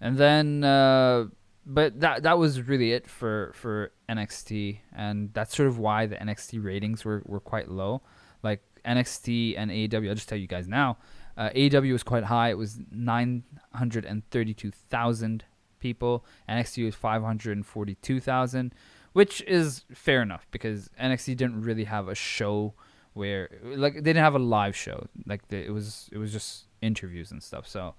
and 0.00 0.18
then 0.18 0.62
uh, 0.62 1.26
but 1.66 2.00
that 2.00 2.22
that 2.24 2.38
was 2.38 2.60
really 2.62 2.92
it 2.92 3.06
for 3.06 3.52
for 3.54 3.92
NXT, 4.08 4.78
and 4.94 5.32
that's 5.32 5.56
sort 5.56 5.68
of 5.68 5.78
why 5.78 6.06
the 6.06 6.16
NXT 6.16 6.62
ratings 6.62 7.04
were 7.04 7.22
were 7.26 7.40
quite 7.40 7.70
low. 7.70 8.02
Like 8.42 8.62
NXT 8.84 9.54
and 9.56 9.70
AEW, 9.70 10.08
I'll 10.08 10.14
just 10.14 10.28
tell 10.28 10.38
you 10.38 10.46
guys 10.46 10.68
now. 10.68 10.98
Uh, 11.36 11.50
AEW 11.50 11.92
was 11.92 12.02
quite 12.02 12.24
high; 12.24 12.50
it 12.50 12.58
was 12.58 12.78
nine 12.90 13.44
hundred 13.72 14.04
and 14.04 14.28
thirty-two 14.30 14.70
thousand 14.70 15.44
people. 15.80 16.24
NXT 16.48 16.84
was 16.84 16.94
five 16.94 17.22
hundred 17.22 17.56
and 17.56 17.66
forty-two 17.66 18.20
thousand, 18.20 18.74
which 19.12 19.40
is 19.42 19.84
fair 19.92 20.22
enough 20.22 20.46
because 20.50 20.90
NXT 21.00 21.36
didn't 21.36 21.62
really 21.62 21.84
have 21.84 22.08
a 22.08 22.14
show 22.14 22.74
where 23.14 23.48
like 23.64 23.94
they 23.94 24.00
didn't 24.00 24.22
have 24.22 24.34
a 24.34 24.38
live 24.38 24.76
show. 24.76 25.06
Like 25.26 25.48
the, 25.48 25.56
it 25.56 25.72
was 25.72 26.10
it 26.12 26.18
was 26.18 26.30
just 26.30 26.66
interviews 26.82 27.32
and 27.32 27.42
stuff. 27.42 27.66
So 27.66 27.94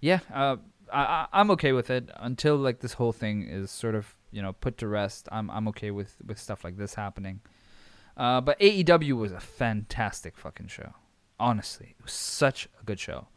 yeah, 0.00 0.20
uh, 0.32 0.56
I, 0.92 1.26
I'm 1.32 1.50
okay 1.52 1.72
with 1.72 1.90
it 1.90 2.10
until 2.16 2.56
like 2.56 2.80
this 2.80 2.94
whole 2.94 3.12
thing 3.12 3.42
is 3.42 3.70
sort 3.70 3.94
of 3.94 4.14
you 4.30 4.42
know 4.42 4.52
put 4.52 4.78
to 4.78 4.88
rest. 4.88 5.28
I'm 5.32 5.50
I'm 5.50 5.68
okay 5.68 5.90
with 5.90 6.16
with 6.24 6.38
stuff 6.38 6.64
like 6.64 6.76
this 6.76 6.94
happening. 6.94 7.40
Uh, 8.16 8.40
but 8.40 8.58
AEW 8.60 9.12
was 9.16 9.32
a 9.32 9.40
fantastic 9.40 10.36
fucking 10.36 10.68
show. 10.68 10.94
Honestly, 11.38 11.94
it 11.98 12.02
was 12.02 12.12
such 12.12 12.68
a 12.80 12.84
good 12.84 12.98
show. 12.98 13.28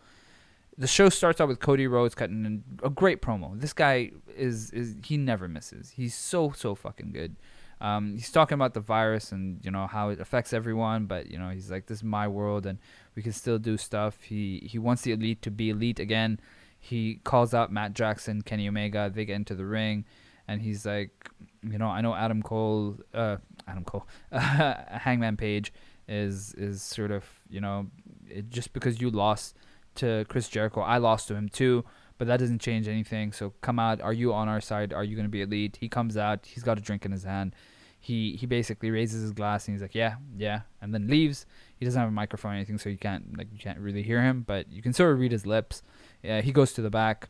The 0.78 0.88
show 0.88 1.10
starts 1.10 1.42
out 1.42 1.50
with 1.50 1.60
Cody 1.60 1.88
Rhodes 1.88 2.16
cutting 2.16 2.64
a 2.82 2.90
great 2.90 3.22
promo. 3.22 3.60
This 3.60 3.74
guy 3.74 4.12
is 4.38 4.72
is 4.72 4.96
he 5.06 5.18
never 5.18 5.48
misses. 5.48 5.92
He's 5.92 6.16
so 6.16 6.52
so 6.52 6.76
fucking 6.76 7.12
good. 7.12 7.36
Um, 7.82 8.16
he's 8.16 8.32
talking 8.32 8.56
about 8.56 8.74
the 8.74 8.82
virus 8.82 9.32
and 9.32 9.64
you 9.64 9.72
know 9.72 9.88
how 9.88 10.10
it 10.10 10.20
affects 10.20 10.54
everyone, 10.54 11.06
but 11.06 11.32
you 11.32 11.38
know 11.38 11.50
he's 11.50 11.72
like, 11.72 11.88
"This 11.88 12.00
is 12.00 12.04
my 12.04 12.28
world, 12.28 12.66
and 12.66 12.78
we 13.16 13.22
can 13.22 13.32
still 13.32 13.58
do 13.58 13.78
stuff." 13.78 14.22
He 14.24 14.68
he 14.70 14.78
wants 14.78 15.04
the 15.04 15.12
elite 15.12 15.42
to 15.44 15.52
be 15.52 15.70
elite 15.70 16.00
again. 16.00 16.40
He 16.80 17.20
calls 17.24 17.54
out 17.54 17.72
Matt 17.72 17.94
Jackson, 17.94 18.42
Kenny 18.42 18.68
Omega. 18.68 19.12
They 19.14 19.26
get 19.26 19.36
into 19.36 19.56
the 19.56 19.66
ring, 19.66 20.06
and 20.48 20.62
he's 20.62 20.86
like, 20.86 21.30
"You 21.62 21.78
know, 21.78 21.88
I 21.88 22.02
know 22.02 22.16
Adam 22.16 22.42
Cole, 22.42 22.98
uh, 23.14 23.38
Adam 23.68 23.84
Cole, 23.84 24.08
Hangman 24.32 25.38
Page 25.38 25.74
is 26.08 26.54
is 26.56 26.82
sort 26.82 27.12
of 27.12 27.24
you 27.50 27.62
know 27.62 27.88
it, 28.28 28.50
just 28.50 28.74
because 28.74 29.00
you 29.00 29.10
lost 29.10 29.56
to 29.96 30.26
Chris 30.30 30.50
Jericho, 30.50 30.82
I 30.82 30.98
lost 30.98 31.28
to 31.28 31.36
him 31.36 31.50
too." 31.50 31.84
but 32.20 32.28
that 32.28 32.38
doesn't 32.38 32.60
change 32.60 32.88
anything. 32.88 33.32
So 33.32 33.54
come 33.62 33.80
out. 33.80 34.02
Are 34.02 34.14
you 34.14 34.34
on 34.34 34.48
our 34.48 34.62
side? 34.62 34.94
Are 34.94 35.04
you 35.04 35.16
going 35.16 35.26
to 35.26 35.32
be 35.32 35.42
elite? 35.42 35.78
He 35.80 35.88
comes 35.88 36.18
out. 36.18 36.46
He's 36.46 36.64
got 36.64 36.78
a 36.78 36.82
drink 36.82 37.06
in 37.06 37.12
his 37.12 37.24
hand. 37.24 37.56
He 38.02 38.36
he 38.36 38.46
basically 38.46 38.92
raises 38.92 39.22
his 39.22 39.32
glass 39.32 39.68
and 39.68 39.76
he's 39.76 39.82
like, 39.82 39.96
yeah, 39.96 40.16
yeah, 40.38 40.62
and 40.82 40.94
then 40.94 41.08
leaves. 41.08 41.46
He 41.78 41.86
doesn't 41.86 42.00
have 42.00 42.10
a 42.10 42.14
microphone 42.14 42.52
or 42.52 42.56
anything, 42.56 42.78
so 42.78 42.90
you 42.90 42.98
can't 42.98 43.38
like 43.38 43.48
you 43.52 43.58
can't 43.58 43.80
really 43.80 44.04
hear 44.04 44.22
him, 44.22 44.44
but 44.46 44.72
you 44.72 44.82
can 44.82 44.94
sort 44.94 45.12
of 45.12 45.20
read 45.20 45.32
his 45.32 45.46
lips. 45.46 45.82
Yeah, 46.24 46.42
he 46.42 46.52
goes 46.52 46.74
to 46.74 46.82
the 46.82 46.90
back, 46.90 47.30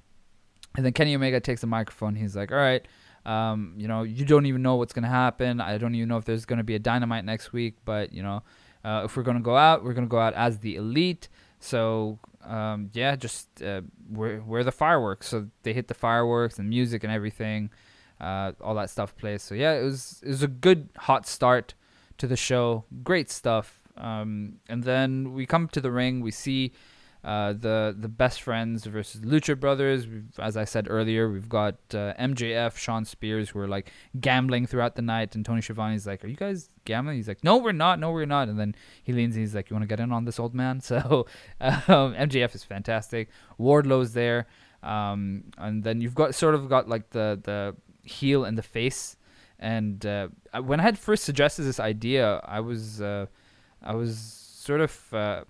and 0.76 0.86
then 0.86 0.94
Kenny 0.94 1.16
Omega 1.16 1.40
takes 1.40 1.62
the 1.62 1.68
microphone. 1.68 2.16
He's 2.16 2.36
like, 2.36 2.52
all 2.52 2.58
right. 2.58 2.86
Um, 3.26 3.74
you 3.78 3.88
know, 3.88 4.04
you 4.04 4.26
don't 4.26 4.46
even 4.46 4.62
know 4.62 4.76
what's 4.76 4.94
gonna 4.94 5.10
happen. 5.10 5.62
I 5.62 5.78
don't 5.78 5.94
even 5.94 6.08
know 6.08 6.18
if 6.18 6.26
there's 6.26 6.46
gonna 6.46 6.64
be 6.64 6.76
a 6.76 6.80
dynamite 6.80 7.26
next 7.26 7.54
week, 7.54 7.76
but 7.86 8.14
you 8.14 8.24
know, 8.24 8.44
uh, 8.84 9.04
if 9.06 9.16
we're 9.18 9.24
gonna 9.24 9.42
go 9.42 9.58
out, 9.58 9.84
we're 9.84 9.94
gonna 9.94 10.08
go 10.08 10.20
out 10.20 10.34
as 10.34 10.60
the 10.60 10.76
elite. 10.76 11.28
So 11.60 12.20
um, 12.44 12.90
yeah, 12.94 13.16
just 13.16 13.62
uh, 13.62 13.82
where 14.10 14.40
where 14.40 14.64
the 14.64 14.72
fireworks. 14.72 15.28
So 15.28 15.48
they 15.64 15.74
hit 15.74 15.88
the 15.88 15.94
fireworks 15.94 16.60
and 16.60 16.70
music 16.70 17.04
and 17.04 17.12
everything, 17.12 17.70
uh, 18.20 18.54
all 18.62 18.76
that 18.76 18.90
stuff 18.90 19.16
plays. 19.16 19.44
So 19.44 19.56
yeah, 19.56 19.74
it 19.74 19.84
was 19.84 20.22
it 20.24 20.30
was 20.30 20.44
a 20.44 20.48
good 20.48 20.90
hot 20.98 21.28
start 21.28 21.74
to 22.18 22.28
the 22.28 22.38
show. 22.38 22.86
Great 23.04 23.30
stuff. 23.30 23.82
Um, 23.98 24.60
and 24.70 24.84
then 24.84 25.34
we 25.34 25.46
come 25.46 25.68
to 25.70 25.82
the 25.82 25.92
ring. 25.92 26.22
We 26.22 26.32
see 26.32 26.72
uh, 27.24 27.52
the 27.52 27.94
the 27.98 28.08
best 28.08 28.42
friends 28.42 28.86
versus 28.86 29.22
Lucha 29.22 29.60
Brothers. 29.60 30.08
We've, 30.08 30.40
as 30.40 30.56
I 30.56 30.64
said 30.64 30.88
earlier, 30.90 31.30
we've 31.30 31.50
got 31.50 31.76
uh, 31.94 32.14
MJF, 32.18 32.78
Shawn 32.78 33.04
Spears, 33.04 33.50
who 33.50 33.60
are 33.60 33.68
like 33.68 33.92
gambling 34.20 34.66
throughout 34.68 34.96
the 34.96 35.02
night, 35.02 35.36
and 35.36 35.46
Tony 35.46 35.62
Schiavone's 35.62 36.08
like, 36.08 36.24
"Are 36.24 36.28
you 36.28 36.38
guys 36.38 36.70
gambling?" 36.86 37.18
He's 37.18 37.28
like, 37.28 37.44
"No, 37.44 37.58
we're 37.58 37.74
not. 37.74 38.00
No, 38.00 38.12
we're 38.12 38.26
not." 38.26 38.48
And 38.48 38.58
then 38.58 38.74
he 39.04 39.12
leans 39.12 39.36
and 39.36 39.42
he's 39.44 39.54
like, 39.54 39.70
"You 39.70 39.76
want 39.76 39.84
to 39.84 39.88
get 39.88 40.00
in 40.00 40.14
on 40.14 40.24
this, 40.26 40.40
old 40.40 40.54
man?" 40.56 40.82
So 40.90 41.28
um, 41.60 42.16
MJF 42.16 42.56
is 42.56 42.64
fantastic. 42.64 43.30
Wardlow's 43.58 44.14
there, 44.14 44.48
um, 44.82 45.44
and 45.58 45.84
then 45.84 46.00
you've 46.02 46.16
got 46.16 46.36
sort 46.36 46.56
of 46.56 46.70
got 46.70 46.88
like 46.88 47.10
the 47.10 47.40
the 47.44 47.76
heel 48.10 48.46
and 48.46 48.58
the 48.58 48.64
face. 48.64 49.18
And 49.60 50.06
uh, 50.06 50.30
when 50.64 50.80
I 50.80 50.84
had 50.84 50.98
first 50.98 51.26
suggested 51.26 51.64
this 51.64 51.82
idea, 51.82 52.40
I 52.46 52.62
was 52.62 53.02
uh, 53.02 53.26
I 53.84 53.94
was 53.94 54.18
sort 54.18 54.82
of 54.82 55.14
uh, 55.14 55.44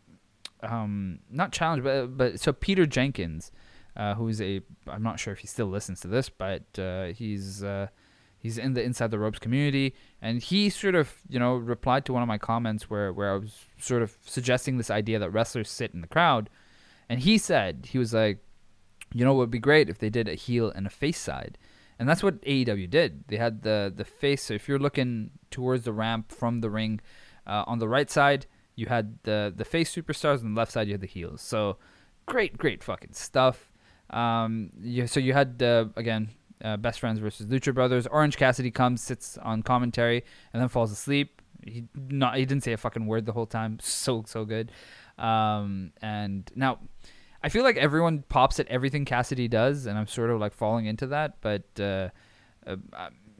um, 0.62 1.20
not 1.30 1.52
challenged, 1.52 1.84
but 1.84 2.18
but 2.18 2.40
so 2.40 2.54
Peter 2.54 2.86
Jenkins, 2.86 3.52
uh, 3.96 4.16
who's 4.16 4.42
a 4.42 4.62
I'm 4.88 5.04
not 5.04 5.20
sure 5.20 5.34
if 5.34 5.40
he 5.40 5.48
still 5.48 5.68
listens 5.68 6.02
to 6.02 6.08
this, 6.08 6.30
but 6.30 6.64
uh, 6.78 7.08
he's 7.08 7.64
uh, 7.64 7.88
he's 8.38 8.58
in 8.58 8.74
the 8.74 8.84
Inside 8.84 9.12
the 9.12 9.20
Ropes 9.20 9.40
community, 9.40 9.96
and 10.22 10.42
he 10.42 10.70
sort 10.70 10.96
of 10.96 11.14
you 11.30 11.40
know 11.40 11.56
replied 11.56 12.06
to 12.06 12.14
one 12.14 12.22
of 12.22 12.28
my 12.28 12.38
comments 12.38 12.90
where 12.90 13.14
where 13.14 13.34
I 13.34 13.38
was 13.38 13.66
sort 13.80 14.02
of 14.02 14.18
suggesting 14.26 14.78
this 14.78 14.90
idea 14.90 15.20
that 15.20 15.32
wrestlers 15.32 15.70
sit 15.70 15.94
in 15.94 16.02
the 16.02 16.08
crowd, 16.08 16.50
and 17.08 17.20
he 17.22 17.38
said 17.38 17.88
he 17.90 17.98
was 17.98 18.14
like, 18.14 18.40
you 19.14 19.26
know, 19.26 19.34
it 19.34 19.38
would 19.38 19.52
be 19.52 19.60
great 19.60 19.90
if 19.90 20.00
they 20.00 20.10
did 20.10 20.28
a 20.28 20.36
heel 20.36 20.72
and 20.76 20.86
a 20.86 20.92
face 20.92 21.20
side. 21.20 21.58
And 21.98 22.08
that's 22.08 22.24
what 22.24 22.42
AEW 22.44 22.90
did. 22.90 23.26
They 23.28 23.36
had 23.36 23.64
the 23.64 23.92
the 23.94 24.06
face. 24.06 24.44
So 24.44 24.54
if 24.54 24.70
you're 24.70 24.80
looking 24.80 25.32
towards 25.52 25.84
the 25.84 25.94
ramp 25.94 26.32
from 26.32 26.62
the 26.62 26.70
ring, 26.70 27.02
uh, 27.46 27.64
on 27.68 27.80
the 27.80 27.90
right 27.90 28.10
side, 28.10 28.46
you 28.80 28.88
had 28.88 29.06
the 29.24 29.54
the 29.56 29.66
face 29.66 29.94
superstars, 29.94 30.40
on 30.44 30.54
the 30.54 30.60
left 30.60 30.72
side 30.72 30.88
you 30.88 30.94
had 30.94 31.02
the 31.02 31.08
heels. 31.08 31.42
So 31.42 31.78
great, 32.26 32.58
great 32.58 32.84
fucking 32.84 33.14
stuff. 33.14 33.72
Um, 34.10 34.72
you, 34.82 35.08
so 35.08 35.20
you 35.20 35.34
had 35.34 35.62
uh, 35.62 35.86
again 35.96 36.30
uh, 36.64 36.78
best 36.78 37.00
friends 37.00 37.20
versus 37.20 37.46
Lucha 37.48 37.74
Brothers. 37.74 38.08
Orange 38.08 38.38
Cassidy 38.38 38.72
comes, 38.72 39.02
sits 39.02 39.38
on 39.38 39.64
commentary, 39.64 40.24
and 40.54 40.62
then 40.62 40.70
falls 40.70 40.92
asleep. 40.92 41.42
He 41.66 41.86
not 41.96 42.38
he 42.38 42.46
didn't 42.46 42.64
say 42.64 42.74
a 42.74 42.78
fucking 42.78 43.06
word 43.06 43.26
the 43.26 43.34
whole 43.34 43.46
time. 43.48 43.80
So 43.82 44.24
so 44.26 44.46
good. 44.46 44.72
Um, 45.18 45.92
and 46.02 46.50
now. 46.56 46.80
I 47.42 47.48
feel 47.48 47.64
like 47.64 47.78
everyone 47.78 48.26
pops 48.28 48.60
at 48.60 48.68
everything 48.68 49.06
Cassidy 49.06 49.48
does, 49.48 49.86
and 49.86 49.98
I'm 49.98 50.08
sort 50.08 50.30
of 50.30 50.42
like 50.42 50.54
falling 50.54 50.88
into 50.88 51.08
that, 51.08 51.38
but 51.40 51.64
uh, 51.80 52.10
uh, 52.68 52.76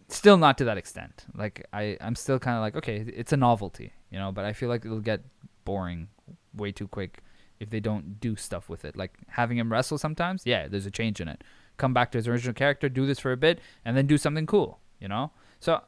still 0.08 0.38
not 0.38 0.58
to 0.60 0.66
that 0.66 0.78
extent. 0.78 1.26
Like 1.36 1.66
I, 1.74 1.98
I'm 2.02 2.16
still 2.16 2.40
kind 2.40 2.56
of 2.56 2.62
like, 2.62 2.76
okay, 2.76 3.04
it's 3.16 3.34
a 3.34 3.38
novelty, 3.38 3.94
you 4.12 4.20
know, 4.20 4.32
but 4.32 4.46
I 4.46 4.54
feel 4.54 4.70
like 4.70 4.86
it'll 4.86 5.00
get 5.00 5.22
boring 5.66 6.08
way 6.54 6.72
too 6.72 6.88
quick 6.88 7.20
if 7.60 7.70
they 7.70 7.80
don't 7.80 8.20
do 8.20 8.36
stuff 8.36 8.70
with 8.70 8.86
it. 8.86 8.96
Like 8.96 9.14
having 9.28 9.58
him 9.58 9.72
wrestle 9.72 9.98
sometimes, 9.98 10.44
yeah, 10.46 10.68
there's 10.68 10.86
a 10.86 10.92
change 10.92 11.20
in 11.20 11.28
it. 11.28 11.44
Come 11.78 11.94
back 11.94 12.12
to 12.12 12.18
his 12.18 12.28
original 12.28 12.54
character, 12.54 12.90
do 12.90 13.06
this 13.06 13.20
for 13.20 13.32
a 13.32 13.38
bit, 13.38 13.60
and 13.86 13.96
then 13.96 14.08
do 14.08 14.18
something 14.18 14.46
cool, 14.46 14.80
you 15.00 15.08
know? 15.08 15.32
So 15.60 15.82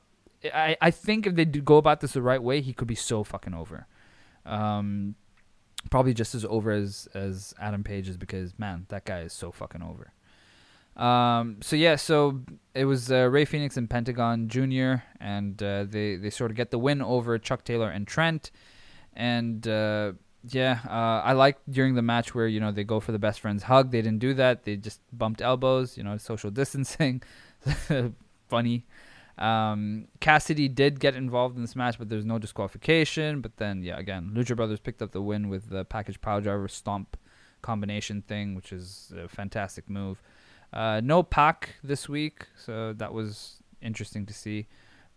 I, 0.54 0.78
I 0.82 0.92
think 0.92 1.28
if 1.28 1.36
they 1.36 1.46
do 1.46 1.62
go 1.62 1.78
about 1.78 2.02
this 2.02 2.14
the 2.14 2.22
right 2.22 2.42
way, 2.42 2.62
he 2.62 2.74
could 2.74 2.88
be 2.88 2.96
so 2.96 3.24
fucking 3.24 3.54
over. 3.54 3.88
Um, 4.46 5.16
probably 5.90 6.14
just 6.14 6.36
as 6.36 6.46
over 6.46 6.72
as, 6.72 7.08
as 7.14 7.54
Adam 7.60 7.84
Page 7.84 8.08
is 8.08 8.18
because, 8.18 8.58
man, 8.58 8.86
that 8.90 9.06
guy 9.06 9.22
is 9.22 9.34
so 9.34 9.52
fucking 9.52 9.82
over. 9.82 10.14
Um, 10.96 11.58
so 11.62 11.76
yeah, 11.76 11.96
so 11.96 12.42
it 12.74 12.86
was 12.86 13.12
uh, 13.12 13.30
Rey 13.30 13.46
Fenix 13.46 13.78
and 13.78 13.90
Pentagon 13.90 14.48
Jr. 14.48 15.04
and 15.20 15.62
uh, 15.62 15.86
they 15.86 16.16
they 16.16 16.30
sort 16.30 16.52
of 16.52 16.58
get 16.58 16.72
the 16.72 16.80
win 16.80 17.02
over 17.02 17.38
Chuck 17.38 17.64
Taylor 17.64 17.90
and 17.90 18.08
Trent, 18.08 18.52
and 19.14 19.66
uh, 19.68 20.14
yeah, 20.44 20.80
uh, 20.88 21.22
I 21.24 21.34
like 21.34 21.58
during 21.70 21.96
the 21.96 22.02
match 22.02 22.34
where 22.36 22.48
you 22.48 22.60
know 22.60 22.72
they 22.72 22.84
go 22.84 23.00
for 23.00 23.12
the 23.12 23.20
best 23.20 23.40
friends 23.40 23.64
hug. 23.64 23.92
They 23.92 24.02
didn't 24.02 24.20
do 24.20 24.34
that. 24.36 24.64
They 24.64 24.76
just 24.76 25.02
bumped 25.14 25.42
elbows. 25.42 25.98
You 25.98 26.04
know, 26.04 26.18
social 26.18 26.52
distancing. 26.62 27.22
Funny. 28.50 28.86
Um, 29.38 30.08
Cassidy 30.20 30.68
did 30.68 31.00
get 31.00 31.16
involved 31.16 31.56
in 31.56 31.62
this 31.64 31.76
match, 31.76 31.98
but 31.98 32.10
there's 32.10 32.26
no 32.26 32.38
disqualification. 32.38 33.42
But 33.42 33.58
then, 33.58 33.82
yeah, 33.82 33.98
again, 33.98 34.32
Lucha 34.36 34.56
Brothers 34.56 34.80
picked 34.80 35.02
up 35.02 35.14
the 35.14 35.22
win 35.22 35.50
with 35.50 35.70
the 35.70 35.86
package 35.86 36.20
power 36.22 36.42
driver 36.42 36.68
stomp 36.68 37.18
combination 37.62 38.22
thing, 38.22 38.56
which 38.56 38.72
is 38.74 39.14
a 39.18 39.28
fantastic 39.28 39.90
move. 39.90 40.22
Uh, 40.74 41.02
no 41.04 41.22
Pac 41.24 41.76
this 41.84 42.08
week, 42.08 42.48
so 42.56 42.94
that 42.94 43.14
was 43.14 43.62
interesting 43.82 44.26
to 44.26 44.34
see. 44.34 44.68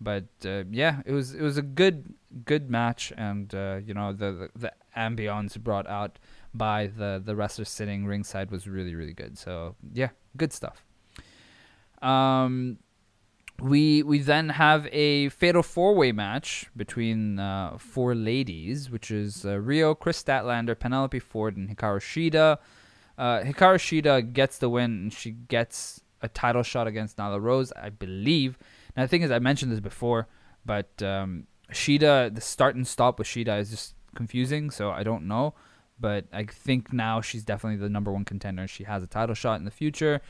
But 0.00 0.24
uh, 0.44 0.64
yeah, 0.70 1.02
it 1.07 1.12
was 1.12 1.34
it 1.34 1.42
was 1.42 1.57
a 1.57 1.62
good 1.62 2.14
good 2.44 2.68
match, 2.68 3.12
and 3.16 3.55
uh, 3.55 3.80
you 3.84 3.94
know 3.94 4.12
the, 4.12 4.32
the, 4.32 4.50
the 4.59 4.72
ambience 4.96 5.59
brought 5.59 5.86
out 5.86 6.18
by 6.52 6.88
the 6.88 7.22
the 7.24 7.36
wrestlers 7.36 7.68
sitting 7.68 8.05
ringside 8.05 8.50
was 8.50 8.66
really 8.66 8.94
really 8.94 9.12
good. 9.12 9.38
So 9.38 9.76
yeah, 9.92 10.11
good 10.36 10.52
stuff. 10.52 10.84
Um, 12.02 12.78
we 13.61 14.02
we 14.02 14.18
then 14.18 14.48
have 14.50 14.88
a 14.90 15.28
fatal 15.28 15.62
four 15.62 15.94
way 15.94 16.12
match 16.12 16.66
between 16.76 17.38
uh, 17.38 17.78
four 17.78 18.14
ladies, 18.14 18.90
which 18.90 19.11
is 19.11 19.44
uh, 19.44 19.50
Riho, 19.50 19.98
Kris 19.98 20.22
Statlander, 20.22 20.78
Penelope 20.78 21.20
Ford, 21.20 21.57
and 21.57 21.68
Hikaru 21.68 22.00
Shida. 22.00 22.59
Uh, 23.17 23.41
Hikaru 23.41 23.77
Shida 23.77 24.33
gets 24.33 24.59
the 24.59 24.69
win, 24.69 24.91
and 24.91 25.12
she 25.12 25.31
gets 25.33 26.01
a 26.23 26.29
title 26.29 26.62
shot 26.62 26.87
against 26.87 27.17
Nyla 27.17 27.41
Rose, 27.41 27.73
I 27.73 27.91
believe. 27.91 28.59
Now 28.97 29.03
the 29.03 29.09
thing 29.09 29.23
is, 29.23 29.31
I 29.31 29.39
mentioned 29.39 29.73
this 29.73 29.81
before, 29.81 30.29
but 30.65 31.03
um, 31.03 31.47
Shida, 31.73 32.35
the 32.35 32.41
start 32.41 32.77
and 32.77 32.87
stop 32.87 33.19
with 33.19 33.29
Shida 33.29 33.61
is 33.61 33.71
just 33.71 33.95
confusing, 34.15 34.71
so 34.71 34.91
I 34.91 35.03
don't 35.03 35.29
know. 35.29 35.55
But 36.01 36.27
I 36.33 36.45
think 36.45 36.93
now 36.93 37.21
she's 37.21 37.45
definitely 37.45 37.79
the 37.79 37.89
number 37.89 38.12
one 38.12 38.25
contender. 38.25 38.67
She 38.67 38.85
has 38.85 39.03
a 39.03 39.07
title 39.07 39.35
shot 39.35 39.59
in 39.59 39.65
the 39.65 39.71
future. 39.71 40.21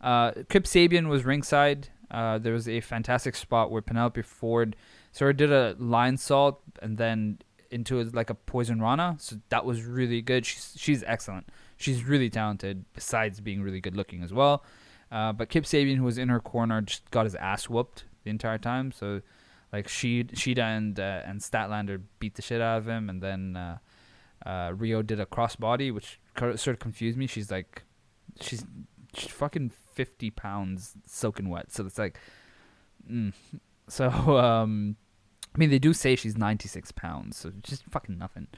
Uh, 0.00 0.32
Kip 0.48 0.64
Sabian 0.64 1.08
was 1.08 1.24
ringside. 1.24 1.88
Uh, 2.10 2.38
there 2.38 2.52
was 2.52 2.68
a 2.68 2.80
fantastic 2.80 3.36
spot 3.36 3.70
where 3.70 3.80
Penelope 3.80 4.20
Ford 4.22 4.74
sort 5.12 5.30
of 5.30 5.36
did 5.36 5.52
a 5.52 5.74
lionsault 5.74 6.56
and 6.82 6.98
then 6.98 7.38
into 7.70 8.02
like 8.04 8.30
a 8.30 8.34
poison 8.34 8.80
rana. 8.80 9.16
So 9.18 9.36
that 9.48 9.64
was 9.64 9.84
really 9.84 10.20
good. 10.20 10.44
She's 10.44 10.74
she's 10.76 11.02
excellent. 11.04 11.48
She's 11.82 12.04
really 12.04 12.30
talented. 12.30 12.84
Besides 12.94 13.40
being 13.40 13.62
really 13.62 13.80
good 13.80 13.96
looking 13.96 14.22
as 14.22 14.32
well. 14.32 14.64
Uh, 15.10 15.32
but 15.32 15.50
Kip 15.50 15.64
Sabian, 15.64 15.96
who 15.96 16.04
was 16.04 16.16
in 16.16 16.28
her 16.28 16.40
corner, 16.40 16.80
just 16.80 17.10
got 17.10 17.24
his 17.24 17.34
ass 17.34 17.68
whooped 17.68 18.04
the 18.24 18.30
entire 18.30 18.58
time. 18.58 18.92
So 18.92 19.20
like 19.72 19.88
she 19.88 20.24
Shida 20.24 20.58
and 20.58 21.00
uh, 21.00 21.22
and 21.24 21.40
Statlander 21.40 22.00
beat 22.18 22.34
the 22.34 22.42
shit 22.42 22.60
out 22.60 22.78
of 22.78 22.88
him, 22.88 23.08
and 23.08 23.22
then 23.22 23.56
uh, 23.56 23.78
uh, 24.44 24.70
Riho 24.72 25.06
did 25.06 25.18
a 25.18 25.26
crossbody, 25.26 25.92
which 25.92 26.20
sort 26.38 26.68
of 26.68 26.78
confused 26.78 27.16
me. 27.16 27.26
She's 27.26 27.50
like, 27.50 27.82
she's 28.40 28.64
she's 29.14 29.30
fucking 29.30 29.72
fifty 29.94 30.30
pounds 30.30 30.92
soaking 31.06 31.48
wet, 31.48 31.72
so 31.72 31.86
it's 31.86 31.98
like, 31.98 32.18
mm. 33.10 33.32
so 33.88 34.08
um, 34.38 34.96
I 35.54 35.58
mean 35.58 35.70
they 35.70 35.78
do 35.78 35.94
say 35.94 36.16
she's 36.16 36.36
ninety 36.36 36.68
six 36.68 36.92
pounds, 36.92 37.38
so 37.38 37.50
just 37.62 37.84
fucking 37.90 38.18
nothing. 38.18 38.48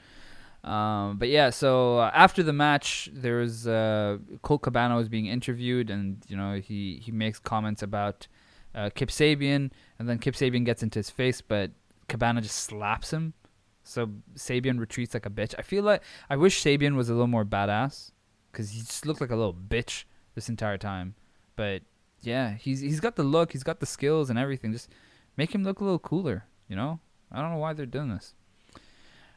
Um, 0.65 1.19
but 1.19 1.29
yeah, 1.29 1.51
so 1.51 1.99
uh, 1.99 2.11
after 2.15 2.43
the 2.43 2.55
match, 2.55 3.11
there 3.13 3.37
was 3.37 3.69
uh, 3.69 4.17
Colt 4.41 4.63
Cabana 4.63 4.97
was 4.97 5.11
being 5.11 5.27
interviewed, 5.27 5.91
and 5.91 6.25
you 6.27 6.37
know 6.37 6.55
he 6.55 7.03
he 7.05 7.13
makes 7.13 7.39
comments 7.39 7.83
about 7.83 8.27
uh, 8.75 8.89
Kip 8.95 9.11
Sabian, 9.11 9.71
and 9.99 10.09
then 10.09 10.19
Kip 10.19 10.35
Sabian 10.35 10.65
gets 10.65 10.83
into 10.83 10.99
his 10.99 11.11
face, 11.11 11.43
but 11.43 11.71
Cabana 12.09 12.41
just 12.41 12.57
slaps 12.57 13.13
him. 13.13 13.35
So 13.83 14.09
Sabian 14.37 14.81
retreats 14.81 15.13
like 15.13 15.27
a 15.27 15.31
bitch. 15.31 15.55
I 15.59 15.63
feel 15.63 15.85
like 15.85 16.03
I 16.31 16.37
wish 16.37 16.63
Sabian 16.63 16.97
was 16.97 17.11
a 17.11 17.13
little 17.13 17.27
more 17.27 17.45
badass, 17.45 18.13
because 18.51 18.71
he 18.71 18.81
just 18.81 19.05
looked 19.05 19.21
like 19.21 19.31
a 19.31 19.37
little 19.37 19.55
bitch 19.55 20.05
this 20.35 20.49
entire 20.49 20.79
time. 20.79 21.15
But 21.57 21.83
yeah, 22.23 22.55
he's 22.55 22.81
he's 22.81 23.01
got 23.01 23.17
the 23.17 23.23
look, 23.23 23.53
he's 23.53 23.65
got 23.65 23.81
the 23.81 23.87
skills 23.87 24.31
and 24.31 24.39
everything. 24.39 24.73
Just 24.73 24.89
make 25.37 25.55
him 25.55 25.63
look 25.63 25.81
a 25.81 25.85
little 25.85 25.99
cooler, 25.99 26.47
you 26.69 26.77
know. 26.77 27.01
I 27.31 27.43
don't 27.43 27.51
know 27.51 27.59
why 27.59 27.75
they're 27.75 27.85
doing 27.85 28.09
this. 28.09 28.35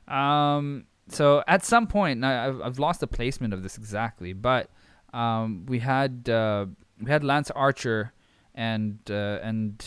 Um, 0.08 0.86
so 1.10 1.44
at 1.48 1.64
some 1.64 1.88
point, 1.88 2.24
I've 2.24 2.62
I've 2.62 2.80
lost 2.80 3.00
the 3.00 3.08
placement 3.08 3.54
of 3.54 3.64
this 3.64 3.78
exactly, 3.78 4.34
but 4.34 4.70
um, 5.14 5.66
we 5.68 5.80
had 5.80 6.30
uh, 6.30 6.66
we 7.02 7.10
had 7.10 7.24
Lance 7.24 7.50
Archer 7.52 8.14
and 8.54 9.00
uh, 9.10 9.40
and 9.42 9.86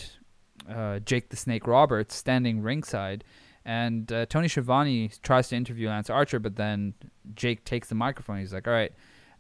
uh, 0.69 1.01
Jake 1.01 1.29
the 1.29 1.37
Snake 1.37 1.67
Roberts 1.67 2.15
standing 2.15 2.63
ringside, 2.63 3.25
and 3.65 4.11
uh, 4.11 4.27
Tony 4.27 4.49
Schiavone 4.49 5.11
tries 5.23 5.49
to 5.49 5.57
interview 5.57 5.89
Lance 5.89 6.09
Archer, 6.09 6.39
but 6.39 6.57
then 6.57 6.95
Jake 7.35 7.65
takes 7.65 7.89
the 7.89 7.95
microphone. 7.95 8.39
He's 8.39 8.55
like, 8.55 8.67
"All 8.67 8.73
right, 8.73 8.93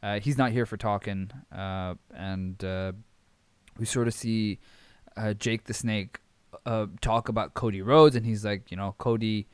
uh, 0.03 0.20
he's 0.20 0.37
not 0.37 0.53
here 0.53 0.66
for 0.66 0.76
talking," 0.76 1.31
uh, 1.51 1.95
and 2.14 2.62
we 3.78 3.87
sort 3.87 4.07
of 4.07 4.14
see 4.14 4.59
Jake 5.39 5.64
the 5.64 5.74
Snake 5.74 6.18
talk 7.01 7.31
about 7.31 7.55
Cody 7.55 7.81
Rhodes, 7.81 8.16
and 8.16 8.26
he's 8.26 8.45
like, 8.45 8.70
"You 8.70 8.76
know, 8.76 8.95
Cody." 8.99 9.47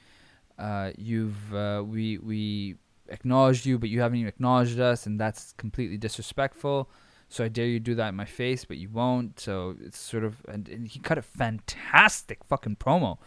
Uh, 0.59 0.93
you've 0.97 1.55
uh, 1.55 1.83
we 1.87 2.19
we 2.19 2.77
acknowledged 3.09 3.67
you, 3.67 3.79
but 3.79 3.89
you 3.89 4.01
haven't 4.01 4.19
even 4.19 4.29
acknowledged 4.29 4.81
us, 4.81 5.07
and 5.07 5.21
that's 5.21 5.53
completely 5.53 5.97
disrespectful. 5.97 6.91
So 7.29 7.45
I 7.45 7.49
dare 7.49 7.67
you 7.67 7.81
do 7.81 7.95
that 7.97 8.11
in 8.11 8.15
my 8.15 8.25
face, 8.25 8.65
but 8.65 8.77
you 8.77 8.89
won't. 8.89 9.41
So 9.41 9.77
it's 9.85 9.99
sort 9.99 10.25
of, 10.25 10.37
and, 10.49 10.69
and 10.69 10.87
he 10.87 11.01
cut 11.01 11.19
a 11.19 11.23
fantastic 11.23 12.45
fucking 12.45 12.77
promo. 12.77 13.19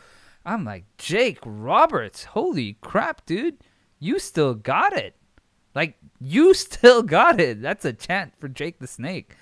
I'm 0.46 0.64
like, 0.64 0.86
Jake 0.98 1.40
Roberts, 1.46 2.24
holy 2.24 2.78
crap, 2.82 3.26
dude, 3.26 3.58
you 4.00 4.20
still 4.20 4.54
got 4.54 4.94
it. 4.94 5.16
Like 5.76 5.98
you 6.20 6.54
still 6.56 7.04
got 7.04 7.40
it. 7.40 7.62
That's 7.62 7.86
a 7.86 7.94
chant 7.94 8.34
for 8.40 8.48
Jake 8.48 8.80
the 8.80 8.88
Snake. 8.88 9.36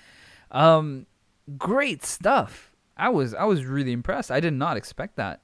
Um, 0.52 1.06
great 1.58 2.04
stuff. 2.04 2.72
I 2.98 3.10
was 3.10 3.34
I 3.36 3.44
was 3.44 3.64
really 3.64 3.92
impressed. 3.92 4.32
I 4.32 4.40
did 4.40 4.54
not 4.54 4.76
expect 4.76 5.18
that. 5.18 5.42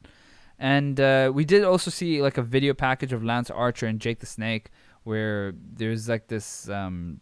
And 0.59 0.99
uh, 0.99 1.31
we 1.33 1.45
did 1.45 1.63
also 1.63 1.91
see 1.91 2.21
like 2.21 2.37
a 2.37 2.41
video 2.41 2.73
package 2.73 3.13
of 3.13 3.23
Lance 3.23 3.49
Archer 3.49 3.87
and 3.87 3.99
Jake 3.99 4.19
the 4.19 4.25
Snake, 4.25 4.69
where 5.03 5.53
there's 5.57 6.07
like 6.07 6.27
this 6.27 6.69
um, 6.69 7.19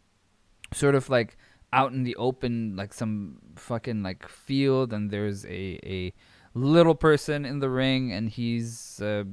sort 0.73 0.95
of 0.95 1.09
like 1.09 1.37
out 1.73 1.93
in 1.93 2.03
the 2.03 2.15
open, 2.17 2.75
like 2.75 2.93
some 2.93 3.37
fucking 3.55 4.03
like 4.03 4.27
field, 4.27 4.93
and 4.93 5.09
there's 5.09 5.45
a 5.45 5.79
a 5.83 6.13
little 6.53 6.95
person 6.95 7.45
in 7.45 7.59
the 7.59 7.69
ring, 7.69 8.11
and 8.11 8.29
he's 8.29 9.01
uh, 9.01 9.23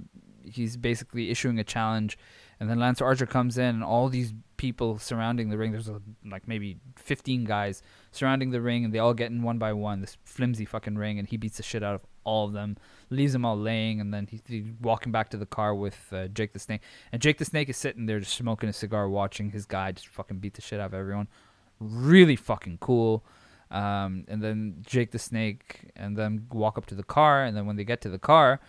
he's 0.44 0.76
basically 0.76 1.30
issuing 1.30 1.58
a 1.58 1.64
challenge, 1.64 2.16
and 2.60 2.70
then 2.70 2.78
Lance 2.78 3.00
Archer 3.00 3.26
comes 3.26 3.58
in, 3.58 3.74
and 3.74 3.84
all 3.84 4.08
these 4.08 4.32
people 4.56 4.98
surrounding 4.98 5.50
the 5.50 5.58
ring. 5.58 5.72
There's 5.72 5.88
a, 5.88 6.00
like 6.24 6.46
maybe 6.46 6.78
15 6.96 7.44
guys 7.44 7.82
surrounding 8.12 8.50
the 8.50 8.60
ring, 8.60 8.84
and 8.84 8.92
they 8.94 8.98
all 8.98 9.14
get 9.14 9.30
in 9.30 9.42
one 9.42 9.58
by 9.58 9.72
one. 9.72 10.00
This 10.00 10.16
flimsy 10.24 10.64
fucking 10.64 10.96
ring, 10.96 11.18
and 11.18 11.28
he 11.28 11.36
beats 11.36 11.56
the 11.56 11.62
shit 11.62 11.82
out 11.82 11.94
of 11.94 12.17
all 12.28 12.46
of 12.46 12.52
them, 12.52 12.76
leaves 13.10 13.32
them 13.32 13.44
all 13.44 13.58
laying, 13.58 14.00
and 14.00 14.12
then 14.12 14.28
he's, 14.30 14.64
walking 14.82 15.10
back 15.10 15.30
to 15.30 15.36
the 15.36 15.46
car 15.46 15.74
with 15.74 15.98
uh, 16.12 16.28
Jake 16.28 16.52
the 16.52 16.58
Snake. 16.58 16.82
And 17.10 17.22
Jake 17.22 17.38
the 17.38 17.44
Snake 17.44 17.68
is 17.68 17.76
sitting 17.76 18.06
there 18.06 18.20
just 18.20 18.34
smoking 18.34 18.68
a 18.68 18.72
cigar, 18.72 19.08
watching 19.08 19.50
his 19.50 19.64
guy 19.66 19.92
just 19.92 20.08
fucking 20.08 20.38
beat 20.38 20.54
the 20.54 20.62
shit 20.62 20.78
out 20.78 20.86
of 20.86 20.94
everyone. 20.94 21.28
Really 21.80 22.36
fucking 22.36 22.78
cool. 22.80 23.24
Um, 23.70 24.24
and 24.28 24.42
then 24.42 24.82
Jake 24.86 25.10
the 25.10 25.18
Snake 25.18 25.90
and 25.96 26.16
then 26.16 26.46
walk 26.52 26.78
up 26.78 26.86
to 26.86 26.94
the 26.94 27.02
car, 27.02 27.44
and 27.44 27.56
then 27.56 27.66
when 27.66 27.76
they 27.76 27.84
get 27.84 28.00
to 28.02 28.10
the 28.10 28.18
car, 28.18 28.60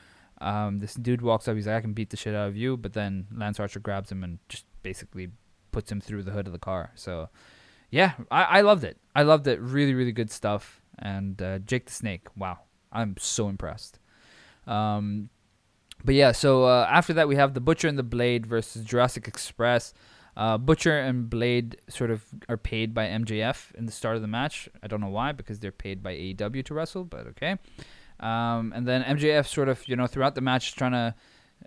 um, 0.41 0.79
this 0.79 0.93
dude 0.93 1.21
walks 1.21 1.47
up. 1.47 1.55
He's 1.55 1.67
like, 1.67 1.75
"I 1.75 1.81
can 1.81 1.93
beat 1.93 2.09
the 2.09 2.17
shit 2.17 2.35
out 2.35 2.47
of 2.47 2.55
you," 2.55 2.77
but 2.77 2.93
then 2.93 3.27
Lance 3.33 3.59
Archer 3.59 3.79
grabs 3.79 4.11
him 4.11 4.23
and 4.23 4.39
just 4.47 4.65
basically 4.83 5.29
puts 5.71 5.91
him 5.91 6.01
through 6.01 6.23
the 6.23 6.31
hood 6.31 6.47
of 6.47 6.53
the 6.53 6.59
car. 6.59 6.91
So, 6.95 7.29
yeah, 7.91 8.13
I, 8.31 8.43
I 8.43 8.61
loved 8.61 8.83
it. 8.83 8.97
I 9.15 9.23
loved 9.23 9.47
it. 9.47 9.59
Really, 9.59 9.93
really 9.93 10.11
good 10.11 10.31
stuff. 10.31 10.81
And 10.97 11.41
uh, 11.41 11.59
Jake 11.59 11.85
the 11.85 11.93
Snake, 11.93 12.27
wow, 12.35 12.59
I'm 12.91 13.15
so 13.17 13.49
impressed. 13.49 13.99
Um, 14.67 15.29
but 16.03 16.15
yeah, 16.15 16.31
so 16.31 16.65
uh, 16.65 16.87
after 16.89 17.13
that 17.13 17.27
we 17.27 17.35
have 17.35 17.53
the 17.53 17.59
Butcher 17.59 17.87
and 17.87 17.97
the 17.97 18.03
Blade 18.03 18.45
versus 18.45 18.83
Jurassic 18.85 19.27
Express. 19.27 19.93
Uh, 20.37 20.57
Butcher 20.57 20.97
and 20.97 21.29
Blade 21.29 21.81
sort 21.89 22.11
of 22.11 22.23
are 22.47 22.55
paid 22.55 22.93
by 22.93 23.07
MJF 23.07 23.75
in 23.75 23.85
the 23.85 23.91
start 23.91 24.15
of 24.15 24.21
the 24.21 24.27
match. 24.27 24.69
I 24.81 24.87
don't 24.87 25.01
know 25.01 25.09
why, 25.09 25.33
because 25.33 25.59
they're 25.59 25.71
paid 25.71 26.01
by 26.01 26.13
AEW 26.13 26.63
to 26.65 26.73
wrestle, 26.73 27.03
but 27.03 27.27
okay. 27.27 27.57
Um, 28.21 28.71
and 28.73 28.87
then 28.87 29.03
MJF 29.03 29.47
sort 29.47 29.67
of, 29.67 29.85
you 29.87 29.95
know, 29.95 30.07
throughout 30.07 30.35
the 30.35 30.41
match 30.41 30.75
trying 30.75 30.91
to 30.93 31.15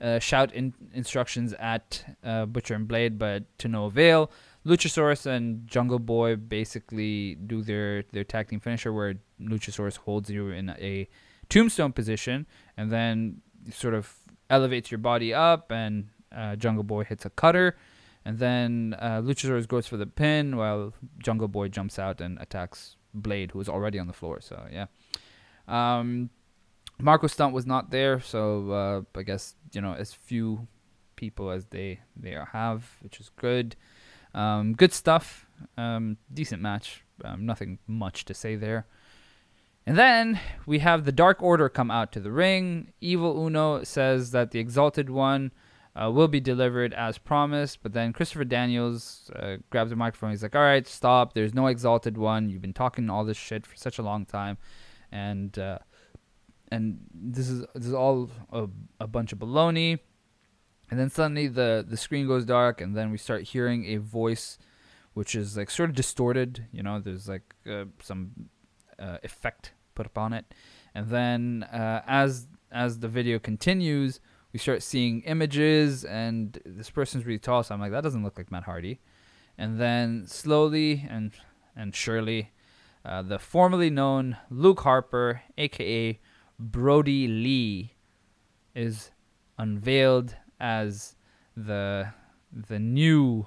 uh, 0.00 0.18
shout 0.18 0.52
in- 0.54 0.74
instructions 0.94 1.52
at 1.54 2.04
uh, 2.24 2.46
Butcher 2.46 2.74
and 2.74 2.88
Blade, 2.88 3.18
but 3.18 3.44
to 3.58 3.68
no 3.68 3.86
avail. 3.86 4.30
Luchasaurus 4.64 5.26
and 5.26 5.66
Jungle 5.66 5.98
Boy 5.98 6.36
basically 6.36 7.34
do 7.34 7.62
their 7.62 8.04
their 8.12 8.24
tag 8.24 8.48
team 8.48 8.60
finisher, 8.60 8.92
where 8.92 9.14
Luchasaurus 9.48 9.96
holds 9.96 10.30
you 10.30 10.48
in 10.48 10.70
a 10.70 11.08
tombstone 11.48 11.92
position 11.92 12.46
and 12.76 12.90
then 12.90 13.42
sort 13.72 13.94
of 13.94 14.14
elevates 14.50 14.90
your 14.90 14.98
body 14.98 15.32
up, 15.32 15.70
and 15.70 16.08
uh, 16.34 16.56
Jungle 16.56 16.84
Boy 16.84 17.04
hits 17.04 17.24
a 17.24 17.30
cutter, 17.30 17.76
and 18.24 18.38
then 18.38 18.96
uh, 18.98 19.20
Luchasaurus 19.22 19.66
goes 19.66 19.86
for 19.86 19.96
the 19.96 20.06
pin 20.06 20.56
while 20.56 20.92
Jungle 21.18 21.48
Boy 21.48 21.68
jumps 21.68 21.98
out 21.98 22.20
and 22.20 22.38
attacks 22.40 22.96
Blade, 23.14 23.50
who 23.52 23.60
is 23.60 23.68
already 23.68 23.98
on 23.98 24.06
the 24.06 24.12
floor. 24.12 24.40
So 24.40 24.66
yeah. 24.70 24.86
Um, 25.68 26.30
Marko 26.98 27.26
Stunt 27.26 27.52
was 27.52 27.66
not 27.66 27.90
there, 27.90 28.20
so 28.20 28.70
uh, 28.70 29.18
I 29.18 29.22
guess 29.22 29.54
you 29.72 29.80
know 29.80 29.94
as 29.94 30.12
few 30.12 30.68
people 31.16 31.50
as 31.50 31.66
they 31.66 32.00
they 32.16 32.36
have, 32.52 32.96
which 33.00 33.20
is 33.20 33.30
good. 33.36 33.76
Um, 34.34 34.72
good 34.74 34.92
stuff. 34.92 35.46
Um, 35.76 36.16
decent 36.32 36.62
match. 36.62 37.04
Um, 37.24 37.44
nothing 37.46 37.78
much 37.86 38.24
to 38.26 38.34
say 38.34 38.56
there. 38.56 38.86
And 39.86 39.98
then 39.98 40.40
we 40.64 40.78
have 40.78 41.04
the 41.04 41.12
Dark 41.12 41.42
Order 41.42 41.68
come 41.68 41.90
out 41.90 42.12
to 42.12 42.20
the 42.20 42.30
ring. 42.30 42.92
Evil 43.00 43.46
Uno 43.46 43.82
says 43.82 44.30
that 44.30 44.52
the 44.52 44.60
Exalted 44.60 45.10
One 45.10 45.50
uh, 45.94 46.10
will 46.10 46.28
be 46.28 46.40
delivered 46.40 46.94
as 46.94 47.18
promised, 47.18 47.82
but 47.82 47.92
then 47.92 48.12
Christopher 48.12 48.44
Daniels 48.44 49.30
uh, 49.34 49.56
grabs 49.70 49.90
the 49.90 49.96
microphone. 49.96 50.30
He's 50.30 50.42
like, 50.42 50.54
"All 50.54 50.62
right, 50.62 50.86
stop. 50.86 51.34
There's 51.34 51.52
no 51.52 51.66
Exalted 51.66 52.16
One. 52.16 52.48
You've 52.48 52.62
been 52.62 52.72
talking 52.72 53.10
all 53.10 53.24
this 53.24 53.36
shit 53.36 53.66
for 53.66 53.76
such 53.76 53.98
a 53.98 54.02
long 54.02 54.24
time, 54.24 54.56
and 55.10 55.58
uh, 55.58 55.78
and 56.70 57.00
this 57.12 57.48
is 57.48 57.66
this 57.74 57.86
is 57.86 57.92
all 57.92 58.30
a, 58.52 58.68
a 59.00 59.06
bunch 59.06 59.32
of 59.32 59.38
baloney." 59.40 59.98
And 60.90 61.00
then 61.00 61.10
suddenly 61.10 61.48
the 61.48 61.84
the 61.86 61.96
screen 61.96 62.26
goes 62.26 62.44
dark, 62.44 62.80
and 62.80 62.96
then 62.96 63.10
we 63.10 63.18
start 63.18 63.42
hearing 63.42 63.84
a 63.86 63.96
voice, 63.96 64.58
which 65.12 65.34
is 65.34 65.56
like 65.56 65.70
sort 65.70 65.90
of 65.90 65.96
distorted. 65.96 66.68
You 66.72 66.82
know, 66.82 67.00
there's 67.00 67.28
like 67.28 67.54
uh, 67.68 67.84
some 68.00 68.48
uh, 69.02 69.18
effect 69.22 69.72
put 69.94 70.06
upon 70.06 70.32
it, 70.32 70.46
and 70.94 71.08
then 71.08 71.64
uh, 71.64 72.02
as 72.06 72.46
as 72.70 73.00
the 73.00 73.08
video 73.08 73.38
continues, 73.38 74.20
we 74.52 74.58
start 74.58 74.82
seeing 74.82 75.22
images, 75.22 76.04
and 76.04 76.58
this 76.64 76.90
person's 76.90 77.26
really 77.26 77.38
tall, 77.38 77.62
so 77.62 77.74
I'm 77.74 77.80
like, 77.80 77.92
that 77.92 78.02
doesn't 78.02 78.22
look 78.22 78.38
like 78.38 78.50
Matt 78.50 78.64
Hardy. 78.64 79.00
And 79.58 79.80
then 79.80 80.24
slowly 80.26 81.06
and 81.08 81.32
and 81.76 81.94
surely, 81.94 82.52
uh, 83.04 83.22
the 83.22 83.38
formerly 83.38 83.90
known 83.90 84.36
Luke 84.50 84.80
Harper, 84.80 85.42
aka 85.56 86.20
Brodie 86.58 87.28
Lee, 87.28 87.94
is 88.74 89.10
unveiled 89.58 90.36
as 90.60 91.16
the 91.56 92.12
the 92.50 92.78
new 92.78 93.46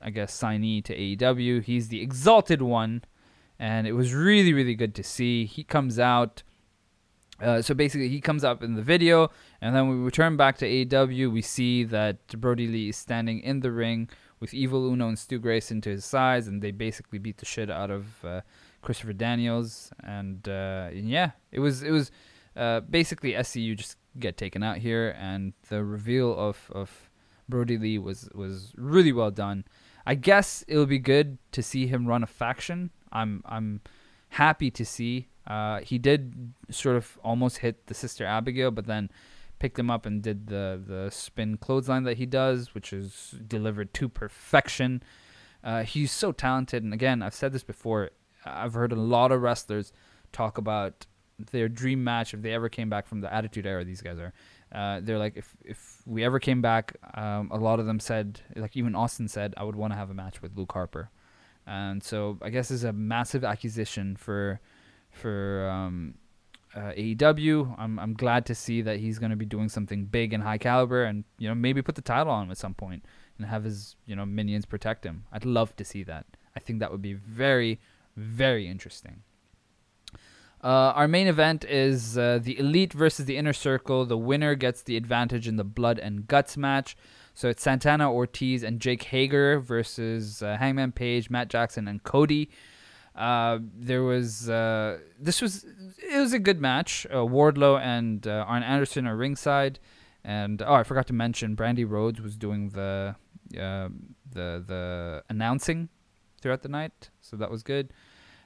I 0.00 0.10
guess 0.10 0.38
signee 0.38 0.84
to 0.84 0.94
AEW. 0.94 1.62
He's 1.62 1.88
the 1.88 2.02
exalted 2.02 2.60
one, 2.60 3.02
and 3.58 3.86
it 3.86 3.92
was 3.92 4.14
really 4.14 4.52
really 4.52 4.74
good 4.74 4.94
to 4.96 5.02
see. 5.02 5.46
He 5.46 5.64
comes 5.64 5.98
out. 5.98 6.42
Uh, 7.40 7.60
so 7.60 7.74
basically, 7.74 8.08
he 8.08 8.20
comes 8.20 8.44
up 8.44 8.62
in 8.62 8.74
the 8.74 8.82
video, 8.82 9.28
and 9.60 9.74
then 9.74 9.88
we 9.88 9.96
return 9.96 10.36
back 10.36 10.56
to 10.58 10.66
AEW. 10.66 11.32
We 11.32 11.42
see 11.42 11.82
that 11.84 12.28
Brodie 12.28 12.68
Lee 12.68 12.90
is 12.90 12.96
standing 12.96 13.40
in 13.40 13.58
the 13.60 13.72
ring 13.72 14.08
with 14.38 14.54
Evil 14.54 14.86
Uno 14.86 15.08
and 15.08 15.18
Stu 15.18 15.38
Grayson 15.38 15.80
to 15.80 15.90
his 15.90 16.04
sides, 16.04 16.46
and 16.46 16.62
they 16.62 16.70
basically 16.70 17.18
beat 17.18 17.38
the 17.38 17.44
shit 17.44 17.70
out 17.70 17.90
of 17.90 18.24
uh, 18.24 18.42
Christopher 18.82 19.14
Daniels. 19.14 19.90
And, 20.02 20.46
uh, 20.48 20.90
and, 20.92 21.08
yeah, 21.08 21.32
it 21.50 21.60
was 21.60 21.82
it 21.82 21.90
was 21.90 22.12
uh, 22.56 22.80
basically 22.80 23.32
SCU 23.32 23.76
just 23.76 23.96
get 24.18 24.36
taken 24.36 24.62
out 24.62 24.78
here, 24.78 25.16
and 25.18 25.54
the 25.68 25.82
reveal 25.82 26.38
of 26.38 26.70
of 26.72 27.10
Brodie 27.48 27.78
Lee 27.78 27.98
was 27.98 28.28
was 28.34 28.72
really 28.76 29.12
well 29.12 29.30
done. 29.30 29.64
I 30.06 30.14
guess 30.14 30.64
it'll 30.68 30.86
be 30.86 30.98
good 30.98 31.38
to 31.52 31.62
see 31.62 31.86
him 31.86 32.06
run 32.06 32.22
a 32.22 32.26
faction. 32.26 32.90
I'm 33.14 33.42
I'm 33.46 33.80
happy 34.30 34.70
to 34.72 34.84
see. 34.84 35.28
Uh, 35.46 35.80
he 35.80 35.98
did 35.98 36.52
sort 36.70 36.96
of 36.96 37.18
almost 37.22 37.58
hit 37.58 37.86
the 37.86 37.94
sister 37.94 38.24
Abigail, 38.24 38.70
but 38.70 38.86
then 38.86 39.10
picked 39.58 39.78
him 39.78 39.90
up 39.90 40.04
and 40.04 40.22
did 40.22 40.48
the 40.48 40.82
the 40.84 41.10
spin 41.10 41.56
clothesline 41.56 42.04
that 42.04 42.16
he 42.16 42.26
does, 42.26 42.74
which 42.74 42.92
is 42.92 43.34
delivered 43.46 43.94
to 43.94 44.08
perfection. 44.08 45.02
Uh, 45.62 45.82
he's 45.82 46.12
so 46.12 46.32
talented, 46.32 46.82
and 46.82 46.92
again, 46.92 47.22
I've 47.22 47.34
said 47.34 47.52
this 47.52 47.64
before. 47.64 48.10
I've 48.44 48.74
heard 48.74 48.92
a 48.92 48.96
lot 48.96 49.32
of 49.32 49.40
wrestlers 49.40 49.92
talk 50.32 50.58
about 50.58 51.06
their 51.38 51.68
dream 51.68 52.04
match 52.04 52.34
if 52.34 52.42
they 52.42 52.52
ever 52.52 52.68
came 52.68 52.90
back 52.90 53.06
from 53.06 53.20
the 53.20 53.32
Attitude 53.32 53.66
Era. 53.66 53.84
These 53.84 54.02
guys 54.02 54.18
are. 54.18 54.32
Uh, 54.72 55.00
they're 55.02 55.18
like, 55.18 55.36
if 55.36 55.54
if 55.64 56.02
we 56.04 56.24
ever 56.24 56.38
came 56.38 56.60
back, 56.60 56.96
um, 57.14 57.50
a 57.50 57.56
lot 57.56 57.80
of 57.80 57.86
them 57.86 58.00
said, 58.00 58.40
like 58.56 58.76
even 58.76 58.94
Austin 58.94 59.28
said, 59.28 59.54
I 59.56 59.64
would 59.64 59.76
want 59.76 59.92
to 59.92 59.96
have 59.96 60.10
a 60.10 60.14
match 60.14 60.42
with 60.42 60.56
Luke 60.56 60.72
Harper, 60.72 61.10
and 61.66 62.02
so 62.02 62.38
I 62.42 62.50
guess 62.50 62.70
it's 62.70 62.82
a 62.82 62.92
massive 62.92 63.44
acquisition 63.44 64.16
for 64.16 64.60
for 65.10 65.68
um, 65.68 66.14
uh, 66.74 66.92
AEW. 66.92 67.74
I'm 67.78 67.98
I'm 67.98 68.14
glad 68.14 68.46
to 68.46 68.54
see 68.54 68.82
that 68.82 68.98
he's 68.98 69.18
going 69.18 69.30
to 69.30 69.36
be 69.36 69.46
doing 69.46 69.68
something 69.68 70.06
big 70.06 70.32
and 70.32 70.42
high 70.42 70.58
caliber, 70.58 71.04
and 71.04 71.24
you 71.38 71.48
know 71.48 71.54
maybe 71.54 71.82
put 71.82 71.94
the 71.94 72.02
title 72.02 72.32
on 72.32 72.44
him 72.44 72.50
at 72.50 72.58
some 72.58 72.74
point 72.74 73.04
and 73.38 73.46
have 73.46 73.64
his 73.64 73.96
you 74.06 74.16
know 74.16 74.26
minions 74.26 74.66
protect 74.66 75.04
him. 75.04 75.24
I'd 75.32 75.44
love 75.44 75.74
to 75.76 75.84
see 75.84 76.02
that. 76.04 76.26
I 76.56 76.60
think 76.60 76.80
that 76.80 76.90
would 76.90 77.02
be 77.02 77.14
very 77.14 77.80
very 78.16 78.68
interesting. 78.68 79.22
Uh, 80.62 80.92
our 80.96 81.06
main 81.06 81.26
event 81.26 81.62
is 81.64 82.16
uh, 82.16 82.38
the 82.42 82.58
Elite 82.58 82.94
versus 82.94 83.26
the 83.26 83.36
Inner 83.36 83.52
Circle. 83.52 84.06
The 84.06 84.16
winner 84.16 84.54
gets 84.54 84.80
the 84.80 84.96
advantage 84.96 85.46
in 85.46 85.56
the 85.56 85.64
Blood 85.64 85.98
and 85.98 86.26
Guts 86.26 86.56
match. 86.56 86.96
So 87.34 87.48
it's 87.48 87.64
Santana 87.64 88.12
Ortiz 88.12 88.62
and 88.62 88.78
Jake 88.78 89.02
Hager 89.02 89.58
versus 89.58 90.40
uh, 90.40 90.56
Hangman 90.56 90.92
Page, 90.92 91.30
Matt 91.30 91.48
Jackson, 91.48 91.88
and 91.88 92.02
Cody. 92.02 92.48
Uh, 93.16 93.58
there 93.76 94.04
was 94.04 94.48
uh, 94.48 94.98
this 95.20 95.42
was 95.42 95.64
it 95.64 96.18
was 96.18 96.32
a 96.32 96.38
good 96.38 96.60
match. 96.60 97.06
Uh, 97.10 97.18
Wardlow 97.18 97.80
and 97.80 98.26
Arn 98.26 98.62
Anderson 98.62 99.06
are 99.06 99.16
ringside, 99.16 99.80
and 100.22 100.62
oh, 100.62 100.74
I 100.74 100.84
forgot 100.84 101.08
to 101.08 101.12
mention 101.12 101.56
Brandi 101.56 101.88
Rhodes 101.88 102.20
was 102.20 102.36
doing 102.36 102.70
the 102.70 103.16
the 103.50 103.90
the 104.32 105.22
announcing 105.28 105.88
throughout 106.40 106.62
the 106.62 106.68
night, 106.68 107.10
so 107.20 107.36
that 107.36 107.50
was 107.50 107.64
good. 107.64 107.92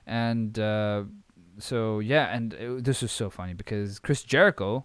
And 0.06 0.56
so 1.58 1.98
yeah, 1.98 2.34
and 2.34 2.54
it, 2.54 2.84
this 2.84 3.02
is 3.02 3.12
so 3.12 3.28
funny 3.28 3.52
because 3.52 3.98
Chris 3.98 4.22
Jericho, 4.22 4.84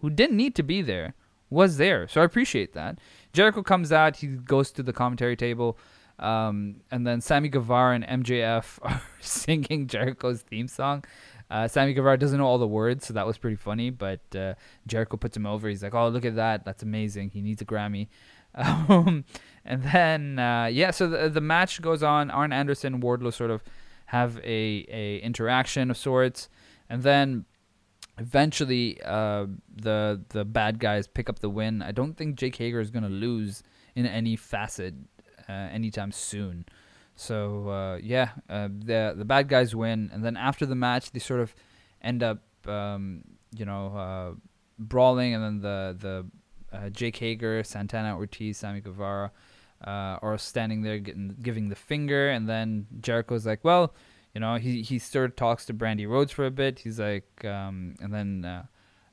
who 0.00 0.10
didn't 0.10 0.36
need 0.36 0.54
to 0.56 0.62
be 0.62 0.82
there, 0.82 1.14
was 1.50 1.76
there. 1.76 2.08
So 2.08 2.20
I 2.20 2.24
appreciate 2.24 2.72
that. 2.74 2.98
Jericho 3.32 3.62
comes 3.62 3.92
out, 3.92 4.16
he 4.16 4.28
goes 4.28 4.70
to 4.72 4.82
the 4.82 4.92
commentary 4.92 5.36
table, 5.36 5.78
um, 6.18 6.76
and 6.90 7.06
then 7.06 7.20
Sammy 7.20 7.48
Guevara 7.48 7.94
and 7.94 8.24
MJF 8.24 8.78
are 8.82 9.02
singing 9.20 9.86
Jericho's 9.86 10.42
theme 10.42 10.68
song. 10.68 11.04
Uh, 11.50 11.68
Sammy 11.68 11.92
Guevara 11.92 12.18
doesn't 12.18 12.38
know 12.38 12.46
all 12.46 12.58
the 12.58 12.66
words, 12.66 13.06
so 13.06 13.14
that 13.14 13.26
was 13.26 13.38
pretty 13.38 13.56
funny. 13.56 13.90
But 13.90 14.20
uh, 14.34 14.54
Jericho 14.86 15.16
puts 15.16 15.36
him 15.36 15.46
over. 15.46 15.68
He's 15.68 15.82
like, 15.82 15.94
"Oh, 15.94 16.08
look 16.08 16.24
at 16.24 16.36
that! 16.36 16.64
That's 16.64 16.82
amazing. 16.82 17.30
He 17.30 17.40
needs 17.40 17.62
a 17.62 17.64
Grammy." 17.64 18.08
Um, 18.56 19.24
and 19.64 19.82
then, 19.82 20.38
uh, 20.38 20.66
yeah, 20.66 20.92
so 20.92 21.08
the 21.08 21.28
the 21.28 21.40
match 21.40 21.82
goes 21.82 22.04
on. 22.04 22.30
Arn 22.30 22.52
Anderson, 22.52 23.00
Wardlow, 23.00 23.32
sort 23.32 23.50
of 23.50 23.64
have 24.06 24.38
a, 24.38 24.86
a 24.88 25.18
interaction 25.24 25.90
of 25.90 25.96
sorts, 25.96 26.48
and 26.88 27.02
then 27.02 27.46
eventually 28.18 29.00
uh, 29.04 29.46
the 29.74 30.22
the 30.30 30.44
bad 30.44 30.78
guys 30.78 31.06
pick 31.06 31.28
up 31.28 31.40
the 31.40 31.50
win. 31.50 31.82
I 31.82 31.92
don't 31.92 32.14
think 32.14 32.36
Jake 32.36 32.56
Hager 32.56 32.80
is 32.80 32.90
gonna 32.90 33.08
lose 33.08 33.62
in 33.94 34.06
any 34.06 34.36
facet 34.36 34.94
uh, 35.48 35.52
anytime 35.52 36.12
soon. 36.12 36.66
So 37.16 37.68
uh, 37.68 37.98
yeah, 38.02 38.30
uh, 38.48 38.68
the 38.70 39.14
the 39.16 39.24
bad 39.24 39.48
guys 39.48 39.74
win, 39.74 40.10
and 40.12 40.24
then 40.24 40.36
after 40.36 40.66
the 40.66 40.74
match, 40.74 41.12
they 41.12 41.20
sort 41.20 41.40
of 41.40 41.54
end 42.02 42.22
up 42.22 42.42
um, 42.66 43.22
you 43.56 43.64
know 43.64 43.96
uh, 43.96 44.34
brawling, 44.78 45.34
and 45.34 45.44
then 45.44 45.60
the 45.60 45.96
the 45.98 46.76
uh, 46.76 46.88
Jake 46.90 47.16
Hager, 47.16 47.62
Santana 47.62 48.16
Ortiz, 48.16 48.58
Sammy 48.58 48.80
Guevara 48.80 49.30
uh, 49.86 50.18
or 50.22 50.38
standing 50.38 50.82
there 50.82 50.98
getting 50.98 51.36
giving 51.42 51.68
the 51.68 51.74
finger, 51.74 52.30
and 52.30 52.48
then 52.48 52.86
Jericho's 53.00 53.46
like, 53.46 53.64
well, 53.64 53.94
you 54.34 54.40
know, 54.40 54.56
he 54.56 54.82
he 54.82 54.98
sort 54.98 55.30
of 55.30 55.36
talks 55.36 55.64
to 55.66 55.74
Brandi 55.74 56.08
Rhodes 56.08 56.32
for 56.32 56.46
a 56.46 56.50
bit. 56.50 56.80
He's 56.80 56.98
like, 56.98 57.44
um, 57.44 57.94
and 58.00 58.12
then 58.12 58.44
uh, 58.44 58.64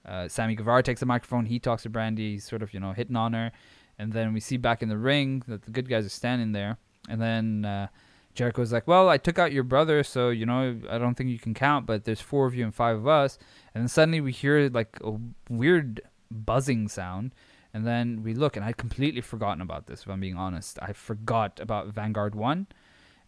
uh, 0.10 0.28
Sammy 0.28 0.56
Guevara 0.56 0.84
takes 0.84 1.00
the 1.00 1.06
microphone. 1.06 1.46
He 1.46 1.60
talks 1.60 1.84
to 1.84 1.90
Brandi. 1.90 2.32
He's 2.34 2.46
sort 2.46 2.64
of 2.64 2.74
you 2.74 2.80
know 2.80 2.94
hitting 2.94 3.16
on 3.16 3.34
her, 3.34 3.52
and 4.00 4.12
then 4.14 4.34
we 4.34 4.40
see 4.40 4.58
back 4.58 4.82
in 4.82 4.90
the 4.90 4.98
ring 4.98 5.44
that 5.48 5.64
the 5.64 5.72
good 5.72 5.90
guys 5.90 6.06
are 6.06 6.10
standing 6.10 6.52
there, 6.52 6.78
and 7.10 7.22
then. 7.22 7.66
Uh, 7.66 7.88
Jericho's 8.34 8.72
like, 8.72 8.88
well, 8.88 9.10
I 9.10 9.18
took 9.18 9.38
out 9.38 9.52
your 9.52 9.66
brother, 9.66 10.04
so 10.04 10.30
you 10.30 10.46
know 10.46 10.80
I 10.90 10.98
don't 10.98 11.16
think 11.16 11.30
you 11.30 11.38
can 11.38 11.54
count. 11.54 11.86
But 11.86 12.06
there's 12.06 12.22
four 12.22 12.48
of 12.48 12.56
you 12.56 12.64
and 12.64 12.74
five 12.74 12.96
of 12.96 13.06
us, 13.06 13.38
and 13.76 13.84
then 13.84 13.90
suddenly 13.90 14.22
we 14.22 14.32
hear 14.32 14.70
like 14.70 14.98
a 15.04 15.18
weird 15.50 16.00
buzzing 16.32 16.88
sound, 16.88 17.36
and 17.74 17.86
then 17.86 18.24
we 18.24 18.34
look, 18.34 18.56
and 18.56 18.66
I'd 18.66 18.78
completely 18.78 19.22
forgotten 19.22 19.62
about 19.62 19.88
this, 19.88 20.02
if 20.04 20.10
I'm 20.10 20.20
being 20.20 20.38
honest. 20.38 20.78
I 20.82 20.94
forgot 20.94 21.60
about 21.60 21.88
Vanguard 21.88 22.36
1. 22.36 22.68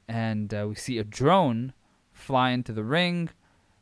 And 0.08 0.54
uh, 0.54 0.66
we 0.68 0.76
see 0.76 0.98
a 0.98 1.04
drone 1.04 1.74
fly 2.14 2.52
into 2.52 2.74
the 2.74 2.84
ring. 2.84 3.30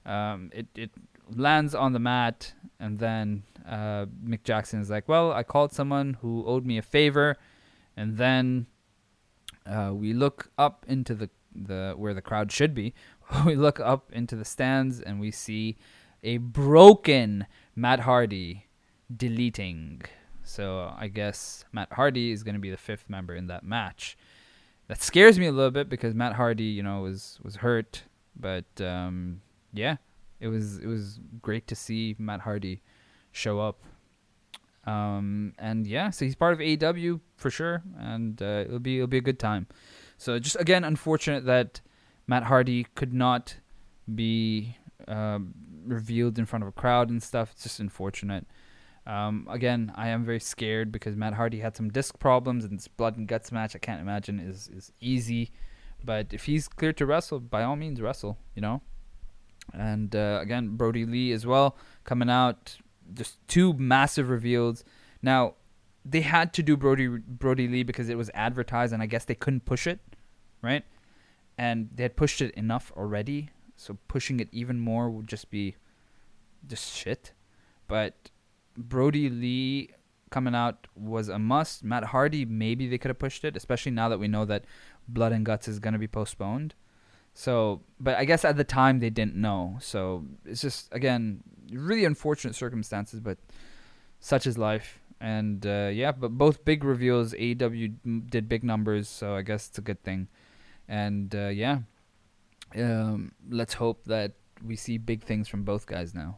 Um, 0.05 0.49
it, 0.53 0.67
it 0.75 0.91
lands 1.35 1.75
on 1.75 1.93
the 1.93 1.99
mat, 1.99 2.53
and 2.79 2.99
then 2.99 3.43
uh, 3.67 4.05
Mick 4.25 4.43
Jackson 4.43 4.81
is 4.81 4.89
like, 4.89 5.07
Well, 5.07 5.31
I 5.31 5.43
called 5.43 5.73
someone 5.73 6.17
who 6.21 6.45
owed 6.45 6.65
me 6.65 6.77
a 6.77 6.81
favor. 6.81 7.37
And 7.95 8.17
then 8.17 8.67
uh, 9.65 9.91
we 9.93 10.13
look 10.13 10.49
up 10.57 10.85
into 10.87 11.13
the, 11.13 11.29
the 11.53 11.93
where 11.97 12.13
the 12.13 12.21
crowd 12.21 12.51
should 12.51 12.73
be. 12.73 12.93
we 13.45 13.55
look 13.55 13.79
up 13.79 14.11
into 14.11 14.35
the 14.35 14.45
stands, 14.45 14.99
and 14.99 15.19
we 15.19 15.31
see 15.31 15.77
a 16.23 16.37
broken 16.37 17.45
Matt 17.75 18.01
Hardy 18.01 18.67
deleting 19.15 20.03
so 20.43 20.93
I 20.97 21.07
guess 21.07 21.65
Matt 21.71 21.93
Hardy 21.93 22.31
is 22.31 22.43
going 22.43 22.55
to 22.55 22.61
be 22.61 22.71
the 22.71 22.77
fifth 22.77 23.09
member 23.09 23.35
in 23.35 23.47
that 23.47 23.63
match. 23.63 24.17
That 24.87 25.01
scares 25.01 25.39
me 25.39 25.45
a 25.45 25.51
little 25.51 25.71
bit 25.71 25.87
because 25.87 26.13
Matt 26.13 26.33
Hardy, 26.33 26.65
you 26.65 26.83
know, 26.83 27.01
was 27.01 27.39
was 27.41 27.57
hurt, 27.57 28.03
but 28.35 28.65
um, 28.79 29.41
yeah, 29.73 29.97
it 30.39 30.47
was 30.47 30.79
it 30.79 30.87
was 30.87 31.19
great 31.41 31.67
to 31.67 31.75
see 31.75 32.15
Matt 32.17 32.41
Hardy 32.41 32.81
show 33.31 33.59
up. 33.59 33.83
Um, 34.85 35.53
and 35.59 35.85
yeah, 35.85 36.09
so 36.09 36.25
he's 36.25 36.35
part 36.35 36.53
of 36.53 36.59
AEW 36.59 37.19
for 37.37 37.49
sure, 37.49 37.83
and 37.97 38.41
uh, 38.41 38.63
it'll 38.65 38.79
be 38.79 38.97
it'll 38.97 39.07
be 39.07 39.19
a 39.19 39.21
good 39.21 39.39
time. 39.39 39.67
So 40.17 40.39
just 40.39 40.59
again, 40.59 40.83
unfortunate 40.83 41.45
that 41.45 41.81
Matt 42.27 42.43
Hardy 42.43 42.87
could 42.95 43.13
not 43.13 43.57
be 44.13 44.77
uh, 45.07 45.39
revealed 45.85 46.39
in 46.39 46.45
front 46.45 46.63
of 46.63 46.67
a 46.69 46.71
crowd 46.71 47.09
and 47.09 47.21
stuff. 47.21 47.51
It's 47.51 47.63
just 47.63 47.79
unfortunate. 47.79 48.47
Um, 49.05 49.47
again, 49.49 49.91
I 49.95 50.09
am 50.09 50.23
very 50.23 50.39
scared 50.39 50.91
because 50.91 51.15
Matt 51.15 51.33
Hardy 51.33 51.59
had 51.59 51.75
some 51.75 51.89
disc 51.89 52.19
problems, 52.19 52.65
and 52.65 52.77
this 52.77 52.87
blood 52.87 53.17
and 53.17 53.27
guts 53.27 53.51
match 53.51 53.75
I 53.75 53.79
can't 53.79 54.01
imagine 54.01 54.39
is 54.39 54.69
is 54.69 54.91
easy. 54.99 55.51
But 56.03 56.33
if 56.33 56.45
he's 56.45 56.67
cleared 56.67 56.97
to 56.97 57.05
wrestle, 57.05 57.39
by 57.39 57.63
all 57.63 57.75
means 57.75 58.01
wrestle, 58.01 58.37
you 58.55 58.61
know. 58.61 58.81
And 59.73 60.15
uh, 60.15 60.39
again, 60.41 60.75
Brodie 60.75 61.05
Lee 61.05 61.31
as 61.31 61.45
well 61.45 61.77
coming 62.03 62.29
out, 62.29 62.77
just 63.13 63.37
two 63.47 63.73
massive 63.73 64.29
reveals. 64.29 64.83
Now, 65.21 65.55
they 66.03 66.21
had 66.21 66.53
to 66.53 66.63
do 66.63 66.75
Brodie 66.75 67.07
Brodie 67.07 67.67
Lee 67.67 67.83
because 67.83 68.09
it 68.09 68.17
was 68.17 68.31
advertised, 68.33 68.93
and 68.93 69.03
I 69.03 69.05
guess 69.05 69.25
they 69.25 69.35
couldn't 69.35 69.65
push 69.65 69.85
it, 69.85 69.99
right? 70.61 70.83
And 71.57 71.89
they 71.93 72.03
had 72.03 72.15
pushed 72.15 72.41
it 72.41 72.53
enough 72.55 72.91
already, 72.97 73.49
so 73.75 73.97
pushing 74.07 74.39
it 74.39 74.49
even 74.51 74.79
more 74.79 75.09
would 75.09 75.27
just 75.27 75.51
be 75.51 75.75
just 76.67 76.91
shit. 76.95 77.33
But 77.87 78.31
Brodie 78.75 79.29
Lee 79.29 79.91
coming 80.31 80.55
out 80.55 80.87
was 80.95 81.29
a 81.29 81.37
must. 81.37 81.83
Matt 81.83 82.05
Hardy, 82.05 82.45
maybe 82.45 82.87
they 82.87 82.97
could 82.97 83.09
have 83.09 83.19
pushed 83.19 83.43
it, 83.43 83.55
especially 83.55 83.91
now 83.91 84.09
that 84.09 84.19
we 84.19 84.27
know 84.27 84.45
that 84.45 84.65
Blood 85.07 85.31
and 85.31 85.45
Guts 85.45 85.67
is 85.67 85.79
going 85.79 85.93
to 85.93 85.99
be 85.99 86.07
postponed. 86.07 86.73
So, 87.33 87.81
but 87.99 88.17
I 88.17 88.25
guess 88.25 88.43
at 88.43 88.57
the 88.57 88.63
time 88.63 88.99
they 88.99 89.09
didn't 89.09 89.35
know. 89.35 89.77
So 89.79 90.25
it's 90.45 90.61
just, 90.61 90.89
again, 90.93 91.43
really 91.71 92.05
unfortunate 92.05 92.55
circumstances, 92.55 93.19
but 93.19 93.37
such 94.19 94.45
is 94.45 94.57
life. 94.57 94.99
And 95.19 95.65
uh, 95.65 95.89
yeah, 95.93 96.11
but 96.11 96.31
both 96.31 96.65
big 96.65 96.83
reveals. 96.83 97.33
AEW 97.33 98.29
did 98.29 98.49
big 98.49 98.63
numbers, 98.63 99.07
so 99.07 99.35
I 99.35 99.43
guess 99.43 99.67
it's 99.69 99.77
a 99.77 99.81
good 99.81 100.03
thing. 100.03 100.27
And 100.87 101.33
uh, 101.35 101.47
yeah, 101.49 101.79
Um, 102.75 103.31
let's 103.49 103.73
hope 103.75 104.05
that 104.05 104.31
we 104.65 104.75
see 104.75 104.97
big 104.97 105.23
things 105.23 105.47
from 105.47 105.63
both 105.63 105.85
guys 105.85 106.13
now. 106.13 106.37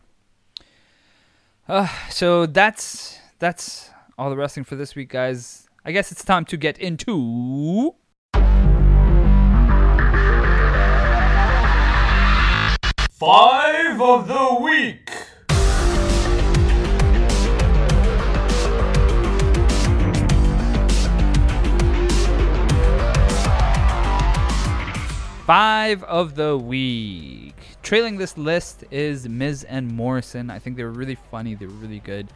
Uh, 1.67 1.87
so 2.09 2.45
that's 2.45 3.17
that's 3.39 3.89
all 4.17 4.29
the 4.29 4.35
wrestling 4.35 4.63
for 4.63 4.75
this 4.75 4.95
week, 4.95 5.09
guys. 5.09 5.67
I 5.85 5.91
guess 5.91 6.11
it's 6.11 6.23
time 6.23 6.45
to 6.45 6.57
get 6.57 6.77
into. 6.77 7.95
Five 13.25 14.01
of 14.01 14.27
the 14.27 14.57
week. 14.61 15.09
Five 25.45 26.03
of 26.03 26.35
the 26.35 26.57
week. 26.57 27.55
Trailing 27.81 28.17
this 28.17 28.37
list 28.37 28.83
is 28.91 29.29
Miz 29.29 29.63
and 29.63 29.87
Morrison. 29.87 30.49
I 30.49 30.59
think 30.59 30.75
they 30.75 30.83
were 30.83 30.91
really 30.91 31.15
funny. 31.31 31.55
They 31.55 31.65
were 31.65 31.71
really 31.71 31.99
good. 31.99 32.27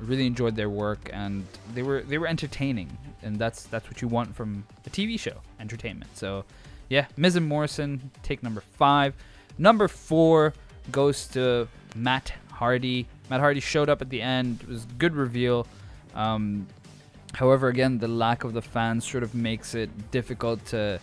I 0.00 0.04
really 0.04 0.28
enjoyed 0.28 0.54
their 0.54 0.70
work, 0.70 1.10
and 1.12 1.44
they 1.74 1.82
were 1.82 2.02
they 2.02 2.16
were 2.16 2.28
entertaining, 2.28 2.96
and 3.22 3.40
that's 3.40 3.64
that's 3.64 3.88
what 3.88 4.00
you 4.00 4.06
want 4.06 4.36
from 4.36 4.64
a 4.86 4.90
TV 4.90 5.18
show, 5.18 5.40
entertainment. 5.58 6.16
So, 6.16 6.44
yeah, 6.88 7.06
Miz 7.16 7.34
and 7.34 7.48
Morrison 7.48 8.12
take 8.22 8.44
number 8.44 8.60
five. 8.60 9.14
Number 9.58 9.88
four 9.88 10.54
goes 10.92 11.26
to 11.28 11.68
Matt 11.94 12.32
Hardy. 12.52 13.06
Matt 13.28 13.40
Hardy 13.40 13.60
showed 13.60 13.88
up 13.88 14.00
at 14.00 14.08
the 14.08 14.22
end. 14.22 14.60
It 14.62 14.68
was 14.68 14.84
a 14.84 14.94
good 14.98 15.14
reveal. 15.14 15.66
Um, 16.14 16.66
however, 17.34 17.68
again, 17.68 17.98
the 17.98 18.08
lack 18.08 18.44
of 18.44 18.52
the 18.52 18.62
fans 18.62 19.08
sort 19.08 19.22
of 19.22 19.34
makes 19.34 19.74
it 19.74 20.10
difficult 20.10 20.64
to 20.66 21.00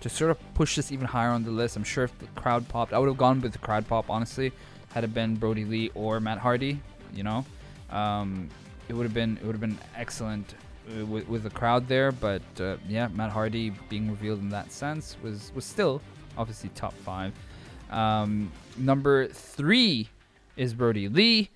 to 0.00 0.10
sort 0.10 0.30
of 0.30 0.38
push 0.52 0.76
this 0.76 0.92
even 0.92 1.06
higher 1.06 1.30
on 1.30 1.44
the 1.44 1.50
list. 1.50 1.76
I'm 1.76 1.84
sure 1.84 2.04
if 2.04 2.18
the 2.18 2.26
crowd 2.38 2.68
popped, 2.68 2.92
I 2.92 2.98
would 2.98 3.08
have 3.08 3.16
gone 3.16 3.40
with 3.40 3.52
the 3.52 3.58
crowd 3.58 3.88
pop, 3.88 4.10
honestly, 4.10 4.52
had 4.92 5.02
it 5.02 5.14
been 5.14 5.34
Brodie 5.34 5.64
Lee 5.64 5.90
or 5.94 6.20
Matt 6.20 6.36
Hardy. 6.36 6.78
You 7.14 7.22
know, 7.22 7.46
um, 7.88 8.50
it 8.88 8.92
would 8.92 9.04
have 9.04 9.14
been 9.14 9.38
it 9.38 9.46
would 9.46 9.52
have 9.52 9.62
been 9.62 9.78
excellent 9.96 10.54
uh, 10.90 11.06
with, 11.06 11.26
with 11.26 11.42
the 11.42 11.50
crowd 11.50 11.88
there. 11.88 12.12
But 12.12 12.42
uh, 12.60 12.76
yeah, 12.86 13.08
Matt 13.08 13.30
Hardy 13.30 13.70
being 13.88 14.10
revealed 14.10 14.40
in 14.40 14.50
that 14.50 14.72
sense 14.72 15.16
was 15.22 15.52
was 15.54 15.64
still 15.64 16.02
obviously 16.36 16.68
top 16.74 16.92
five. 16.92 17.32
Um, 17.90 18.52
number 18.76 19.28
three 19.28 20.08
is 20.56 20.74
Brodie 20.74 21.08
Lee. 21.08 21.50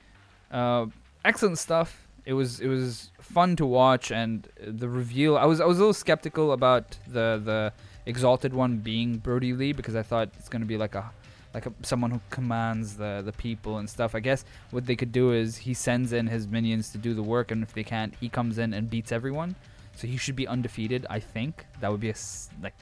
Uh, 0.50 0.86
excellent 1.24 1.58
stuff. 1.58 2.06
It 2.24 2.34
was 2.34 2.60
it 2.60 2.68
was 2.68 3.10
fun 3.20 3.56
to 3.56 3.66
watch, 3.66 4.10
and 4.12 4.46
the 4.60 4.88
reveal. 4.88 5.36
I 5.36 5.46
was 5.46 5.60
I 5.60 5.64
was 5.64 5.78
a 5.78 5.80
little 5.80 5.94
skeptical 5.94 6.52
about 6.52 6.98
the 7.06 7.40
the 7.42 7.72
exalted 8.06 8.54
one 8.54 8.78
being 8.78 9.18
Brodie 9.18 9.52
Lee 9.52 9.72
because 9.72 9.96
I 9.96 10.02
thought 10.02 10.30
it's 10.38 10.48
gonna 10.48 10.66
be 10.66 10.76
like 10.76 10.94
a 10.94 11.10
like 11.54 11.66
a, 11.66 11.72
someone 11.82 12.10
who 12.10 12.20
commands 12.30 12.96
the 12.96 13.22
the 13.24 13.32
people 13.32 13.78
and 13.78 13.88
stuff. 13.88 14.14
I 14.14 14.20
guess 14.20 14.44
what 14.70 14.86
they 14.86 14.96
could 14.96 15.12
do 15.12 15.32
is 15.32 15.56
he 15.56 15.74
sends 15.74 16.12
in 16.12 16.26
his 16.26 16.46
minions 16.46 16.90
to 16.90 16.98
do 16.98 17.14
the 17.14 17.22
work, 17.22 17.50
and 17.50 17.62
if 17.62 17.72
they 17.72 17.84
can't, 17.84 18.14
he 18.20 18.28
comes 18.28 18.58
in 18.58 18.74
and 18.74 18.90
beats 18.90 19.12
everyone. 19.12 19.56
So 19.94 20.06
he 20.06 20.16
should 20.16 20.36
be 20.36 20.46
undefeated. 20.46 21.06
I 21.10 21.18
think 21.20 21.66
that 21.80 21.90
would 21.90 22.00
be 22.00 22.10
a 22.10 22.14
like 22.62 22.74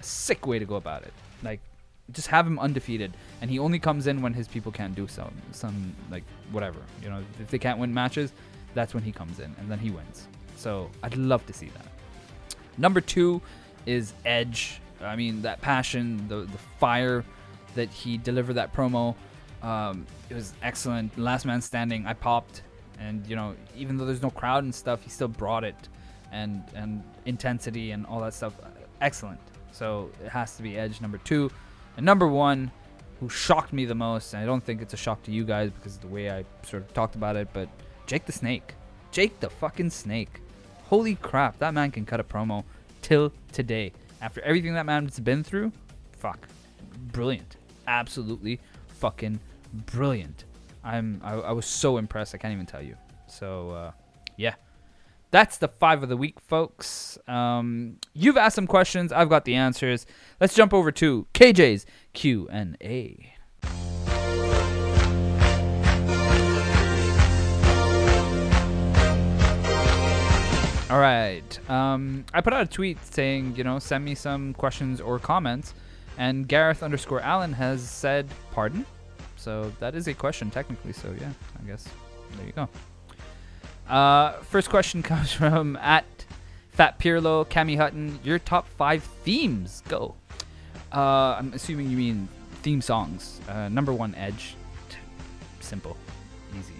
a 0.00 0.02
sick 0.02 0.46
way 0.46 0.58
to 0.58 0.64
go 0.64 0.76
about 0.76 1.02
it. 1.02 1.12
Like 1.42 1.60
just 2.12 2.28
have 2.28 2.46
him 2.46 2.58
undefeated, 2.58 3.16
and 3.40 3.50
he 3.50 3.58
only 3.58 3.78
comes 3.78 4.06
in 4.06 4.22
when 4.22 4.34
his 4.34 4.48
people 4.48 4.72
can't 4.72 4.94
do 4.94 5.06
some 5.08 5.32
some 5.52 5.94
like 6.10 6.24
whatever. 6.50 6.78
You 7.02 7.10
know, 7.10 7.22
if 7.40 7.50
they 7.50 7.58
can't 7.58 7.78
win 7.78 7.92
matches, 7.92 8.32
that's 8.74 8.94
when 8.94 9.02
he 9.02 9.12
comes 9.12 9.38
in, 9.40 9.54
and 9.58 9.70
then 9.70 9.78
he 9.78 9.90
wins. 9.90 10.26
So 10.56 10.90
I'd 11.02 11.16
love 11.16 11.44
to 11.46 11.52
see 11.52 11.66
that. 11.66 11.86
Number 12.78 13.00
two 13.00 13.40
is 13.86 14.12
Edge. 14.24 14.80
I 15.00 15.16
mean, 15.16 15.42
that 15.42 15.60
passion, 15.60 16.28
the 16.28 16.36
the 16.40 16.58
fire 16.78 17.24
that 17.74 17.88
he 17.90 18.18
delivered 18.18 18.54
that 18.54 18.72
promo, 18.72 19.14
um, 19.62 20.06
it 20.30 20.34
was 20.34 20.52
excellent. 20.62 21.16
Last 21.18 21.44
man 21.44 21.60
standing, 21.60 22.06
I 22.06 22.12
popped, 22.12 22.62
and 22.98 23.26
you 23.26 23.36
know, 23.36 23.54
even 23.76 23.96
though 23.96 24.04
there's 24.04 24.22
no 24.22 24.30
crowd 24.30 24.64
and 24.64 24.74
stuff, 24.74 25.02
he 25.02 25.10
still 25.10 25.28
brought 25.28 25.64
it, 25.64 25.88
and 26.30 26.62
and 26.74 27.02
intensity 27.26 27.90
and 27.92 28.06
all 28.06 28.20
that 28.20 28.34
stuff, 28.34 28.54
excellent. 29.00 29.40
So 29.72 30.10
it 30.22 30.28
has 30.28 30.56
to 30.56 30.62
be 30.62 30.78
Edge 30.78 31.00
number 31.00 31.18
two, 31.18 31.50
and 31.96 32.06
number 32.06 32.26
one, 32.26 32.70
who 33.20 33.28
shocked 33.28 33.72
me 33.72 33.84
the 33.84 33.94
most. 33.94 34.34
And 34.34 34.42
I 34.42 34.46
don't 34.46 34.62
think 34.62 34.82
it's 34.82 34.94
a 34.94 34.96
shock 34.96 35.22
to 35.24 35.30
you 35.30 35.44
guys 35.44 35.70
because 35.70 35.94
of 35.96 36.02
the 36.02 36.08
way 36.08 36.30
I 36.30 36.44
sort 36.64 36.82
of 36.82 36.92
talked 36.92 37.14
about 37.14 37.36
it, 37.36 37.48
but 37.52 37.68
Jake 38.06 38.26
the 38.26 38.32
Snake, 38.32 38.74
Jake 39.12 39.38
the 39.40 39.48
fucking 39.48 39.90
Snake. 39.90 40.40
Holy 40.86 41.14
crap, 41.14 41.58
that 41.58 41.72
man 41.72 41.90
can 41.90 42.04
cut 42.04 42.20
a 42.20 42.24
promo 42.24 42.64
till 43.00 43.32
today. 43.52 43.92
After 44.20 44.40
everything 44.42 44.74
that 44.74 44.86
man's 44.86 45.20
been 45.20 45.44
through, 45.44 45.72
fuck, 46.18 46.48
brilliant, 47.12 47.56
absolutely 47.86 48.60
fucking 48.88 49.38
brilliant. 49.72 50.44
I'm 50.84 51.20
I, 51.22 51.34
I 51.34 51.52
was 51.52 51.66
so 51.66 51.98
impressed. 51.98 52.34
I 52.34 52.38
can't 52.38 52.52
even 52.52 52.66
tell 52.66 52.82
you. 52.82 52.96
So 53.28 53.70
uh, 53.70 53.92
yeah, 54.36 54.54
that's 55.32 55.56
the 55.56 55.66
five 55.66 56.02
of 56.02 56.08
the 56.10 56.16
week, 56.16 56.38
folks. 56.40 57.18
Um, 57.26 57.96
you've 58.12 58.36
asked 58.36 58.54
some 58.54 58.66
questions. 58.66 59.12
I've 59.12 59.30
got 59.30 59.44
the 59.46 59.54
answers. 59.54 60.06
Let's 60.40 60.54
jump 60.54 60.72
over 60.72 60.92
to 60.92 61.26
KJ's 61.34 61.86
Q 62.12 62.48
and 62.52 62.76
A. 62.82 63.34
All 70.90 71.00
right. 71.00 71.70
Um, 71.70 72.26
I 72.34 72.42
put 72.42 72.52
out 72.52 72.60
a 72.60 72.66
tweet 72.66 73.02
saying, 73.02 73.56
you 73.56 73.64
know, 73.64 73.78
send 73.78 74.04
me 74.04 74.14
some 74.14 74.52
questions 74.52 75.00
or 75.00 75.18
comments, 75.18 75.72
and 76.18 76.46
Gareth 76.46 76.82
underscore 76.82 77.20
Allen 77.20 77.54
has 77.54 77.80
said, 77.80 78.28
pardon. 78.50 78.84
So 79.36 79.72
that 79.80 79.94
is 79.94 80.06
a 80.08 80.14
question 80.14 80.50
technically. 80.50 80.92
So 80.92 81.08
yeah, 81.18 81.32
I 81.58 81.66
guess 81.66 81.88
there 82.36 82.46
you 82.46 82.52
go. 82.52 82.68
Uh, 83.92 84.32
first 84.44 84.70
question 84.70 85.02
comes 85.12 85.30
from 85.30 85.76
at 85.76 86.06
Fat 86.70 86.98
Pirlo, 86.98 87.46
Cami 87.46 87.76
Hutton. 87.76 88.18
Your 88.24 88.38
top 88.38 88.66
five 88.66 89.02
themes. 89.22 89.82
Go. 89.86 90.14
Uh, 90.90 91.36
I'm 91.38 91.52
assuming 91.52 91.90
you 91.90 91.98
mean 91.98 92.28
theme 92.62 92.80
songs. 92.80 93.40
Uh, 93.46 93.68
number 93.68 93.92
one, 93.92 94.14
Edge. 94.14 94.56
Simple, 95.60 95.96
easy. 96.58 96.74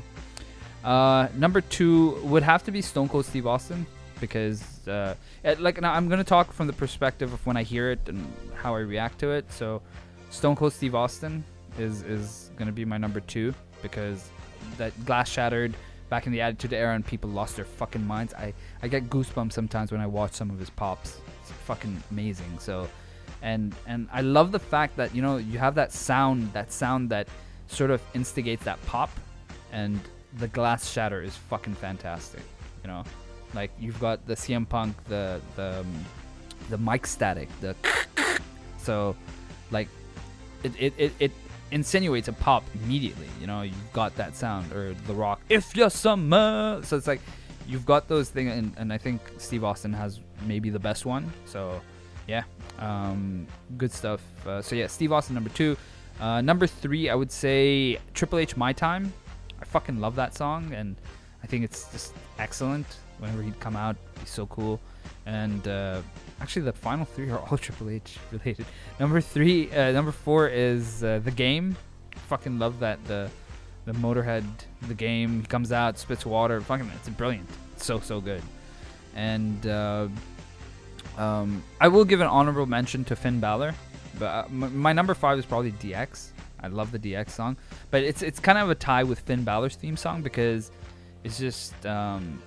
Uh, 0.82 1.28
number 1.34 1.60
two 1.60 2.18
would 2.22 2.42
have 2.42 2.64
to 2.64 2.70
be 2.70 2.80
Stone 2.80 3.10
Cold 3.10 3.26
Steve 3.26 3.46
Austin 3.46 3.86
because, 4.18 4.88
uh, 4.88 5.14
it, 5.44 5.60
like, 5.60 5.80
now 5.80 5.92
I'm 5.92 6.08
gonna 6.08 6.24
talk 6.24 6.52
from 6.52 6.66
the 6.66 6.72
perspective 6.72 7.32
of 7.32 7.44
when 7.46 7.56
I 7.56 7.62
hear 7.62 7.90
it 7.90 8.00
and 8.08 8.26
how 8.54 8.74
I 8.74 8.80
react 8.80 9.18
to 9.20 9.30
it. 9.32 9.50
So, 9.52 9.82
Stone 10.30 10.56
Cold 10.56 10.72
Steve 10.72 10.94
Austin 10.94 11.44
is 11.78 12.02
is 12.02 12.50
gonna 12.56 12.72
be 12.72 12.84
my 12.84 12.96
number 12.96 13.20
two 13.20 13.54
because 13.82 14.30
that 14.78 14.92
glass 15.04 15.28
shattered 15.28 15.74
back 16.12 16.26
in 16.26 16.32
the 16.32 16.42
Attitude 16.42 16.74
Era 16.74 16.94
and 16.94 17.06
people 17.06 17.30
lost 17.30 17.56
their 17.56 17.64
fucking 17.64 18.06
minds. 18.06 18.34
I 18.34 18.52
I 18.82 18.88
get 18.94 19.08
goosebumps 19.08 19.54
sometimes 19.54 19.90
when 19.90 20.02
I 20.02 20.06
watch 20.06 20.32
some 20.34 20.50
of 20.50 20.58
his 20.58 20.68
pops. 20.68 21.16
It's 21.40 21.52
fucking 21.68 22.02
amazing. 22.10 22.58
So, 22.58 22.86
and 23.40 23.74
and 23.86 24.00
I 24.12 24.20
love 24.20 24.52
the 24.52 24.58
fact 24.58 24.94
that 24.98 25.14
you 25.14 25.22
know 25.22 25.38
you 25.38 25.58
have 25.58 25.74
that 25.76 25.90
sound, 25.90 26.52
that 26.52 26.70
sound 26.70 27.08
that 27.14 27.28
sort 27.66 27.90
of 27.90 28.02
instigates 28.12 28.62
that 28.64 28.78
pop, 28.84 29.08
and 29.72 29.98
the 30.36 30.48
glass 30.48 30.90
shatter 30.92 31.22
is 31.22 31.34
fucking 31.34 31.76
fantastic. 31.76 32.44
You 32.82 32.88
know, 32.90 33.04
like 33.54 33.70
you've 33.80 33.98
got 33.98 34.26
the 34.26 34.34
CM 34.34 34.68
Punk, 34.68 34.94
the 35.08 35.40
the 35.56 35.80
um, 35.80 36.04
the 36.68 36.76
mic 36.76 37.06
static, 37.06 37.48
the 37.62 37.74
so 38.76 39.16
like 39.70 39.88
it 40.62 40.72
it, 40.78 40.92
it, 40.98 41.12
it 41.18 41.32
insinuates 41.72 42.28
a 42.28 42.32
pop 42.32 42.64
immediately. 42.84 43.28
You 43.40 43.46
know, 43.46 43.62
you've 43.62 43.92
got 43.92 44.14
that 44.16 44.36
sound 44.36 44.72
or 44.72 44.94
the 45.06 45.14
rock. 45.14 45.40
If 45.48 45.74
you're 45.74 45.90
summer, 45.90 46.80
so 46.84 46.96
it's 46.96 47.06
like 47.06 47.20
you've 47.66 47.86
got 47.86 48.06
those 48.06 48.28
things, 48.28 48.52
and, 48.52 48.74
and 48.76 48.92
I 48.92 48.98
think 48.98 49.20
Steve 49.38 49.64
Austin 49.64 49.92
has 49.92 50.20
maybe 50.46 50.70
the 50.70 50.78
best 50.78 51.04
one. 51.06 51.32
So 51.46 51.80
yeah, 52.28 52.44
um, 52.78 53.46
good 53.76 53.90
stuff. 53.90 54.20
Uh, 54.46 54.62
so 54.62 54.76
yeah, 54.76 54.86
Steve 54.86 55.12
Austin 55.12 55.34
number 55.34 55.50
two. 55.50 55.76
Uh, 56.20 56.40
number 56.40 56.66
three, 56.66 57.08
I 57.08 57.14
would 57.14 57.32
say 57.32 57.98
Triple 58.14 58.38
H 58.38 58.56
My 58.56 58.72
Time. 58.72 59.12
I 59.60 59.64
fucking 59.64 59.98
love 59.98 60.14
that 60.16 60.34
song, 60.34 60.72
and 60.74 60.96
I 61.42 61.46
think 61.46 61.64
it's 61.64 61.90
just 61.90 62.14
excellent. 62.38 62.86
Whenever 63.18 63.42
he'd 63.42 63.58
come 63.60 63.76
out, 63.76 63.96
be 64.20 64.26
so 64.26 64.46
cool. 64.46 64.80
And 65.26 65.66
uh, 65.68 66.02
actually, 66.40 66.62
the 66.62 66.72
final 66.72 67.04
three 67.04 67.30
are 67.30 67.38
all 67.38 67.58
Triple 67.66 67.90
H 67.90 68.18
related. 68.32 68.66
Number 68.98 69.20
three, 69.20 69.70
uh, 69.72 69.92
number 69.92 70.12
four 70.12 70.48
is 70.48 71.04
uh, 71.04 71.20
the 71.24 71.30
game. 71.30 71.76
Fucking 72.28 72.58
love 72.58 72.80
that 72.80 73.04
the 73.06 73.30
the 73.84 73.92
Motorhead, 73.92 74.44
the 74.88 74.94
game. 74.94 75.40
He 75.40 75.46
comes 75.46 75.72
out, 75.72 75.98
spits 75.98 76.24
water. 76.24 76.60
Fucking, 76.60 76.90
it's 76.94 77.08
brilliant. 77.08 77.48
It's 77.74 77.84
so 77.84 78.00
so 78.00 78.20
good. 78.20 78.42
And 79.14 79.66
uh, 79.66 80.08
um, 81.18 81.62
I 81.80 81.88
will 81.88 82.04
give 82.04 82.20
an 82.20 82.26
honorable 82.26 82.66
mention 82.66 83.04
to 83.04 83.16
Finn 83.16 83.40
Balor, 83.40 83.74
but 84.18 84.26
uh, 84.26 84.44
m- 84.48 84.76
my 84.76 84.92
number 84.92 85.14
five 85.14 85.38
is 85.38 85.44
probably 85.46 85.72
DX. 85.72 86.28
I 86.60 86.68
love 86.68 86.92
the 86.92 86.98
DX 86.98 87.30
song, 87.30 87.56
but 87.90 88.02
it's 88.02 88.22
it's 88.22 88.38
kind 88.40 88.56
of 88.58 88.70
a 88.70 88.74
tie 88.74 89.02
with 89.02 89.20
Finn 89.20 89.44
Balor's 89.44 89.74
theme 89.76 89.96
song 89.96 90.22
because 90.22 90.70
it's 91.24 91.38
just 91.38 91.84
um, 91.86 92.40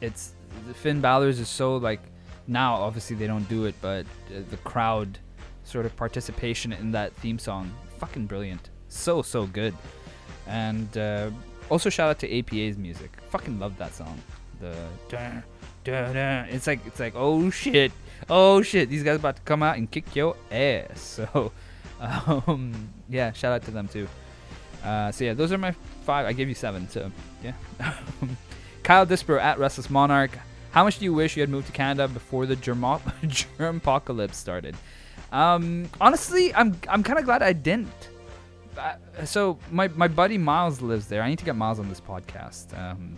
it's 0.00 0.34
Finn 0.74 1.00
Balor's 1.00 1.40
is 1.40 1.48
so 1.48 1.76
like 1.76 2.00
now 2.46 2.74
obviously 2.74 3.16
they 3.16 3.26
don't 3.26 3.48
do 3.48 3.64
it, 3.64 3.74
but 3.80 4.06
uh, 4.30 4.40
the 4.50 4.56
crowd 4.58 5.18
sort 5.64 5.86
of 5.86 5.96
participation 5.96 6.72
in 6.72 6.92
that 6.92 7.12
theme 7.14 7.38
song. 7.38 7.72
Fucking 7.98 8.26
brilliant. 8.26 8.70
So 8.88 9.22
so 9.22 9.46
good. 9.46 9.74
And 10.46 10.96
uh, 10.96 11.30
also 11.70 11.90
shout 11.90 12.10
out 12.10 12.18
to 12.20 12.38
APA's 12.38 12.76
music. 12.76 13.10
Fucking 13.30 13.58
love 13.58 13.76
that 13.78 13.94
song. 13.94 14.20
The 14.60 14.74
dun, 15.08 15.42
dun. 15.84 16.48
it's 16.50 16.66
like 16.66 16.80
it's 16.86 17.00
like 17.00 17.14
oh 17.16 17.50
shit, 17.50 17.92
oh 18.28 18.62
shit. 18.62 18.88
These 18.88 19.02
guys 19.02 19.16
about 19.16 19.36
to 19.36 19.42
come 19.42 19.62
out 19.62 19.76
and 19.76 19.90
kick 19.90 20.14
your 20.14 20.36
ass. 20.50 21.20
So 21.34 21.52
um, 22.00 22.92
yeah, 23.08 23.32
shout 23.32 23.52
out 23.52 23.62
to 23.64 23.70
them 23.70 23.88
too. 23.88 24.08
Uh, 24.84 25.10
so 25.10 25.24
yeah, 25.24 25.34
those 25.34 25.52
are 25.52 25.58
my 25.58 25.72
five. 26.04 26.26
I 26.26 26.32
gave 26.32 26.48
you 26.48 26.54
seven. 26.54 26.88
So 26.88 27.10
yeah. 27.42 27.54
Kyle 28.82 29.06
Disper 29.06 29.40
at 29.40 29.58
Restless 29.58 29.88
Monarch. 29.88 30.38
How 30.74 30.82
much 30.82 30.98
do 30.98 31.04
you 31.04 31.14
wish 31.14 31.36
you 31.36 31.40
had 31.40 31.50
moved 31.50 31.68
to 31.68 31.72
Canada 31.72 32.08
before 32.08 32.46
the 32.46 32.56
germ 32.56 32.84
apocalypse 33.60 34.36
started? 34.36 34.74
Um, 35.30 35.88
honestly, 36.00 36.52
I'm 36.52 36.76
I'm 36.88 37.04
kind 37.04 37.16
of 37.16 37.24
glad 37.24 37.44
I 37.44 37.52
didn't. 37.52 38.08
Uh, 38.76 38.96
so 39.24 39.56
my 39.70 39.86
my 39.94 40.08
buddy 40.08 40.36
Miles 40.36 40.80
lives 40.80 41.06
there. 41.06 41.22
I 41.22 41.28
need 41.28 41.38
to 41.38 41.44
get 41.44 41.54
Miles 41.54 41.78
on 41.78 41.88
this 41.88 42.00
podcast 42.00 42.76
um, 42.76 43.14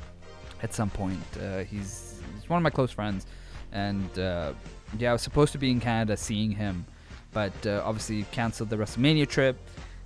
at 0.63 0.75
some 0.75 0.91
point. 0.91 1.19
Uh, 1.41 1.65
he's 1.65 2.21
he's 2.35 2.47
one 2.47 2.59
of 2.59 2.63
my 2.63 2.69
close 2.69 2.91
friends, 2.91 3.25
and 3.73 4.19
uh, 4.19 4.53
yeah, 4.99 5.09
I 5.09 5.13
was 5.15 5.23
supposed 5.23 5.53
to 5.53 5.59
be 5.59 5.71
in 5.71 5.81
Canada 5.81 6.15
seeing 6.15 6.51
him, 6.51 6.85
but 7.33 7.55
uh, 7.67 7.81
obviously 7.87 8.25
canceled 8.33 8.69
the 8.69 8.77
WrestleMania 8.77 9.27
trip, 9.27 9.57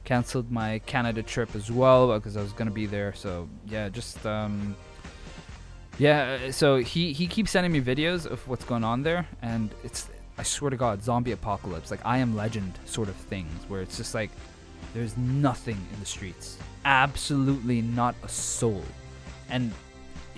canceled 0.04 0.52
my 0.52 0.78
Canada 0.86 1.20
trip 1.20 1.56
as 1.56 1.68
well 1.68 2.16
because 2.16 2.36
I 2.36 2.42
was 2.42 2.52
gonna 2.52 2.70
be 2.70 2.86
there. 2.86 3.12
So 3.12 3.48
yeah, 3.66 3.88
just 3.88 4.24
um, 4.24 4.76
yeah. 6.00 6.38
Uh, 6.46 6.52
so 6.52 6.76
he 6.78 7.12
he 7.12 7.26
keeps 7.26 7.50
sending 7.50 7.72
me 7.72 7.80
videos 7.80 8.26
of 8.26 8.46
what's 8.48 8.64
going 8.64 8.84
on 8.84 9.02
there, 9.02 9.28
and 9.42 9.70
it's 9.84 10.08
I 10.38 10.42
swear 10.42 10.70
to 10.70 10.76
God, 10.76 11.02
zombie 11.02 11.32
apocalypse, 11.32 11.90
like 11.90 12.00
I 12.04 12.18
Am 12.18 12.34
Legend 12.34 12.72
sort 12.86 13.08
of 13.08 13.14
things, 13.14 13.52
where 13.68 13.82
it's 13.82 13.98
just 13.98 14.14
like 14.14 14.30
there's 14.94 15.16
nothing 15.18 15.76
in 15.92 16.00
the 16.00 16.06
streets, 16.06 16.56
absolutely 16.86 17.82
not 17.82 18.14
a 18.22 18.28
soul, 18.28 18.82
and 19.50 19.70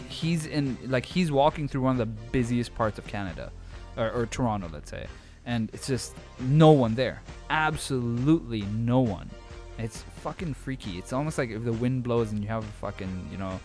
he's 0.09 0.47
in 0.47 0.77
like 0.87 1.07
he's 1.07 1.31
walking 1.31 1.69
through 1.69 1.83
one 1.83 1.93
of 1.93 1.99
the 1.99 2.31
busiest 2.33 2.75
parts 2.75 2.99
of 2.99 3.07
Canada, 3.07 3.53
or, 3.97 4.11
or 4.11 4.27
Toronto, 4.27 4.69
let's 4.73 4.91
say, 4.91 5.07
and 5.47 5.71
it's 5.73 5.87
just 5.87 6.15
no 6.41 6.73
one 6.73 6.97
there, 6.97 7.23
absolutely 7.51 8.63
no 8.63 9.01
one. 9.01 9.31
It's 9.79 10.03
fucking 10.23 10.55
freaky. 10.55 10.99
It's 10.99 11.13
almost 11.13 11.39
like 11.39 11.51
if 11.51 11.65
the 11.65 11.73
wind 11.73 12.03
blows 12.03 12.31
and 12.31 12.43
you 12.43 12.49
have 12.49 12.63
a 12.63 12.73
fucking 12.81 13.29
you 13.33 13.39
know, 13.39 13.59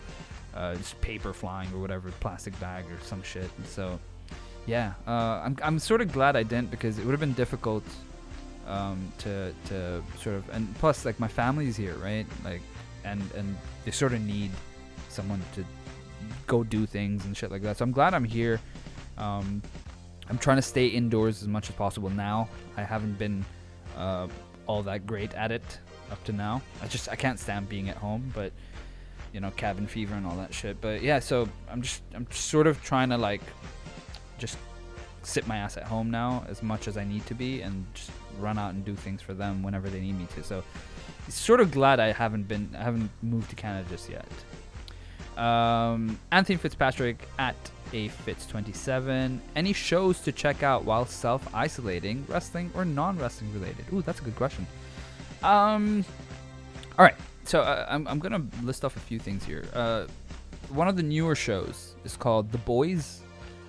uh, 0.58 0.74
just 0.74 1.00
paper 1.00 1.32
flying 1.32 1.72
or 1.72 1.78
whatever, 1.78 2.10
plastic 2.20 2.58
bag 2.58 2.84
or 2.90 2.98
some 3.04 3.22
shit. 3.22 3.48
And 3.56 3.66
so 3.66 3.98
yeah, 4.66 4.94
uh, 5.06 5.40
I'm 5.44 5.56
I'm 5.62 5.78
sort 5.78 6.00
of 6.00 6.12
glad 6.12 6.36
I 6.36 6.42
didn't 6.42 6.70
because 6.70 6.98
it 6.98 7.04
would 7.04 7.12
have 7.12 7.20
been 7.20 7.32
difficult 7.34 7.84
um, 8.66 9.10
to 9.18 9.54
to 9.66 10.02
sort 10.20 10.36
of 10.36 10.48
and 10.50 10.74
plus 10.76 11.04
like 11.04 11.18
my 11.20 11.28
family's 11.28 11.76
here, 11.76 11.94
right? 11.94 12.26
Like 12.44 12.60
and 13.04 13.22
and 13.36 13.56
they 13.84 13.92
sort 13.92 14.12
of 14.12 14.20
need 14.20 14.50
someone 15.08 15.40
to 15.54 15.64
go 16.46 16.64
do 16.64 16.84
things 16.86 17.24
and 17.24 17.36
shit 17.36 17.50
like 17.50 17.62
that. 17.62 17.78
So 17.78 17.84
I'm 17.84 17.92
glad 17.92 18.12
I'm 18.12 18.24
here. 18.24 18.60
Um, 19.16 19.62
I'm 20.28 20.38
trying 20.38 20.56
to 20.58 20.62
stay 20.62 20.86
indoors 20.86 21.40
as 21.40 21.48
much 21.48 21.70
as 21.70 21.76
possible 21.76 22.10
now. 22.10 22.48
I 22.76 22.82
haven't 22.82 23.18
been 23.18 23.44
uh, 23.96 24.26
all 24.66 24.82
that 24.82 25.06
great 25.06 25.32
at 25.34 25.52
it 25.52 25.78
up 26.10 26.22
to 26.24 26.32
now. 26.32 26.60
I 26.82 26.88
just 26.88 27.08
I 27.08 27.16
can't 27.16 27.38
stand 27.38 27.68
being 27.68 27.88
at 27.88 27.96
home, 27.96 28.30
but 28.34 28.52
you 29.32 29.40
know 29.40 29.50
cabin 29.52 29.86
fever 29.86 30.14
and 30.14 30.26
all 30.26 30.36
that 30.36 30.52
shit. 30.52 30.80
But 30.80 31.02
yeah, 31.02 31.18
so 31.18 31.48
I'm 31.70 31.82
just 31.82 32.02
I'm 32.14 32.26
sort 32.30 32.66
of 32.66 32.82
trying 32.82 33.10
to 33.10 33.18
like 33.18 33.42
just 34.38 34.58
sit 35.22 35.46
my 35.46 35.56
ass 35.56 35.76
at 35.76 35.84
home 35.84 36.10
now 36.10 36.44
as 36.48 36.62
much 36.62 36.88
as 36.88 36.96
I 36.96 37.04
need 37.04 37.26
to 37.26 37.34
be 37.34 37.60
and 37.60 37.84
just 37.94 38.10
run 38.38 38.58
out 38.58 38.72
and 38.72 38.84
do 38.84 38.94
things 38.94 39.20
for 39.20 39.34
them 39.34 39.62
whenever 39.62 39.88
they 39.88 40.00
need 40.00 40.18
me 40.18 40.26
to. 40.36 40.42
So 40.42 40.62
sort 41.28 41.60
of 41.60 41.70
glad 41.70 42.00
I 42.00 42.12
haven't 42.12 42.48
been 42.48 42.74
I 42.78 42.82
haven't 42.82 43.10
moved 43.22 43.50
to 43.50 43.56
Canada 43.56 43.86
just 43.90 44.08
yet. 44.08 44.26
Um, 45.38 46.18
Anthony 46.32 46.56
Fitzpatrick 46.56 47.28
at 47.38 47.56
a 47.92 48.08
Fitz 48.08 48.46
27. 48.46 49.40
Any 49.54 49.72
shows 49.72 50.20
to 50.20 50.32
check 50.32 50.62
out 50.62 50.84
while 50.84 51.06
self 51.06 51.54
isolating, 51.54 52.24
wrestling 52.28 52.70
or 52.74 52.84
non 52.84 53.18
wrestling 53.18 53.52
related? 53.52 53.84
Ooh, 53.92 54.02
that's 54.02 54.20
a 54.20 54.22
good 54.22 54.36
question. 54.36 54.66
Um, 55.42 56.04
all 56.98 57.04
right, 57.04 57.14
so 57.48 57.62
uh, 57.62 57.86
I'm 57.88 58.06
I'm 58.06 58.18
gonna 58.18 58.44
list 58.62 58.84
off 58.84 58.96
a 58.96 59.00
few 59.00 59.18
things 59.18 59.44
here. 59.44 59.64
Uh, 59.74 60.06
one 60.68 60.86
of 60.86 60.96
the 60.96 61.02
newer 61.02 61.34
shows 61.34 61.94
is 62.04 62.16
called 62.16 62.52
The 62.52 62.58
Boys 62.58 63.22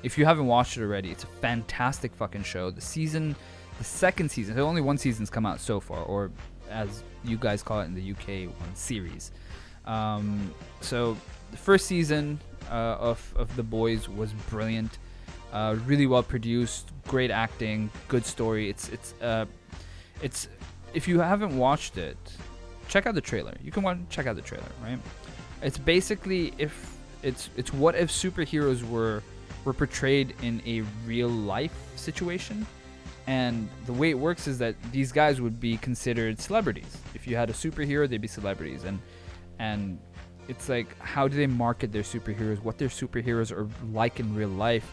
if 0.03 0.17
you 0.17 0.25
haven't 0.25 0.47
watched 0.47 0.77
it 0.77 0.82
already, 0.82 1.11
it's 1.11 1.23
a 1.23 1.27
fantastic 1.27 2.13
fucking 2.15 2.43
show. 2.43 2.71
The 2.71 2.82
season, 2.82 3.36
the 3.77 3.84
second 3.84 4.30
season, 4.30 4.57
only 4.59 4.82
one 4.82 4.97
season's 4.97 5.30
come 5.30 5.45
out 5.45 5.59
so 5.59 5.80
far, 5.80 6.03
or 6.03 6.32
as 6.69 7.03
you 7.23 7.38
guys 7.38 7.63
call 7.63 7.82
it 7.82 7.86
in 7.86 7.95
the 7.95 8.11
UK, 8.11 8.49
one 8.59 8.75
series. 8.75 9.32
Um, 9.86 10.53
so 10.82 11.17
the 11.51 11.57
first 11.57 11.86
season 11.86 12.39
uh, 12.69 12.97
of 12.99 13.34
of 13.36 13.53
The 13.55 13.63
Boys 13.63 14.07
was 14.07 14.32
brilliant, 14.49 14.99
uh, 15.51 15.75
really 15.86 16.07
well 16.07 16.23
produced, 16.23 16.91
great 17.07 17.32
acting, 17.32 17.89
good 18.07 18.25
story. 18.25 18.69
It's 18.69 18.89
it's 18.89 19.13
uh, 19.21 19.45
it's 20.21 20.47
if 20.93 21.07
you 21.07 21.19
haven't 21.19 21.57
watched 21.57 21.97
it, 21.97 22.17
check 22.89 23.05
out 23.05 23.15
the 23.15 23.21
trailer. 23.21 23.55
You 23.63 23.71
can 23.71 23.83
watch, 23.83 23.97
check 24.09 24.27
out 24.27 24.35
the 24.35 24.41
trailer, 24.41 24.65
right? 24.83 24.99
It's 25.61 25.77
basically 25.77 26.53
if 26.57 26.97
it's 27.23 27.49
it's 27.55 27.71
what 27.73 27.95
if 27.95 28.09
superheroes 28.09 28.87
were 28.89 29.23
were 29.63 29.73
portrayed 29.73 30.35
in 30.41 30.61
a 30.65 30.81
real 31.05 31.29
life 31.29 31.75
situation. 31.95 32.65
And 33.27 33.69
the 33.85 33.93
way 33.93 34.09
it 34.09 34.17
works 34.17 34.47
is 34.47 34.57
that 34.57 34.75
these 34.91 35.11
guys 35.11 35.39
would 35.39 35.59
be 35.59 35.77
considered 35.77 36.39
celebrities. 36.39 36.97
If 37.13 37.27
you 37.27 37.35
had 37.35 37.49
a 37.51 37.53
superhero, 37.53 38.09
they'd 38.09 38.19
be 38.19 38.27
celebrities. 38.27 38.83
And 38.83 38.99
and 39.59 39.99
it's 40.47 40.67
like 40.67 40.97
how 40.99 41.27
do 41.27 41.37
they 41.37 41.47
market 41.47 41.91
their 41.91 42.03
superheroes, 42.03 42.61
what 42.63 42.77
their 42.77 42.87
superheroes 42.87 43.51
are 43.51 43.69
like 43.93 44.19
in 44.19 44.35
real 44.35 44.49
life, 44.49 44.89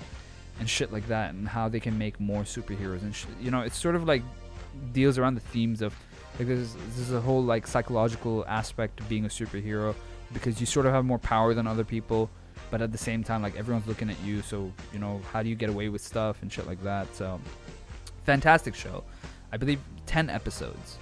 and 0.60 0.68
shit 0.68 0.92
like 0.92 1.08
that, 1.08 1.32
and 1.34 1.48
how 1.48 1.68
they 1.68 1.80
can 1.80 1.96
make 1.96 2.20
more 2.20 2.42
superheroes 2.42 3.02
and 3.02 3.14
you 3.40 3.50
know, 3.50 3.62
it's 3.62 3.78
sort 3.78 3.94
of 3.94 4.04
like 4.04 4.22
deals 4.92 5.16
around 5.16 5.34
the 5.34 5.40
themes 5.40 5.80
of 5.80 5.94
like 6.38 6.48
there's 6.48 6.74
there's 6.94 7.12
a 7.12 7.20
whole 7.20 7.42
like 7.42 7.66
psychological 7.66 8.44
aspect 8.46 9.00
of 9.00 9.08
being 9.08 9.24
a 9.24 9.28
superhero 9.28 9.94
because 10.32 10.60
you 10.60 10.66
sort 10.66 10.86
of 10.86 10.92
have 10.92 11.04
more 11.04 11.18
power 11.18 11.54
than 11.54 11.66
other 11.66 11.84
people 11.84 12.28
but 12.70 12.82
at 12.82 12.92
the 12.92 12.98
same 12.98 13.22
time 13.22 13.42
like 13.42 13.56
everyone's 13.56 13.86
looking 13.86 14.10
at 14.10 14.20
you. 14.22 14.42
So 14.42 14.72
you 14.92 14.98
know 14.98 15.20
how 15.32 15.42
do 15.42 15.48
you 15.48 15.54
get 15.54 15.70
away 15.70 15.88
with 15.88 16.02
stuff 16.02 16.42
and 16.42 16.52
shit 16.52 16.66
like 16.66 16.82
that? 16.82 17.14
So 17.14 17.40
fantastic 18.24 18.74
show. 18.74 19.04
I 19.52 19.56
believe 19.56 19.80
10 20.06 20.30
episodes. 20.30 20.98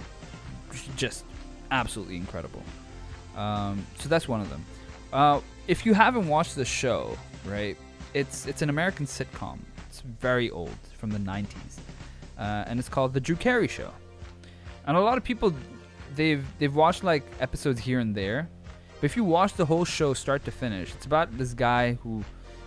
Just 0.95 1.25
absolutely 1.71 2.17
incredible. 2.17 2.63
Um, 3.35 3.85
so 3.99 4.07
that's 4.09 4.27
one 4.27 4.41
of 4.41 4.49
them. 4.49 4.63
Uh, 5.11 5.41
if 5.67 5.85
you 5.85 5.93
haven't 5.93 6.27
watched 6.27 6.55
the 6.55 6.65
show 6.65 7.17
right 7.45 7.77
it's 8.13 8.45
it's 8.47 8.61
an 8.61 8.69
american 8.69 9.05
sitcom. 9.05 9.59
It's 9.87 10.01
very 10.01 10.49
old 10.51 10.75
from 10.97 11.09
the 11.09 11.19
90s 11.19 11.45
uh, 12.37 12.65
and 12.67 12.79
it's 12.79 12.89
called 12.89 13.13
the 13.13 13.19
drew 13.19 13.35
carey 13.35 13.67
show 13.67 13.91
and 14.85 14.97
a 14.97 15.01
lot 15.01 15.17
of 15.17 15.23
people 15.23 15.53
they've 16.15 16.45
they've 16.59 16.75
watched 16.75 17.03
like 17.03 17.23
episodes 17.39 17.79
here 17.79 17.99
and 17.99 18.15
there 18.15 18.49
but 18.99 19.05
if 19.05 19.15
you 19.15 19.23
watch 19.23 19.53
the 19.53 19.65
whole 19.65 19.85
show 19.85 20.13
start 20.13 20.45
to 20.45 20.51
finish, 20.51 20.93
it's 20.93 21.05
about 21.05 21.37
this 21.37 21.53
guy 21.53 21.93
who, 21.93 22.23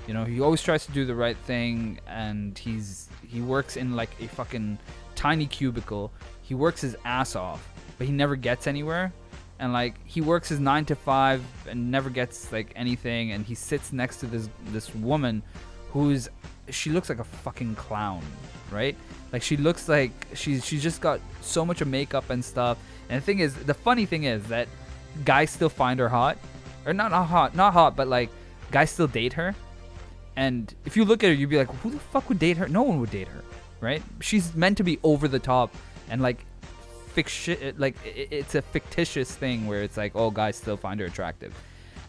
you 0.07 0.15
know, 0.15 0.25
he 0.25 0.41
always 0.41 0.63
tries 0.63 0.85
to 0.87 0.93
do 0.93 1.07
the 1.07 1.15
right 1.15 1.37
thing, 1.37 2.01
and 2.07 2.57
he's 2.57 3.09
he 3.27 3.41
works 3.41 3.77
in 3.77 3.97
like 3.97 4.11
a 4.21 4.29
fucking 4.29 4.79
tiny 5.15 5.47
cubicle. 5.47 6.13
He 6.43 6.55
works 6.55 6.81
his 6.81 6.97
ass 7.05 7.35
off, 7.35 7.67
but 7.97 8.07
he 8.07 8.13
never 8.13 8.37
gets 8.37 8.67
anywhere. 8.67 9.13
And 9.59 9.73
like 9.73 9.95
he 10.05 10.21
works 10.21 10.49
his 10.49 10.61
nine 10.61 10.85
to 10.85 10.95
five 10.95 11.43
and 11.69 11.91
never 11.91 12.11
gets 12.11 12.53
like 12.53 12.73
anything. 12.77 13.33
And 13.33 13.45
he 13.45 13.55
sits 13.55 13.93
next 13.93 14.19
to 14.19 14.27
this 14.27 14.49
this 14.67 14.95
woman, 14.95 15.43
who's 15.91 16.29
she 16.69 16.91
looks 16.91 17.09
like 17.09 17.21
a 17.21 17.25
fucking 17.25 17.75
clown, 17.75 18.23
right? 18.71 18.97
Like 19.33 19.43
she 19.43 19.57
looks 19.57 19.89
like 19.89 20.13
she's 20.35 20.65
she's 20.65 20.83
just 20.83 21.01
got 21.01 21.21
so 21.41 21.65
much 21.65 21.81
of 21.81 21.89
makeup 21.89 22.31
and 22.31 22.45
stuff. 22.45 22.79
And 23.09 23.21
the 23.21 23.25
thing 23.25 23.41
is, 23.41 23.55
the 23.55 23.75
funny 23.75 24.07
thing 24.07 24.25
is 24.25 24.45
that 24.45 24.69
guys 25.25 25.51
still 25.51 25.69
find 25.69 26.01
her 26.01 26.09
hot, 26.09 26.39
or 26.87 26.93
not 26.93 27.11
not 27.11 27.25
hot, 27.25 27.55
not 27.55 27.73
hot, 27.73 27.97
but 27.97 28.09
like 28.09 28.31
guys 28.71 28.91
still 28.91 29.07
date 29.07 29.35
her. 29.35 29.55
And 30.37 30.73
if 30.85 30.97
you 30.97 31.05
look 31.05 31.25
at 31.25 31.29
her, 31.29 31.33
you'd 31.35 31.51
be 31.51 31.59
like, 31.59 31.71
who 31.83 31.91
the 31.91 31.99
fuck 31.99 32.29
would 32.29 32.39
date 32.39 32.57
her? 32.59 32.69
No 32.69 32.83
one 32.83 33.01
would 33.01 33.11
date 33.11 33.27
her, 33.29 33.43
right? 33.81 34.03
She's 34.21 34.55
meant 34.55 34.77
to 34.77 34.85
be 34.85 34.99
over 35.03 35.27
the 35.27 35.41
top 35.41 35.75
and 36.09 36.23
like 36.23 36.45
fiction, 37.09 37.75
like 37.77 37.97
it's 38.05 38.55
a 38.55 38.63
fictitious 38.63 39.35
thing 39.35 39.67
where 39.67 39.83
it's 39.83 39.97
like, 39.97 40.13
oh, 40.15 40.31
guys 40.31 40.57
still 40.57 40.77
find 40.77 41.01
her 41.01 41.07
attractive, 41.07 41.53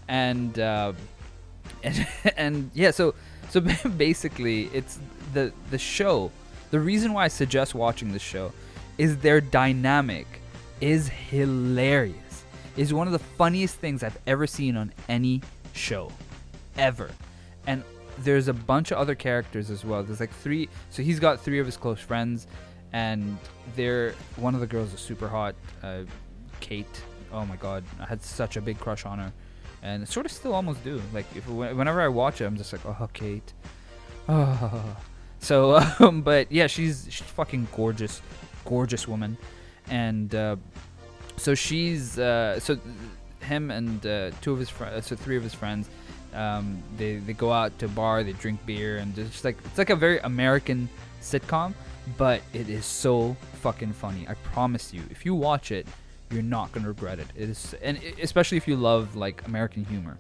and 0.08 0.60
uh, 0.60 0.94
and 1.84 2.08
and 2.38 2.72
yeah, 2.74 2.92
so 2.92 3.16
so 3.50 3.60
basically, 3.98 4.70
it's 4.74 5.00
the 5.34 5.52
the 5.72 5.78
show. 5.78 6.32
The 6.72 6.80
reason 6.80 7.14
why 7.14 7.26
I 7.26 7.28
suggest 7.30 7.74
watching 7.74 8.12
the 8.12 8.20
show 8.20 8.52
is 8.98 9.18
their 9.18 9.42
dynamic 9.42 10.28
is 10.82 11.08
hilarious 11.08 12.16
is 12.78 12.94
one 12.94 13.08
of 13.08 13.14
the 13.14 13.20
funniest 13.20 13.76
things 13.76 14.04
I've 14.04 14.18
ever 14.26 14.48
seen 14.48 14.78
on 14.78 14.94
any 15.10 15.42
show, 15.74 16.12
ever. 16.78 17.10
And 17.68 17.84
there's 18.20 18.48
a 18.48 18.54
bunch 18.54 18.92
of 18.92 18.98
other 18.98 19.16
characters 19.16 19.70
as 19.70 19.84
well. 19.84 20.04
There's 20.04 20.20
like 20.20 20.34
three, 20.34 20.70
so 20.90 21.04
he's 21.04 21.20
got 21.20 21.42
three 21.42 21.60
of 21.60 21.66
his 21.66 21.76
close 21.76 22.00
friends, 22.00 22.48
and 22.94 23.38
they're 23.76 24.14
one 24.38 24.56
of 24.56 24.62
the 24.62 24.68
girls 24.68 24.94
is 24.94 25.00
super 25.00 25.28
hot, 25.28 25.56
uh, 25.84 26.04
Kate. 26.60 27.02
Oh 27.32 27.46
my 27.46 27.56
god, 27.58 27.84
I 28.00 28.06
had 28.06 28.24
such 28.24 28.56
a 28.56 28.62
big 28.62 28.80
crush 28.80 29.06
on 29.06 29.20
her, 29.20 29.34
and 29.84 30.08
sort 30.08 30.26
of 30.26 30.32
still 30.32 30.54
almost 30.54 30.84
do. 30.84 31.02
Like 31.14 31.26
if 31.36 31.48
whenever 31.48 32.02
I 32.02 32.08
watch 32.08 32.42
it, 32.42 32.46
I'm 32.46 32.58
just 32.58 32.72
like, 32.72 32.86
oh 32.86 33.10
Kate. 33.14 33.54
Oh. 34.32 34.96
So, 35.40 35.82
um, 36.00 36.22
but 36.22 36.52
yeah, 36.52 36.68
she's 36.68 37.08
she's 37.10 37.28
fucking 37.28 37.68
gorgeous, 37.76 38.22
gorgeous 38.66 39.08
woman, 39.08 39.38
and 39.90 40.34
uh, 40.36 40.56
so 41.38 41.56
she's 41.56 42.20
uh, 42.20 42.60
so 42.60 42.78
him 43.42 43.72
and 43.72 44.06
uh, 44.06 44.32
two 44.42 44.54
of 44.54 44.60
his 44.60 44.70
friends, 44.70 45.08
so 45.08 45.16
three 45.16 45.38
of 45.38 45.44
his 45.44 45.54
friends, 45.54 45.90
um, 46.34 46.82
they 46.98 47.18
they 47.18 47.34
go 47.34 47.52
out 47.52 47.78
to 47.80 47.86
a 47.86 47.90
bar, 47.90 48.24
they 48.24 48.34
drink 48.34 48.64
beer, 48.66 48.98
and 48.98 49.18
it's 49.18 49.44
like 49.44 49.58
it's 49.66 49.78
like 49.78 49.90
a 49.90 49.96
very 49.96 50.20
American 50.20 50.90
sitcom, 51.22 51.74
but 52.18 52.42
it 52.54 52.70
is 52.70 52.86
so 52.86 53.36
fucking 53.62 53.94
funny. 53.94 54.28
I 54.28 54.36
promise 54.36 54.94
you, 54.94 55.02
if 55.10 55.26
you 55.26 55.34
watch 55.34 55.72
it, 55.72 55.88
you're 56.32 56.44
not 56.44 56.72
gonna 56.72 56.88
regret 56.88 57.20
it. 57.20 57.28
It 57.36 57.50
is, 57.50 57.76
and 57.82 58.00
especially 58.22 58.58
if 58.58 58.68
you 58.68 58.76
love 58.76 59.16
like 59.16 59.46
American 59.48 59.86
humor. 59.86 60.18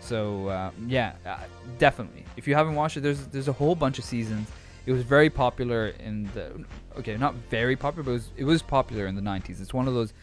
So 0.00 0.48
uh, 0.48 0.70
yeah, 0.86 1.12
uh, 1.26 1.38
definitely. 1.78 2.24
If 2.36 2.46
you 2.46 2.54
haven't 2.54 2.74
watched 2.74 2.96
it, 2.96 3.00
there's 3.00 3.26
there's 3.26 3.48
a 3.48 3.52
whole 3.52 3.74
bunch 3.74 3.98
of 3.98 4.04
seasons. 4.04 4.48
It 4.88 4.92
was 4.92 5.02
very 5.02 5.28
popular 5.28 5.88
in 6.02 6.30
the 6.32 6.64
okay, 6.98 7.18
not 7.18 7.34
very 7.50 7.76
popular, 7.76 8.04
but 8.04 8.10
it 8.12 8.14
was 8.14 8.28
it 8.38 8.44
was 8.44 8.62
popular 8.62 9.06
in 9.06 9.14
the 9.14 9.20
90s. 9.20 9.60
It's 9.60 9.74
one 9.74 9.86
of 9.86 9.92
those 9.92 10.14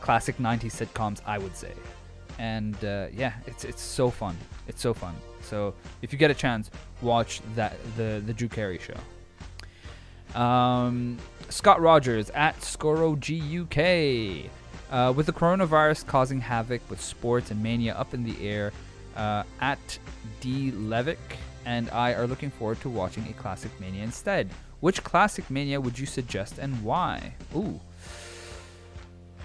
classic 0.00 0.38
90s 0.38 0.72
sitcoms, 0.82 1.20
I 1.26 1.36
would 1.36 1.54
say. 1.54 1.72
And 2.38 2.74
uh, 2.82 3.08
yeah, 3.12 3.34
it's 3.46 3.64
it's 3.66 3.82
so 3.82 4.08
fun. 4.08 4.34
It's 4.66 4.80
so 4.80 4.94
fun. 4.94 5.14
So 5.42 5.74
if 6.00 6.10
you 6.10 6.18
get 6.18 6.30
a 6.30 6.34
chance, 6.34 6.70
watch 7.02 7.42
that 7.54 7.76
the 7.98 8.22
the 8.24 8.32
Drew 8.32 8.48
Carey 8.48 8.78
show. 8.78 10.40
Um, 10.40 11.18
Scott 11.50 11.82
Rogers 11.82 12.30
at 12.30 12.58
Scoro 12.60 13.16
GUK. 13.20 14.48
Uh, 14.90 15.12
with 15.14 15.26
the 15.26 15.34
coronavirus 15.34 16.06
causing 16.06 16.40
havoc 16.40 16.80
with 16.88 17.02
sports 17.02 17.50
and 17.50 17.62
mania 17.62 17.94
up 17.94 18.14
in 18.14 18.24
the 18.24 18.48
air, 18.48 18.72
uh, 19.16 19.42
at 19.60 19.98
D 20.40 20.72
Levick 20.72 21.36
and 21.64 21.90
I 21.90 22.12
are 22.14 22.26
looking 22.26 22.50
forward 22.50 22.80
to 22.80 22.88
watching 22.88 23.26
a 23.28 23.32
classic 23.32 23.70
mania 23.80 24.02
instead. 24.02 24.50
Which 24.80 25.02
classic 25.02 25.50
mania 25.50 25.80
would 25.80 25.98
you 25.98 26.06
suggest 26.06 26.58
and 26.58 26.82
why? 26.84 27.34
Ooh, 27.56 27.80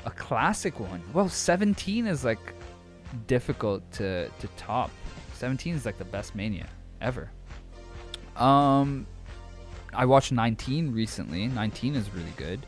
a 0.06 0.12
classic 0.12 0.80
one. 0.80 1.02
Well, 1.14 1.30
17 1.30 2.08
is 2.08 2.26
like 2.26 2.54
difficult 3.28 3.90
to 3.94 4.30
to 4.40 4.48
top. 4.58 4.92
17 5.34 5.76
is 5.76 5.86
like 5.86 5.98
the 5.98 6.06
best 6.06 6.36
mania 6.36 6.68
ever. 7.02 7.32
Um, 8.36 9.06
I 9.94 10.06
watched 10.06 10.32
19 10.32 10.92
recently. 10.92 11.48
19 11.48 11.96
is 11.96 12.10
really 12.14 12.34
good. 12.38 12.66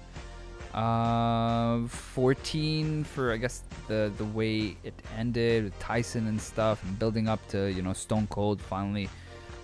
Uh, 0.74 1.86
14 1.88 3.04
for 3.04 3.34
I 3.34 3.38
guess 3.38 3.64
the 3.89 4.12
the 4.18 4.24
way 4.24 4.78
it 4.84 4.93
ended 5.18 5.66
with 5.66 5.80
Tyson 5.80 6.28
and 6.28 6.39
stuff, 6.39 6.82
and 6.84 6.97
building 6.97 7.28
up 7.28 7.45
to 7.49 7.72
you 7.72 7.82
know 7.82 7.93
Stone 7.93 8.28
Cold 8.28 8.62
finally 8.62 9.10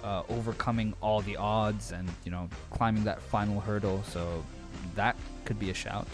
uh, 0.04 0.24
overcoming 0.30 0.94
all 1.02 1.22
the 1.22 1.38
odds 1.38 1.92
and 1.92 2.10
you 2.24 2.32
know 2.32 2.50
climbing 2.72 3.04
that 3.04 3.22
final 3.22 3.60
hurdle. 3.60 4.04
So 4.04 4.44
that 4.96 5.16
could 5.46 5.60
be 5.60 5.70
a 5.70 5.74
shout. 5.74 6.08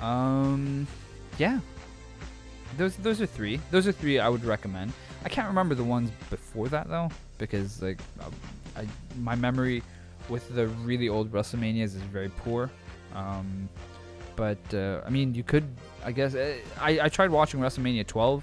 Um, 0.00 0.86
yeah. 1.38 1.60
Those 2.76 2.96
those 2.96 3.20
are 3.20 3.26
three. 3.26 3.60
Those 3.70 3.86
are 3.88 3.92
three 3.92 4.18
I 4.18 4.28
would 4.28 4.44
recommend. 4.44 4.92
I 5.24 5.28
can't 5.28 5.48
remember 5.48 5.74
the 5.74 5.84
ones 5.84 6.10
before 6.30 6.68
that 6.68 6.88
though, 6.88 7.10
because 7.38 7.82
like 7.82 8.00
um, 8.24 8.32
I, 8.76 8.86
my 9.20 9.34
memory 9.34 9.82
with 10.28 10.54
the 10.54 10.68
really 10.68 11.08
old 11.08 11.32
WrestleManias 11.32 11.82
is 11.82 11.94
very 11.96 12.28
poor. 12.28 12.70
Um, 13.14 13.68
but 14.36 14.58
uh, 14.72 15.00
I 15.04 15.10
mean, 15.10 15.34
you 15.34 15.42
could, 15.42 15.64
I 16.04 16.12
guess, 16.12 16.34
uh, 16.34 16.56
I, 16.80 17.00
I 17.00 17.08
tried 17.08 17.30
watching 17.30 17.60
WrestleMania 17.60 18.06
12. 18.06 18.42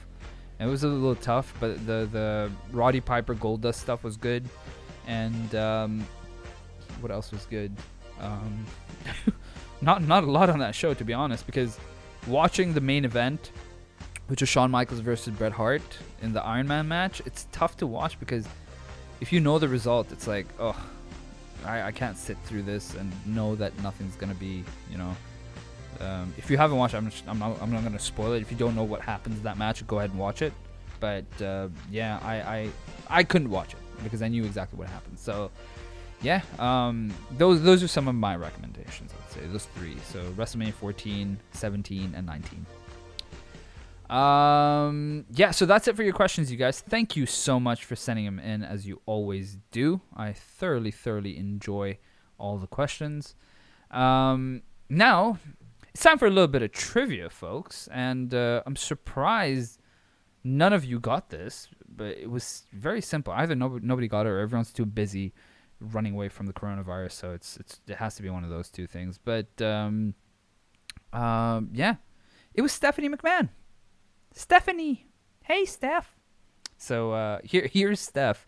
It 0.60 0.66
was 0.66 0.84
a 0.84 0.88
little 0.88 1.16
tough, 1.16 1.54
but 1.60 1.86
the 1.86 2.08
the 2.12 2.52
Roddy 2.72 3.00
Piper 3.00 3.36
Goldust 3.36 3.76
stuff 3.76 4.04
was 4.04 4.18
good, 4.18 4.46
and 5.06 5.54
um, 5.56 6.08
what 7.00 7.12
else 7.12 7.32
was 7.32 7.46
good? 7.46 7.72
Um, 8.20 8.66
not 9.82 10.02
not 10.02 10.24
a 10.24 10.32
lot 10.32 10.50
on 10.50 10.60
that 10.60 10.74
show 10.74 10.94
to 10.94 11.04
be 11.04 11.14
honest, 11.14 11.46
because 11.46 11.78
watching 12.26 12.74
the 12.74 12.82
main 12.82 13.06
event, 13.06 13.52
which 14.28 14.42
was 14.42 14.50
Shawn 14.50 14.72
Michaels 14.72 15.02
versus 15.02 15.34
Bret 15.36 15.52
Hart 15.52 15.84
in 16.22 16.34
the 16.34 16.44
Iron 16.44 16.68
Man 16.68 16.88
match, 16.88 17.22
it's 17.26 17.48
tough 17.52 17.78
to 17.78 17.88
watch 17.88 18.20
because 18.20 18.48
if 19.22 19.32
you 19.32 19.40
know 19.40 19.60
the 19.60 19.68
result, 19.68 20.12
it's 20.12 20.28
like, 20.28 20.48
oh, 20.60 20.80
I, 21.66 21.84
I 21.84 21.92
can't 21.92 22.18
sit 22.18 22.38
through 22.46 22.64
this 22.64 22.96
and 22.96 23.12
know 23.26 23.56
that 23.56 23.78
nothing's 23.82 24.16
gonna 24.16 24.34
be, 24.36 24.64
you 24.92 24.98
know. 24.98 25.16
Um, 26.02 26.34
if 26.38 26.50
you 26.50 26.58
haven't 26.58 26.78
watched, 26.78 26.96
I'm, 26.96 27.10
just, 27.10 27.24
I'm 27.28 27.40
not, 27.40 27.62
I'm 27.62 27.72
not 27.72 27.84
gonna 27.84 28.00
spoil 28.00 28.34
it. 28.34 28.42
If 28.42 28.52
you 28.52 28.58
don't 28.58 28.76
know 28.76 28.84
what 28.84 29.02
happens 29.02 29.38
in 29.38 29.44
that 29.44 29.58
match, 29.58 29.86
go 29.88 30.00
ahead 30.00 30.12
and 30.12 30.20
watch 30.20 30.42
it. 30.42 30.54
But 31.00 31.26
uh, 31.42 31.70
yeah, 31.92 32.20
I, 32.24 32.36
I 32.36 32.70
I 33.10 33.24
couldn't 33.24 33.50
watch 33.50 33.74
it 33.74 33.80
because 34.04 34.22
I 34.22 34.28
knew 34.28 34.44
exactly 34.44 34.80
what 34.80 34.90
happened. 34.90 35.20
So 35.20 35.52
yeah, 36.22 36.42
um, 36.60 37.14
those 37.38 37.62
those 37.62 37.84
are 37.84 37.88
some 37.88 38.08
of 38.08 38.16
my 38.16 38.36
recommendations. 38.36 39.12
I'd 39.14 39.34
say 39.34 39.48
those 39.48 39.66
three. 39.76 39.98
So 40.12 40.20
WrestleMania 40.32 40.74
14, 40.74 41.38
17, 41.52 42.14
and 42.16 42.26
19. 42.26 42.66
Um, 44.10 45.26
yeah, 45.32 45.52
so 45.52 45.66
that's 45.66 45.88
it 45.88 45.96
for 45.96 46.04
your 46.04 46.14
questions, 46.14 46.52
you 46.52 46.58
guys. 46.58 46.80
Thank 46.80 47.16
you 47.16 47.26
so 47.26 47.60
much 47.60 47.84
for 47.84 47.96
sending 47.96 48.26
them 48.26 48.40
in, 48.40 48.64
as 48.64 48.88
you 48.88 49.02
always 49.06 49.58
do. 49.72 50.02
I 50.16 50.32
thoroughly, 50.32 50.92
thoroughly 50.92 51.38
enjoy 51.38 51.98
all 52.40 52.58
the 52.58 52.68
questions. 52.68 53.36
Um, 53.92 54.62
now 54.90 55.40
it's 55.98 56.04
time 56.04 56.20
for 56.20 56.28
a 56.28 56.30
little 56.30 56.48
bit 56.48 56.62
of 56.62 56.72
trivia, 56.72 57.28
folks, 57.28 57.90
and 57.92 58.32
uh, 58.32 58.62
I'm 58.68 58.76
surprised 58.76 59.80
none 60.44 60.72
of 60.72 60.86
you 60.86 61.00
got 61.00 61.32
this, 61.32 61.70
but 61.90 62.16
it 62.16 62.30
was 62.30 62.66
very 62.72 63.02
simple. 63.02 63.34
Either 63.34 63.56
nobody, 63.56 63.84
nobody 63.84 64.08
got 64.08 64.28
it, 64.28 64.30
or 64.30 64.38
everyone's 64.38 64.72
too 64.72 64.86
busy 64.86 65.34
running 65.80 66.14
away 66.14 66.30
from 66.30 66.46
the 66.46 66.54
coronavirus. 66.54 67.14
So 67.14 67.32
it's 67.32 67.58
it's 67.58 67.82
it 67.88 67.96
has 67.96 68.14
to 68.18 68.22
be 68.22 68.30
one 68.30 68.44
of 68.44 68.52
those 68.52 68.70
two 68.70 68.86
things. 68.86 69.18
But 69.18 69.60
um, 69.60 70.14
um, 71.14 71.72
yeah, 71.74 71.96
it 72.54 72.62
was 72.62 72.72
Stephanie 72.72 73.10
McMahon. 73.10 73.50
Stephanie. 74.34 75.08
Hey, 75.46 75.66
Steph. 75.66 76.16
So 76.78 77.14
uh, 77.14 77.40
here, 77.44 77.68
here's 77.74 78.00
Steph 78.00 78.46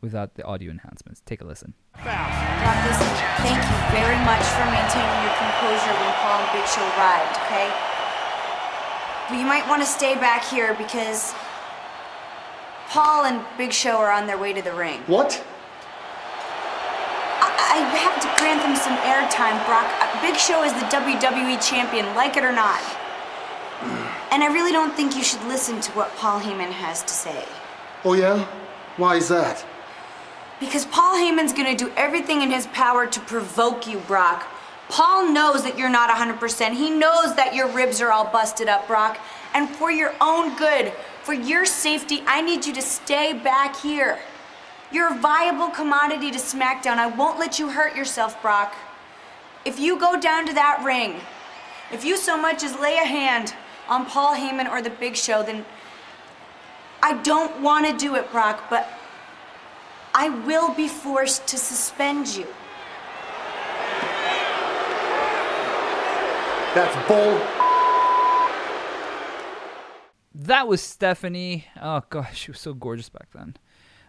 without 0.00 0.34
the 0.34 0.44
audio 0.44 0.70
enhancements. 0.70 1.22
Take 1.26 1.40
a 1.40 1.44
listen. 1.44 1.74
Marcus, 2.04 2.98
thank 3.44 3.60
you 3.60 3.78
very 3.92 4.18
much 4.24 4.44
for 4.56 4.64
maintaining 4.68 5.18
your 5.24 5.34
composure 5.36 5.94
when 6.00 6.12
Paul 6.20 6.40
and 6.40 6.50
Big 6.52 6.66
Show 6.68 6.84
arrived, 6.96 7.36
okay? 7.44 7.68
But 9.28 9.38
you 9.38 9.46
might 9.46 9.68
want 9.68 9.82
to 9.82 9.86
stay 9.86 10.14
back 10.14 10.44
here 10.44 10.74
because 10.74 11.34
Paul 12.88 13.24
and 13.26 13.44
Big 13.56 13.72
Show 13.72 13.96
are 13.98 14.10
on 14.10 14.26
their 14.26 14.38
way 14.38 14.52
to 14.52 14.62
the 14.62 14.72
ring. 14.72 15.00
What? 15.06 15.44
I, 17.40 17.78
I 17.78 17.96
have 17.98 18.20
to 18.22 18.28
grant 18.40 18.62
them 18.62 18.74
some 18.74 18.96
airtime, 19.06 19.64
Brock. 19.66 19.86
Uh, 20.00 20.20
Big 20.22 20.36
Show 20.36 20.64
is 20.64 20.72
the 20.72 20.86
WWE 20.90 21.62
champion, 21.62 22.06
like 22.16 22.36
it 22.36 22.44
or 22.44 22.52
not. 22.52 22.80
And 24.32 24.42
I 24.42 24.48
really 24.52 24.72
don't 24.72 24.94
think 24.94 25.16
you 25.16 25.22
should 25.22 25.42
listen 25.44 25.80
to 25.80 25.92
what 25.92 26.14
Paul 26.16 26.40
Heyman 26.40 26.70
has 26.70 27.02
to 27.02 27.08
say. 27.12 27.44
Oh, 28.04 28.14
yeah? 28.14 28.46
Why 28.96 29.16
is 29.16 29.28
that? 29.28 29.64
Because 30.60 30.84
Paul 30.86 31.16
Heyman's 31.16 31.54
gonna 31.54 31.74
do 31.74 31.90
everything 31.96 32.42
in 32.42 32.50
his 32.50 32.66
power 32.68 33.06
to 33.06 33.20
provoke 33.20 33.86
you, 33.86 33.98
Brock. 34.00 34.46
Paul 34.90 35.32
knows 35.32 35.62
that 35.62 35.78
you're 35.78 35.88
not 35.88 36.10
100%. 36.10 36.74
He 36.74 36.90
knows 36.90 37.34
that 37.36 37.54
your 37.54 37.68
ribs 37.68 38.00
are 38.00 38.12
all 38.12 38.26
busted 38.26 38.68
up, 38.68 38.86
Brock. 38.86 39.18
And 39.54 39.68
for 39.68 39.90
your 39.90 40.14
own 40.20 40.56
good, 40.56 40.92
for 41.22 41.32
your 41.32 41.64
safety, 41.64 42.22
I 42.26 42.42
need 42.42 42.66
you 42.66 42.74
to 42.74 42.82
stay 42.82 43.32
back 43.32 43.76
here. 43.76 44.18
You're 44.92 45.14
a 45.14 45.18
viable 45.18 45.68
commodity 45.68 46.30
to 46.32 46.38
SmackDown. 46.38 46.98
I 46.98 47.06
won't 47.06 47.38
let 47.38 47.58
you 47.58 47.70
hurt 47.70 47.96
yourself, 47.96 48.40
Brock. 48.42 48.74
If 49.64 49.78
you 49.78 49.98
go 49.98 50.20
down 50.20 50.46
to 50.46 50.54
that 50.54 50.82
ring, 50.84 51.20
if 51.92 52.04
you 52.04 52.16
so 52.16 52.36
much 52.36 52.62
as 52.64 52.78
lay 52.78 52.96
a 52.96 53.04
hand 53.04 53.54
on 53.88 54.04
Paul 54.04 54.34
Heyman 54.34 54.68
or 54.70 54.82
The 54.82 54.90
Big 54.90 55.16
Show, 55.16 55.42
then 55.42 55.64
I 57.02 57.14
don't 57.22 57.62
want 57.62 57.86
to 57.86 57.96
do 57.96 58.16
it, 58.16 58.30
Brock, 58.30 58.64
but 58.68 58.88
I 60.22 60.28
will 60.28 60.74
be 60.74 60.86
forced 60.86 61.46
to 61.46 61.56
suspend 61.56 62.28
you. 62.36 62.46
That's 66.74 67.08
bull. 67.08 67.40
That 70.34 70.68
was 70.68 70.82
Stephanie. 70.82 71.64
Oh 71.80 72.02
gosh, 72.10 72.36
she 72.36 72.50
was 72.50 72.60
so 72.60 72.74
gorgeous 72.74 73.08
back 73.08 73.28
then. 73.32 73.56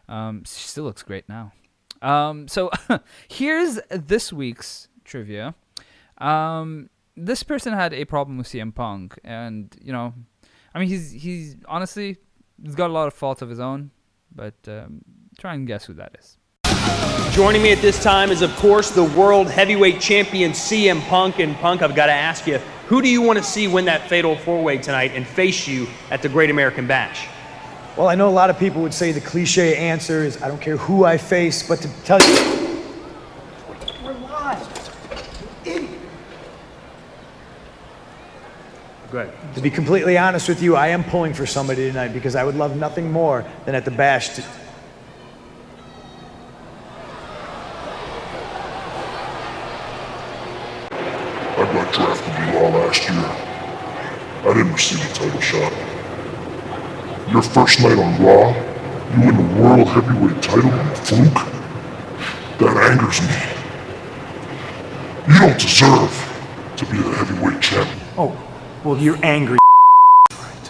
Um, 0.09 0.43
she 0.43 0.67
still 0.67 0.83
looks 0.83 1.01
great 1.01 1.29
now. 1.29 1.53
Um, 2.01 2.49
so 2.49 2.71
here's 3.29 3.79
this 3.89 4.33
week's 4.33 4.89
trivia. 5.05 5.55
Um, 6.17 6.89
this 7.15 7.41
person 7.41 7.71
had 7.71 7.93
a 7.93 8.03
problem 8.03 8.37
with 8.37 8.47
CM 8.47 8.75
Punk, 8.75 9.17
and 9.23 9.73
you 9.81 9.93
know, 9.93 10.13
I 10.75 10.79
mean, 10.79 10.89
he's 10.89 11.11
he's 11.11 11.55
honestly 11.69 12.17
he's 12.61 12.75
got 12.75 12.89
a 12.89 12.93
lot 12.93 13.07
of 13.07 13.13
faults 13.13 13.41
of 13.41 13.47
his 13.47 13.61
own, 13.61 13.91
but 14.35 14.55
um, 14.67 15.05
try 15.41 15.55
and 15.55 15.65
guess 15.65 15.85
who 15.85 15.93
that 15.93 16.15
is. 16.19 16.37
Joining 17.33 17.63
me 17.63 17.71
at 17.71 17.81
this 17.81 18.01
time 18.03 18.29
is, 18.29 18.43
of 18.43 18.55
course, 18.57 18.91
the 18.91 19.03
world 19.03 19.49
heavyweight 19.49 19.99
champion 19.99 20.51
CM 20.51 21.01
Punk. 21.07 21.39
And 21.39 21.55
Punk, 21.55 21.81
I've 21.81 21.95
got 21.95 22.05
to 22.05 22.11
ask 22.11 22.45
you, 22.45 22.59
who 22.87 23.01
do 23.01 23.09
you 23.09 23.23
want 23.23 23.39
to 23.39 23.43
see 23.43 23.67
win 23.67 23.85
that 23.85 24.07
fatal 24.07 24.35
four 24.35 24.61
way 24.61 24.77
tonight 24.77 25.13
and 25.15 25.25
face 25.25 25.67
you 25.67 25.87
at 26.11 26.21
the 26.21 26.29
Great 26.29 26.51
American 26.51 26.85
Bash? 26.85 27.27
Well, 27.97 28.07
I 28.07 28.13
know 28.13 28.29
a 28.29 28.31
lot 28.31 28.51
of 28.51 28.59
people 28.59 28.83
would 28.83 28.93
say 28.93 29.11
the 29.11 29.21
cliche 29.21 29.75
answer 29.75 30.23
is 30.23 30.41
I 30.43 30.47
don't 30.47 30.61
care 30.61 30.77
who 30.77 31.05
I 31.05 31.17
face, 31.17 31.67
but 31.67 31.79
to 31.79 31.89
tell 32.03 32.19
you. 32.21 32.83
We're 34.03 34.13
lying. 34.13 34.67
Go 39.11 39.19
ahead. 39.19 39.55
To 39.55 39.61
be 39.61 39.71
completely 39.71 40.17
honest 40.19 40.47
with 40.47 40.61
you, 40.61 40.75
I 40.75 40.89
am 40.89 41.03
pulling 41.03 41.33
for 41.33 41.47
somebody 41.47 41.87
tonight 41.87 42.09
because 42.09 42.35
I 42.35 42.43
would 42.43 42.55
love 42.55 42.77
nothing 42.77 43.11
more 43.11 43.43
than 43.65 43.73
at 43.73 43.85
the 43.85 43.91
bash 43.91 44.35
to. 44.35 44.43
Drafted 51.91 52.33
you 52.33 52.59
Raw 52.59 52.69
last 52.69 53.03
year. 53.09 53.19
I 53.19 54.53
didn't 54.55 54.71
receive 54.71 55.03
a 55.03 55.13
title 55.13 55.41
shot. 55.41 55.73
Your 57.31 57.41
first 57.41 57.81
night 57.81 57.97
on 57.99 58.23
Raw, 58.23 58.53
you 59.13 59.25
win 59.25 59.35
the 59.35 59.61
World 59.61 59.87
Heavyweight 59.89 60.41
title 60.41 60.71
on 60.71 60.87
a 60.87 60.95
fluke? 60.95 61.41
That 62.59 62.77
angers 62.91 63.21
me. 63.21 63.35
You 65.27 65.39
don't 65.39 65.59
deserve 65.59 66.13
to 66.77 66.85
be 66.85 66.97
the 66.97 67.11
heavyweight 67.11 67.61
champion. 67.61 67.99
Oh, 68.17 68.37
well, 68.85 68.97
you're 68.97 69.19
angry. 69.21 69.57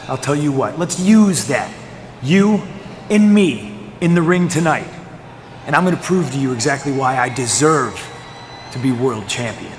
I'll 0.07 0.17
tell 0.17 0.35
you 0.35 0.51
what, 0.51 0.79
let's 0.79 0.99
use 0.99 1.45
that. 1.45 1.71
You 2.23 2.63
and 3.11 3.33
me 3.33 3.91
in 4.01 4.15
the 4.15 4.21
ring 4.23 4.47
tonight. 4.47 4.89
And 5.67 5.75
I'm 5.75 5.85
going 5.85 5.95
to 5.95 6.01
prove 6.01 6.31
to 6.31 6.39
you 6.39 6.51
exactly 6.51 6.91
why 6.91 7.17
I 7.19 7.29
deserve 7.29 7.93
to 8.71 8.79
be 8.79 8.91
world 8.91 9.27
champion. 9.27 9.71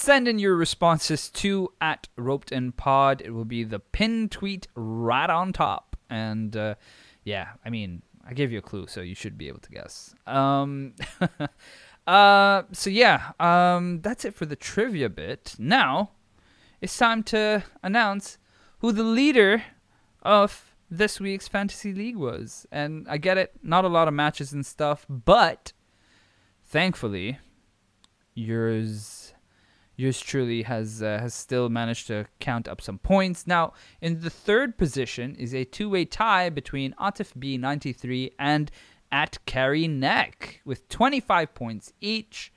Send 0.00 0.26
in 0.28 0.38
your 0.38 0.56
responses 0.56 1.28
to 1.28 1.74
at 1.78 2.08
roped 2.16 2.52
in 2.52 2.72
pod. 2.72 3.20
It 3.22 3.32
will 3.32 3.44
be 3.44 3.64
the 3.64 3.80
pin 3.80 4.30
tweet 4.30 4.66
right 4.74 5.28
on 5.28 5.52
top. 5.52 5.94
And 6.08 6.56
uh, 6.56 6.76
yeah, 7.22 7.48
I 7.66 7.68
mean, 7.68 8.00
I 8.26 8.32
gave 8.32 8.50
you 8.50 8.60
a 8.60 8.62
clue, 8.62 8.86
so 8.86 9.02
you 9.02 9.14
should 9.14 9.36
be 9.36 9.48
able 9.48 9.58
to 9.58 9.70
guess. 9.70 10.14
Um, 10.26 10.94
uh, 12.06 12.62
so 12.72 12.88
yeah, 12.88 13.32
um, 13.38 14.00
that's 14.00 14.24
it 14.24 14.34
for 14.34 14.46
the 14.46 14.56
trivia 14.56 15.10
bit. 15.10 15.54
Now 15.58 16.12
it's 16.80 16.96
time 16.96 17.22
to 17.24 17.62
announce 17.82 18.38
who 18.78 18.92
the 18.92 19.04
leader 19.04 19.62
of 20.22 20.74
this 20.90 21.20
week's 21.20 21.46
fantasy 21.46 21.92
league 21.92 22.16
was. 22.16 22.66
And 22.72 23.06
I 23.06 23.18
get 23.18 23.36
it, 23.36 23.52
not 23.62 23.84
a 23.84 23.88
lot 23.88 24.08
of 24.08 24.14
matches 24.14 24.54
and 24.54 24.64
stuff, 24.64 25.04
but 25.10 25.74
thankfully, 26.64 27.38
yours 28.32 29.19
yours 30.00 30.20
truly 30.20 30.62
has 30.62 31.02
uh, 31.02 31.18
has 31.20 31.34
still 31.34 31.68
managed 31.68 32.06
to 32.06 32.26
count 32.38 32.66
up 32.66 32.80
some 32.80 32.98
points. 32.98 33.46
Now, 33.46 33.74
in 34.00 34.20
the 34.20 34.30
third 34.30 34.78
position 34.78 35.34
is 35.36 35.54
a 35.54 35.64
two-way 35.64 36.06
tie 36.06 36.48
between 36.48 36.94
Atif 36.94 37.32
B93 37.38 38.32
and 38.38 38.70
at 39.12 39.38
Carry 39.44 39.86
Neck 39.86 40.60
with 40.64 40.88
25 40.88 41.54
points 41.54 41.92
each. 42.00 42.52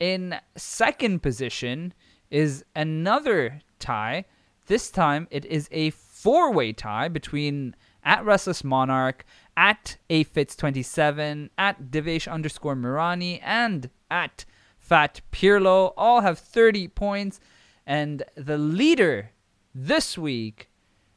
In 0.00 0.36
second 0.56 1.22
position 1.22 1.94
is 2.30 2.64
another 2.74 3.60
tie. 3.78 4.24
This 4.66 4.90
time 4.90 5.28
it 5.30 5.44
is 5.44 5.68
a 5.70 5.90
four-way 5.90 6.72
tie 6.72 7.08
between 7.08 7.76
at 8.02 8.24
Restless 8.24 8.64
Monarch, 8.64 9.24
at 9.56 9.96
Afits27, 10.10 11.50
at 11.56 11.90
Devesh 11.90 12.30
underscore 12.30 12.74
Mirani, 12.74 13.40
and 13.42 13.88
at 14.10 14.44
Fat 14.84 15.22
Pirlo 15.32 15.94
all 15.96 16.20
have 16.20 16.38
30 16.38 16.88
points. 16.88 17.40
And 17.86 18.22
the 18.34 18.58
leader 18.58 19.30
this 19.74 20.18
week 20.18 20.68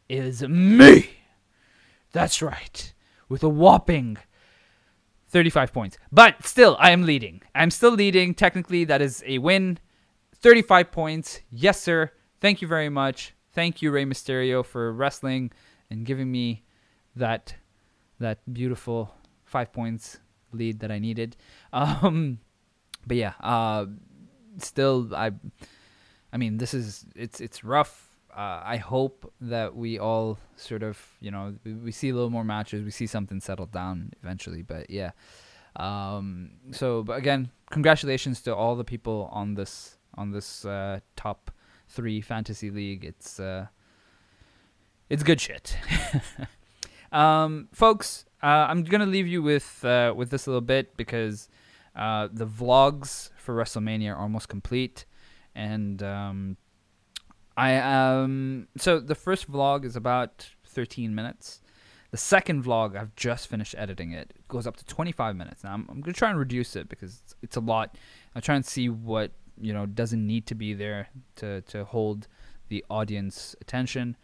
is 0.07 0.41
me. 0.41 1.09
That's 2.13 2.41
right. 2.41 2.93
With 3.27 3.43
a 3.43 3.49
whopping 3.49 4.19
35 5.27 5.73
points. 5.73 5.97
But 6.13 6.45
still, 6.45 6.77
I 6.79 6.91
am 6.91 7.03
leading. 7.05 7.41
I'm 7.53 7.69
still 7.69 7.91
leading. 7.91 8.33
Technically, 8.33 8.85
that 8.85 9.01
is 9.01 9.21
a 9.27 9.37
win. 9.39 9.79
35 10.35 10.89
points. 10.89 11.41
Yes, 11.51 11.81
sir. 11.81 12.11
Thank 12.39 12.61
you 12.61 12.69
very 12.69 12.89
much. 12.89 13.33
Thank 13.51 13.81
you, 13.81 13.91
Rey 13.91 14.05
Mysterio, 14.05 14.63
for 14.63 14.93
wrestling 14.93 15.51
and 15.89 16.05
giving 16.05 16.31
me 16.31 16.63
that 17.17 17.53
that 18.19 18.39
beautiful 18.51 19.13
five 19.43 19.73
points 19.73 20.19
lead 20.53 20.79
that 20.79 20.89
I 20.89 20.99
needed. 20.99 21.35
Um, 21.73 22.39
but 23.07 23.17
yeah, 23.17 23.33
uh, 23.39 23.85
still, 24.59 25.15
I, 25.15 25.31
I 26.31 26.37
mean, 26.37 26.57
this 26.57 26.73
is 26.73 27.05
it's 27.15 27.39
it's 27.39 27.63
rough. 27.63 28.03
Uh, 28.35 28.61
I 28.63 28.77
hope 28.77 29.33
that 29.41 29.75
we 29.75 29.97
all 29.97 30.37
sort 30.57 30.83
of, 30.83 31.01
you 31.19 31.31
know, 31.31 31.55
we, 31.65 31.91
see 31.91 32.09
a 32.09 32.13
little 32.13 32.29
more 32.29 32.43
matches, 32.43 32.83
we 32.83 32.91
see 32.91 33.07
something 33.07 33.39
settled 33.39 33.71
down 33.71 34.11
eventually. 34.21 34.61
But 34.61 34.91
yeah, 34.91 35.11
um, 35.75 36.51
so 36.71 37.03
but 37.03 37.17
again, 37.17 37.49
congratulations 37.71 38.41
to 38.43 38.55
all 38.55 38.75
the 38.75 38.83
people 38.83 39.29
on 39.31 39.55
this 39.55 39.97
on 40.15 40.31
this 40.31 40.65
uh, 40.65 40.99
top 41.15 41.49
three 41.87 42.21
fantasy 42.21 42.69
league. 42.69 43.05
It's 43.05 43.39
uh, 43.39 43.67
it's 45.09 45.23
good 45.23 45.41
shit. 45.41 45.77
um, 47.11 47.69
folks, 47.71 48.25
uh, 48.43 48.67
I'm 48.69 48.83
gonna 48.83 49.05
leave 49.05 49.27
you 49.27 49.41
with 49.41 49.83
uh, 49.83 50.13
with 50.15 50.29
this 50.29 50.45
a 50.45 50.51
little 50.51 50.61
bit 50.61 50.95
because 50.97 51.49
uh, 51.97 52.29
the 52.31 52.45
vlogs 52.45 53.31
for 53.37 53.55
WrestleMania 53.55 54.13
are 54.13 54.17
almost 54.17 54.47
complete, 54.47 55.05
and 55.55 56.01
um, 56.03 56.57
I 57.57 57.77
um 57.77 58.67
so 58.77 58.99
the 58.99 59.15
first 59.15 59.51
vlog 59.51 59.83
is 59.83 59.95
about 59.95 60.47
13 60.65 61.13
minutes. 61.15 61.59
The 62.11 62.17
second 62.17 62.63
vlog, 62.63 62.95
I've 62.95 63.15
just 63.15 63.47
finished 63.47 63.75
editing 63.77 64.11
it. 64.11 64.31
It 64.35 64.47
goes 64.47 64.65
up 64.65 64.77
to 64.77 64.85
25 64.85 65.35
minutes. 65.35 65.63
Now 65.63 65.73
I'm, 65.73 65.87
I'm 65.89 66.01
gonna 66.01 66.13
try 66.13 66.29
and 66.29 66.39
reduce 66.39 66.75
it 66.75 66.87
because 66.87 67.19
it's, 67.23 67.35
it's 67.41 67.55
a 67.57 67.59
lot. 67.59 67.97
I'm 68.35 68.41
trying 68.41 68.61
to 68.61 68.69
see 68.69 68.89
what 68.89 69.31
you 69.59 69.73
know 69.73 69.87
doesn't 69.87 70.25
need 70.25 70.45
to 70.47 70.55
be 70.55 70.75
there 70.75 71.09
to 71.37 71.61
to 71.61 71.83
hold 71.83 72.27
the 72.69 72.85
audience 72.91 73.55
attention. 73.59 74.15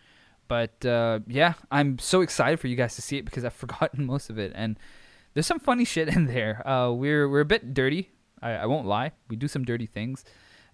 But 0.48 0.86
uh, 0.86 1.22
yeah, 1.26 1.54
I'm 1.72 1.98
so 1.98 2.22
excited 2.22 2.60
for 2.60 2.68
you 2.68 2.76
guys 2.76 2.96
to 2.96 3.02
see 3.02 3.18
it 3.18 3.26
because 3.26 3.44
I've 3.44 3.54
forgotten 3.66 4.06
most 4.06 4.30
of 4.30 4.38
it 4.38 4.52
and 4.54 4.78
there's 5.34 5.48
some 5.48 5.60
funny 5.60 5.86
shit 5.94 6.08
in 6.10 6.26
there. 6.26 6.68
Uh, 6.68 6.92
we're 6.92 7.28
we're 7.30 7.42
a 7.42 7.46
bit 7.46 7.74
dirty. 7.74 8.10
I, 8.42 8.52
I 8.52 8.66
won't 8.66 8.88
lie. 8.88 9.12
We 9.30 9.36
do 9.36 9.48
some 9.48 9.64
dirty 9.64 9.86
things, 9.86 10.26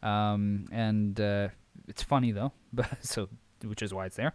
um, 0.01 0.65
and 0.71 1.19
uh, 1.19 1.49
it's 1.87 2.03
funny 2.03 2.31
though. 2.31 2.53
But 2.73 2.87
so 3.01 3.29
which 3.63 3.81
is 3.81 3.93
why 3.93 4.05
it's 4.05 4.15
there. 4.15 4.33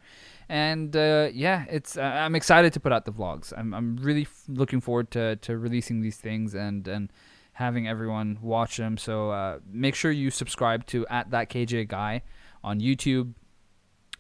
And 0.49 0.95
uh, 0.97 1.29
yeah, 1.33 1.65
it's 1.71 1.97
uh, 1.97 2.03
I'm 2.03 2.35
excited 2.35 2.73
to 2.75 2.81
put 2.81 2.93
out 2.93 3.05
the 3.05 3.13
vlogs. 3.13 3.53
I'm 3.57 3.73
I'm 3.75 3.97
really 3.97 4.23
f- 4.23 4.45
looking 4.49 4.81
forward 4.81 5.11
to 5.13 5.37
to 5.37 5.57
releasing 5.59 6.01
these 6.01 6.17
things 6.17 6.55
and 6.55 6.87
and 6.89 7.13
having 7.55 7.87
everyone 7.87 8.39
watch 8.43 8.77
them. 8.77 8.97
So 8.97 9.31
uh, 9.31 9.59
make 9.71 9.95
sure 9.95 10.11
you 10.11 10.31
subscribe 10.31 10.87
to 10.87 11.07
at 11.07 11.31
that 11.31 11.49
KJ 11.49 11.89
guy 11.89 12.23
on 12.63 12.81
YouTube. 12.81 13.35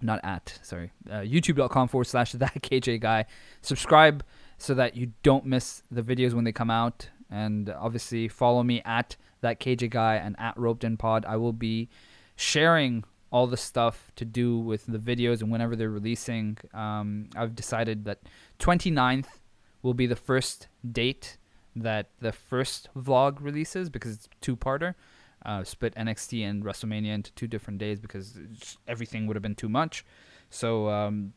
Not 0.00 0.20
at 0.24 0.58
sorry, 0.62 0.92
uh, 1.10 1.20
YouTube.com 1.20 1.88
forward 1.88 2.06
slash 2.06 2.32
that 2.32 2.54
KJ 2.54 3.00
guy. 3.00 3.26
Subscribe 3.62 4.22
so 4.58 4.74
that 4.74 4.96
you 4.96 5.12
don't 5.22 5.44
miss 5.44 5.82
the 5.90 6.02
videos 6.02 6.32
when 6.32 6.44
they 6.44 6.52
come 6.52 6.70
out. 6.70 7.08
And 7.30 7.68
obviously, 7.70 8.28
follow 8.28 8.62
me 8.62 8.82
at 8.84 9.16
that 9.40 9.60
KJ 9.60 9.90
guy 9.90 10.16
and 10.16 10.36
at 10.38 10.56
Roped 10.56 10.84
In 10.84 10.96
Pod. 10.96 11.24
I 11.26 11.36
will 11.36 11.52
be 11.52 11.88
sharing 12.36 13.04
all 13.30 13.46
the 13.46 13.56
stuff 13.56 14.12
to 14.14 14.24
do 14.24 14.58
with 14.58 14.86
the 14.86 14.98
videos 14.98 15.40
and 15.40 15.50
whenever 15.50 15.74
they're 15.74 15.90
releasing. 15.90 16.56
Um, 16.72 17.28
I've 17.36 17.56
decided 17.56 18.04
that 18.04 18.20
29th 18.60 19.26
will 19.82 19.94
be 19.94 20.06
the 20.06 20.16
first 20.16 20.68
date 20.90 21.36
that 21.76 22.10
the 22.20 22.32
first 22.32 22.88
vlog 22.96 23.38
releases 23.40 23.90
because 23.90 24.14
it's 24.14 24.28
two 24.40 24.56
parter. 24.56 24.94
Uh, 25.44 25.62
split 25.62 25.94
NXT 25.94 26.48
and 26.48 26.64
WrestleMania 26.64 27.12
into 27.12 27.32
two 27.32 27.46
different 27.46 27.78
days 27.78 28.00
because 28.00 28.38
everything 28.88 29.26
would 29.26 29.36
have 29.36 29.42
been 29.42 29.54
too 29.54 29.68
much. 29.68 30.04
So 30.48 30.88
um, 30.88 31.34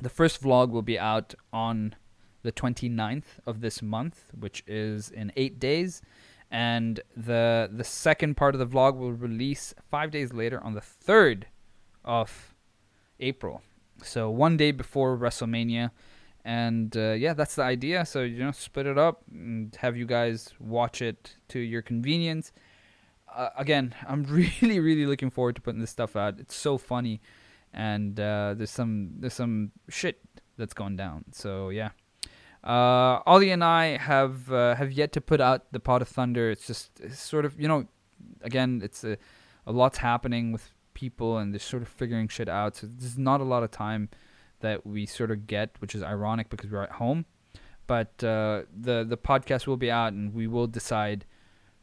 the 0.00 0.10
first 0.10 0.42
vlog 0.42 0.70
will 0.70 0.82
be 0.82 0.98
out 0.98 1.34
on 1.52 1.94
the 2.42 2.52
29th 2.52 3.40
of 3.46 3.60
this 3.60 3.82
month, 3.82 4.24
which 4.38 4.62
is 4.66 5.10
in 5.10 5.32
eight 5.36 5.58
days. 5.58 6.02
And 6.50 7.00
the 7.14 7.68
the 7.70 7.84
second 7.84 8.36
part 8.36 8.54
of 8.54 8.58
the 8.58 8.66
vlog 8.66 8.96
will 8.96 9.12
release 9.12 9.74
five 9.90 10.10
days 10.10 10.32
later 10.32 10.62
on 10.62 10.74
the 10.74 10.80
3rd 10.80 11.44
of 12.04 12.54
April. 13.20 13.62
So 14.02 14.30
one 14.30 14.56
day 14.56 14.70
before 14.70 15.16
WrestleMania. 15.16 15.90
And 16.44 16.96
uh, 16.96 17.12
yeah, 17.12 17.34
that's 17.34 17.56
the 17.56 17.62
idea. 17.62 18.06
So, 18.06 18.22
you 18.22 18.38
know, 18.38 18.52
split 18.52 18.86
it 18.86 18.96
up 18.96 19.22
and 19.30 19.76
have 19.80 19.96
you 19.96 20.06
guys 20.06 20.54
watch 20.58 21.02
it 21.02 21.36
to 21.48 21.58
your 21.58 21.82
convenience. 21.82 22.52
Uh, 23.34 23.50
again, 23.56 23.94
I'm 24.08 24.24
really, 24.24 24.80
really 24.80 25.04
looking 25.04 25.30
forward 25.30 25.56
to 25.56 25.60
putting 25.60 25.80
this 25.80 25.90
stuff 25.90 26.16
out. 26.16 26.38
It's 26.38 26.54
so 26.54 26.78
funny, 26.78 27.20
and 27.74 28.18
uh, 28.18 28.54
there's 28.56 28.70
some 28.70 29.10
there's 29.18 29.34
some 29.34 29.72
shit 29.88 30.20
that's 30.56 30.72
gone 30.72 30.96
down. 30.96 31.26
So 31.32 31.68
yeah, 31.68 31.90
Uh, 32.64 33.20
Ollie 33.26 33.50
and 33.50 33.62
I 33.62 33.96
have 33.96 34.52
uh, 34.52 34.74
have 34.74 34.92
yet 34.92 35.12
to 35.12 35.20
put 35.20 35.40
out 35.40 35.72
the 35.72 35.80
Pod 35.80 36.02
of 36.02 36.08
Thunder. 36.08 36.50
It's 36.50 36.66
just 36.66 37.00
it's 37.00 37.20
sort 37.20 37.44
of 37.44 37.58
you 37.60 37.68
know, 37.68 37.86
again, 38.42 38.80
it's 38.82 39.04
a, 39.04 39.16
a 39.66 39.72
lot's 39.72 39.98
happening 39.98 40.52
with 40.52 40.72
people 40.94 41.38
and 41.38 41.54
they're 41.54 41.60
sort 41.60 41.82
of 41.82 41.88
figuring 41.88 42.28
shit 42.28 42.48
out. 42.48 42.76
So 42.76 42.88
there's 42.90 43.16
not 43.16 43.40
a 43.40 43.44
lot 43.44 43.62
of 43.62 43.70
time 43.70 44.08
that 44.60 44.84
we 44.84 45.06
sort 45.06 45.30
of 45.30 45.46
get, 45.46 45.70
which 45.78 45.94
is 45.94 46.02
ironic 46.02 46.50
because 46.50 46.70
we're 46.70 46.82
at 46.82 46.92
home. 46.92 47.24
But 47.86 48.22
uh, 48.22 48.62
the 48.76 49.04
the 49.08 49.16
podcast 49.16 49.66
will 49.66 49.76
be 49.76 49.90
out 49.90 50.12
and 50.12 50.34
we 50.34 50.46
will 50.46 50.66
decide 50.66 51.24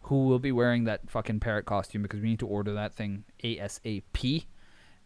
who 0.02 0.26
will 0.26 0.39
be 0.39 0.52
wearing 0.52 0.84
that 0.84 1.10
fucking 1.10 1.39
parrot 1.39 1.65
costume 1.65 2.03
because 2.03 2.22
we 2.22 2.30
need 2.30 2.39
to 2.39 2.47
order 2.47 2.73
that 2.73 2.93
thing 2.93 3.23
ASAP, 3.43 4.45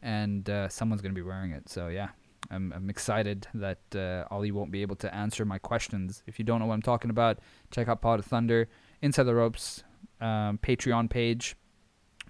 and 0.01 0.49
uh, 0.49 0.67
someone's 0.67 1.01
gonna 1.01 1.13
be 1.13 1.21
wearing 1.21 1.51
it. 1.51 1.69
So 1.69 1.87
yeah, 1.87 2.09
I'm, 2.51 2.73
I'm 2.75 2.89
excited 2.89 3.47
that 3.53 3.79
uh, 3.95 4.33
Ollie 4.33 4.51
won't 4.51 4.71
be 4.71 4.81
able 4.81 4.95
to 4.97 5.13
answer 5.13 5.45
my 5.45 5.57
questions. 5.57 6.23
If 6.27 6.39
you 6.39 6.45
don't 6.45 6.59
know 6.59 6.65
what 6.65 6.73
I'm 6.73 6.81
talking 6.81 7.09
about, 7.09 7.39
check 7.71 7.87
out 7.87 8.01
Pod 8.01 8.19
of 8.19 8.25
Thunder, 8.25 8.67
Inside 9.01 9.23
the 9.23 9.35
Ropes, 9.35 9.83
um, 10.21 10.57
Patreon 10.57 11.09
page. 11.09 11.55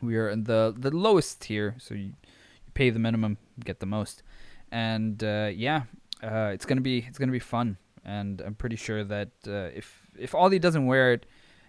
We 0.01 0.15
are 0.17 0.29
in 0.29 0.45
the 0.45 0.73
the 0.77 0.91
lowest 0.91 1.41
tier, 1.41 1.75
so 1.77 1.93
you, 1.93 2.05
you 2.05 2.71
pay 2.73 2.89
the 2.89 2.99
minimum, 2.99 3.37
get 3.63 3.79
the 3.79 3.85
most, 3.85 4.23
and 4.71 5.21
uh, 5.23 5.49
yeah, 5.53 5.83
uh, 6.23 6.51
it's 6.53 6.65
gonna 6.65 6.81
be 6.81 7.05
it's 7.07 7.17
gonna 7.17 7.31
be 7.33 7.39
fun. 7.39 7.77
And 8.05 8.41
I'm 8.41 8.55
pretty 8.55 8.77
sure 8.77 9.03
that 9.03 9.29
uh, 9.45 9.75
if 9.75 10.07
if 10.17 10.33
Ollie 10.33 10.59
doesn't 10.59 10.85
wear 10.85 11.13
it, 11.13 11.25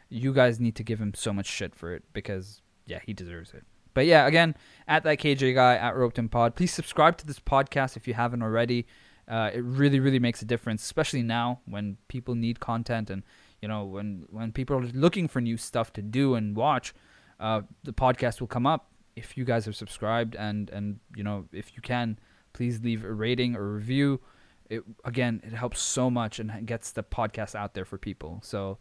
you 0.08 0.32
guys 0.32 0.60
need 0.60 0.76
to 0.76 0.84
give 0.84 1.00
him 1.00 1.12
so 1.14 1.32
much 1.32 1.46
shit 1.46 1.74
for 1.74 1.92
it 1.92 2.04
because 2.12 2.62
yeah, 2.86 3.00
he 3.04 3.12
deserves 3.12 3.52
it. 3.52 3.64
But 3.94 4.06
yeah, 4.06 4.26
again, 4.26 4.54
at 4.88 5.02
that 5.04 5.18
KJ 5.18 5.54
guy 5.54 5.76
at 5.76 5.96
Roped 5.96 6.18
In 6.18 6.28
Pod. 6.28 6.56
Please 6.56 6.72
subscribe 6.72 7.16
to 7.18 7.26
this 7.26 7.40
podcast 7.40 7.96
if 7.96 8.06
you 8.06 8.14
haven't 8.14 8.42
already. 8.42 8.86
Uh, 9.28 9.50
it 9.54 9.60
really, 9.60 10.00
really 10.00 10.18
makes 10.18 10.42
a 10.42 10.44
difference, 10.44 10.82
especially 10.82 11.22
now 11.22 11.60
when 11.66 11.96
people 12.08 12.34
need 12.34 12.58
content 12.58 13.10
and 13.10 13.22
you 13.62 13.68
know 13.68 13.84
when 13.84 14.26
when 14.30 14.52
people 14.52 14.76
are 14.76 14.82
looking 14.82 15.28
for 15.28 15.40
new 15.40 15.56
stuff 15.56 15.92
to 15.92 16.02
do 16.02 16.34
and 16.34 16.56
watch. 16.56 16.94
Uh, 17.38 17.62
the 17.84 17.92
podcast 17.92 18.40
will 18.40 18.48
come 18.48 18.66
up 18.66 18.90
if 19.16 19.36
you 19.36 19.44
guys 19.44 19.66
are 19.68 19.72
subscribed 19.72 20.34
and 20.34 20.70
and 20.70 20.98
you 21.14 21.22
know 21.22 21.46
if 21.52 21.74
you 21.76 21.82
can, 21.82 22.18
please 22.52 22.80
leave 22.80 23.04
a 23.04 23.12
rating 23.12 23.56
or 23.56 23.74
review. 23.74 24.20
It 24.68 24.82
again, 25.04 25.40
it 25.44 25.52
helps 25.52 25.80
so 25.80 26.10
much 26.10 26.38
and 26.38 26.66
gets 26.66 26.92
the 26.92 27.02
podcast 27.02 27.54
out 27.54 27.74
there 27.74 27.84
for 27.84 27.98
people. 27.98 28.40
So 28.42 28.78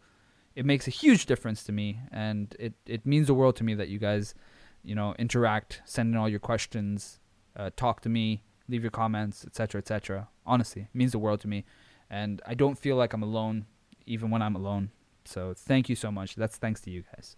it 0.54 0.64
makes 0.66 0.86
a 0.86 0.90
huge 0.90 1.26
difference 1.26 1.62
to 1.64 1.72
me, 1.72 2.00
and 2.10 2.54
it 2.58 2.74
it 2.86 3.06
means 3.06 3.26
the 3.26 3.34
world 3.34 3.56
to 3.56 3.64
me 3.64 3.74
that 3.74 3.88
you 3.88 3.98
guys 3.98 4.34
you 4.82 4.94
know, 4.94 5.14
interact, 5.18 5.82
send 5.84 6.12
in 6.12 6.16
all 6.18 6.28
your 6.28 6.40
questions, 6.40 7.18
uh, 7.56 7.70
talk 7.76 8.00
to 8.02 8.08
me, 8.08 8.42
leave 8.68 8.82
your 8.82 8.90
comments, 8.90 9.44
etc., 9.44 9.80
etc. 9.80 10.28
Honestly, 10.46 10.82
it 10.82 10.94
means 10.94 11.12
the 11.12 11.18
world 11.18 11.40
to 11.40 11.48
me, 11.48 11.64
and 12.08 12.40
I 12.46 12.54
don't 12.54 12.78
feel 12.78 12.96
like 12.96 13.12
I'm 13.12 13.22
alone, 13.22 13.66
even 14.06 14.30
when 14.30 14.42
I'm 14.42 14.56
alone. 14.56 14.90
So 15.24 15.54
thank 15.54 15.88
you 15.88 15.96
so 15.96 16.10
much. 16.10 16.34
That's 16.34 16.56
thanks 16.56 16.80
to 16.82 16.90
you 16.90 17.04
guys. 17.14 17.36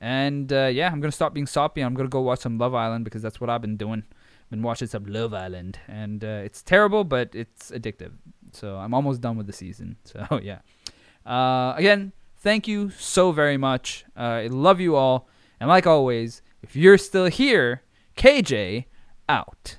And 0.00 0.52
uh, 0.52 0.66
yeah, 0.66 0.90
I'm 0.90 1.00
gonna 1.00 1.12
stop 1.12 1.34
being 1.34 1.46
soppy. 1.46 1.80
I'm 1.80 1.94
gonna 1.94 2.08
go 2.08 2.20
watch 2.20 2.40
some 2.40 2.58
Love 2.58 2.74
Island 2.74 3.04
because 3.04 3.22
that's 3.22 3.40
what 3.40 3.50
I've 3.50 3.62
been 3.62 3.76
doing. 3.76 4.04
been 4.50 4.62
watching 4.62 4.88
some 4.88 5.04
Love 5.06 5.34
Island, 5.34 5.78
and 5.88 6.22
uh, 6.22 6.42
it's 6.44 6.62
terrible, 6.62 7.04
but 7.04 7.34
it's 7.34 7.70
addictive. 7.70 8.12
So 8.52 8.76
I'm 8.76 8.94
almost 8.94 9.20
done 9.20 9.36
with 9.36 9.46
the 9.46 9.52
season. 9.52 9.96
So 10.04 10.40
yeah. 10.42 10.60
Uh, 11.26 11.74
again, 11.76 12.12
thank 12.38 12.66
you 12.68 12.90
so 12.90 13.32
very 13.32 13.56
much. 13.56 14.04
Uh, 14.16 14.20
I 14.20 14.46
love 14.46 14.80
you 14.80 14.96
all, 14.96 15.28
and 15.60 15.68
like 15.68 15.86
always, 15.86 16.42
if 16.62 16.76
you're 16.76 16.98
still 16.98 17.26
here, 17.26 17.82
KJ 18.16 18.84
out. 19.28 19.76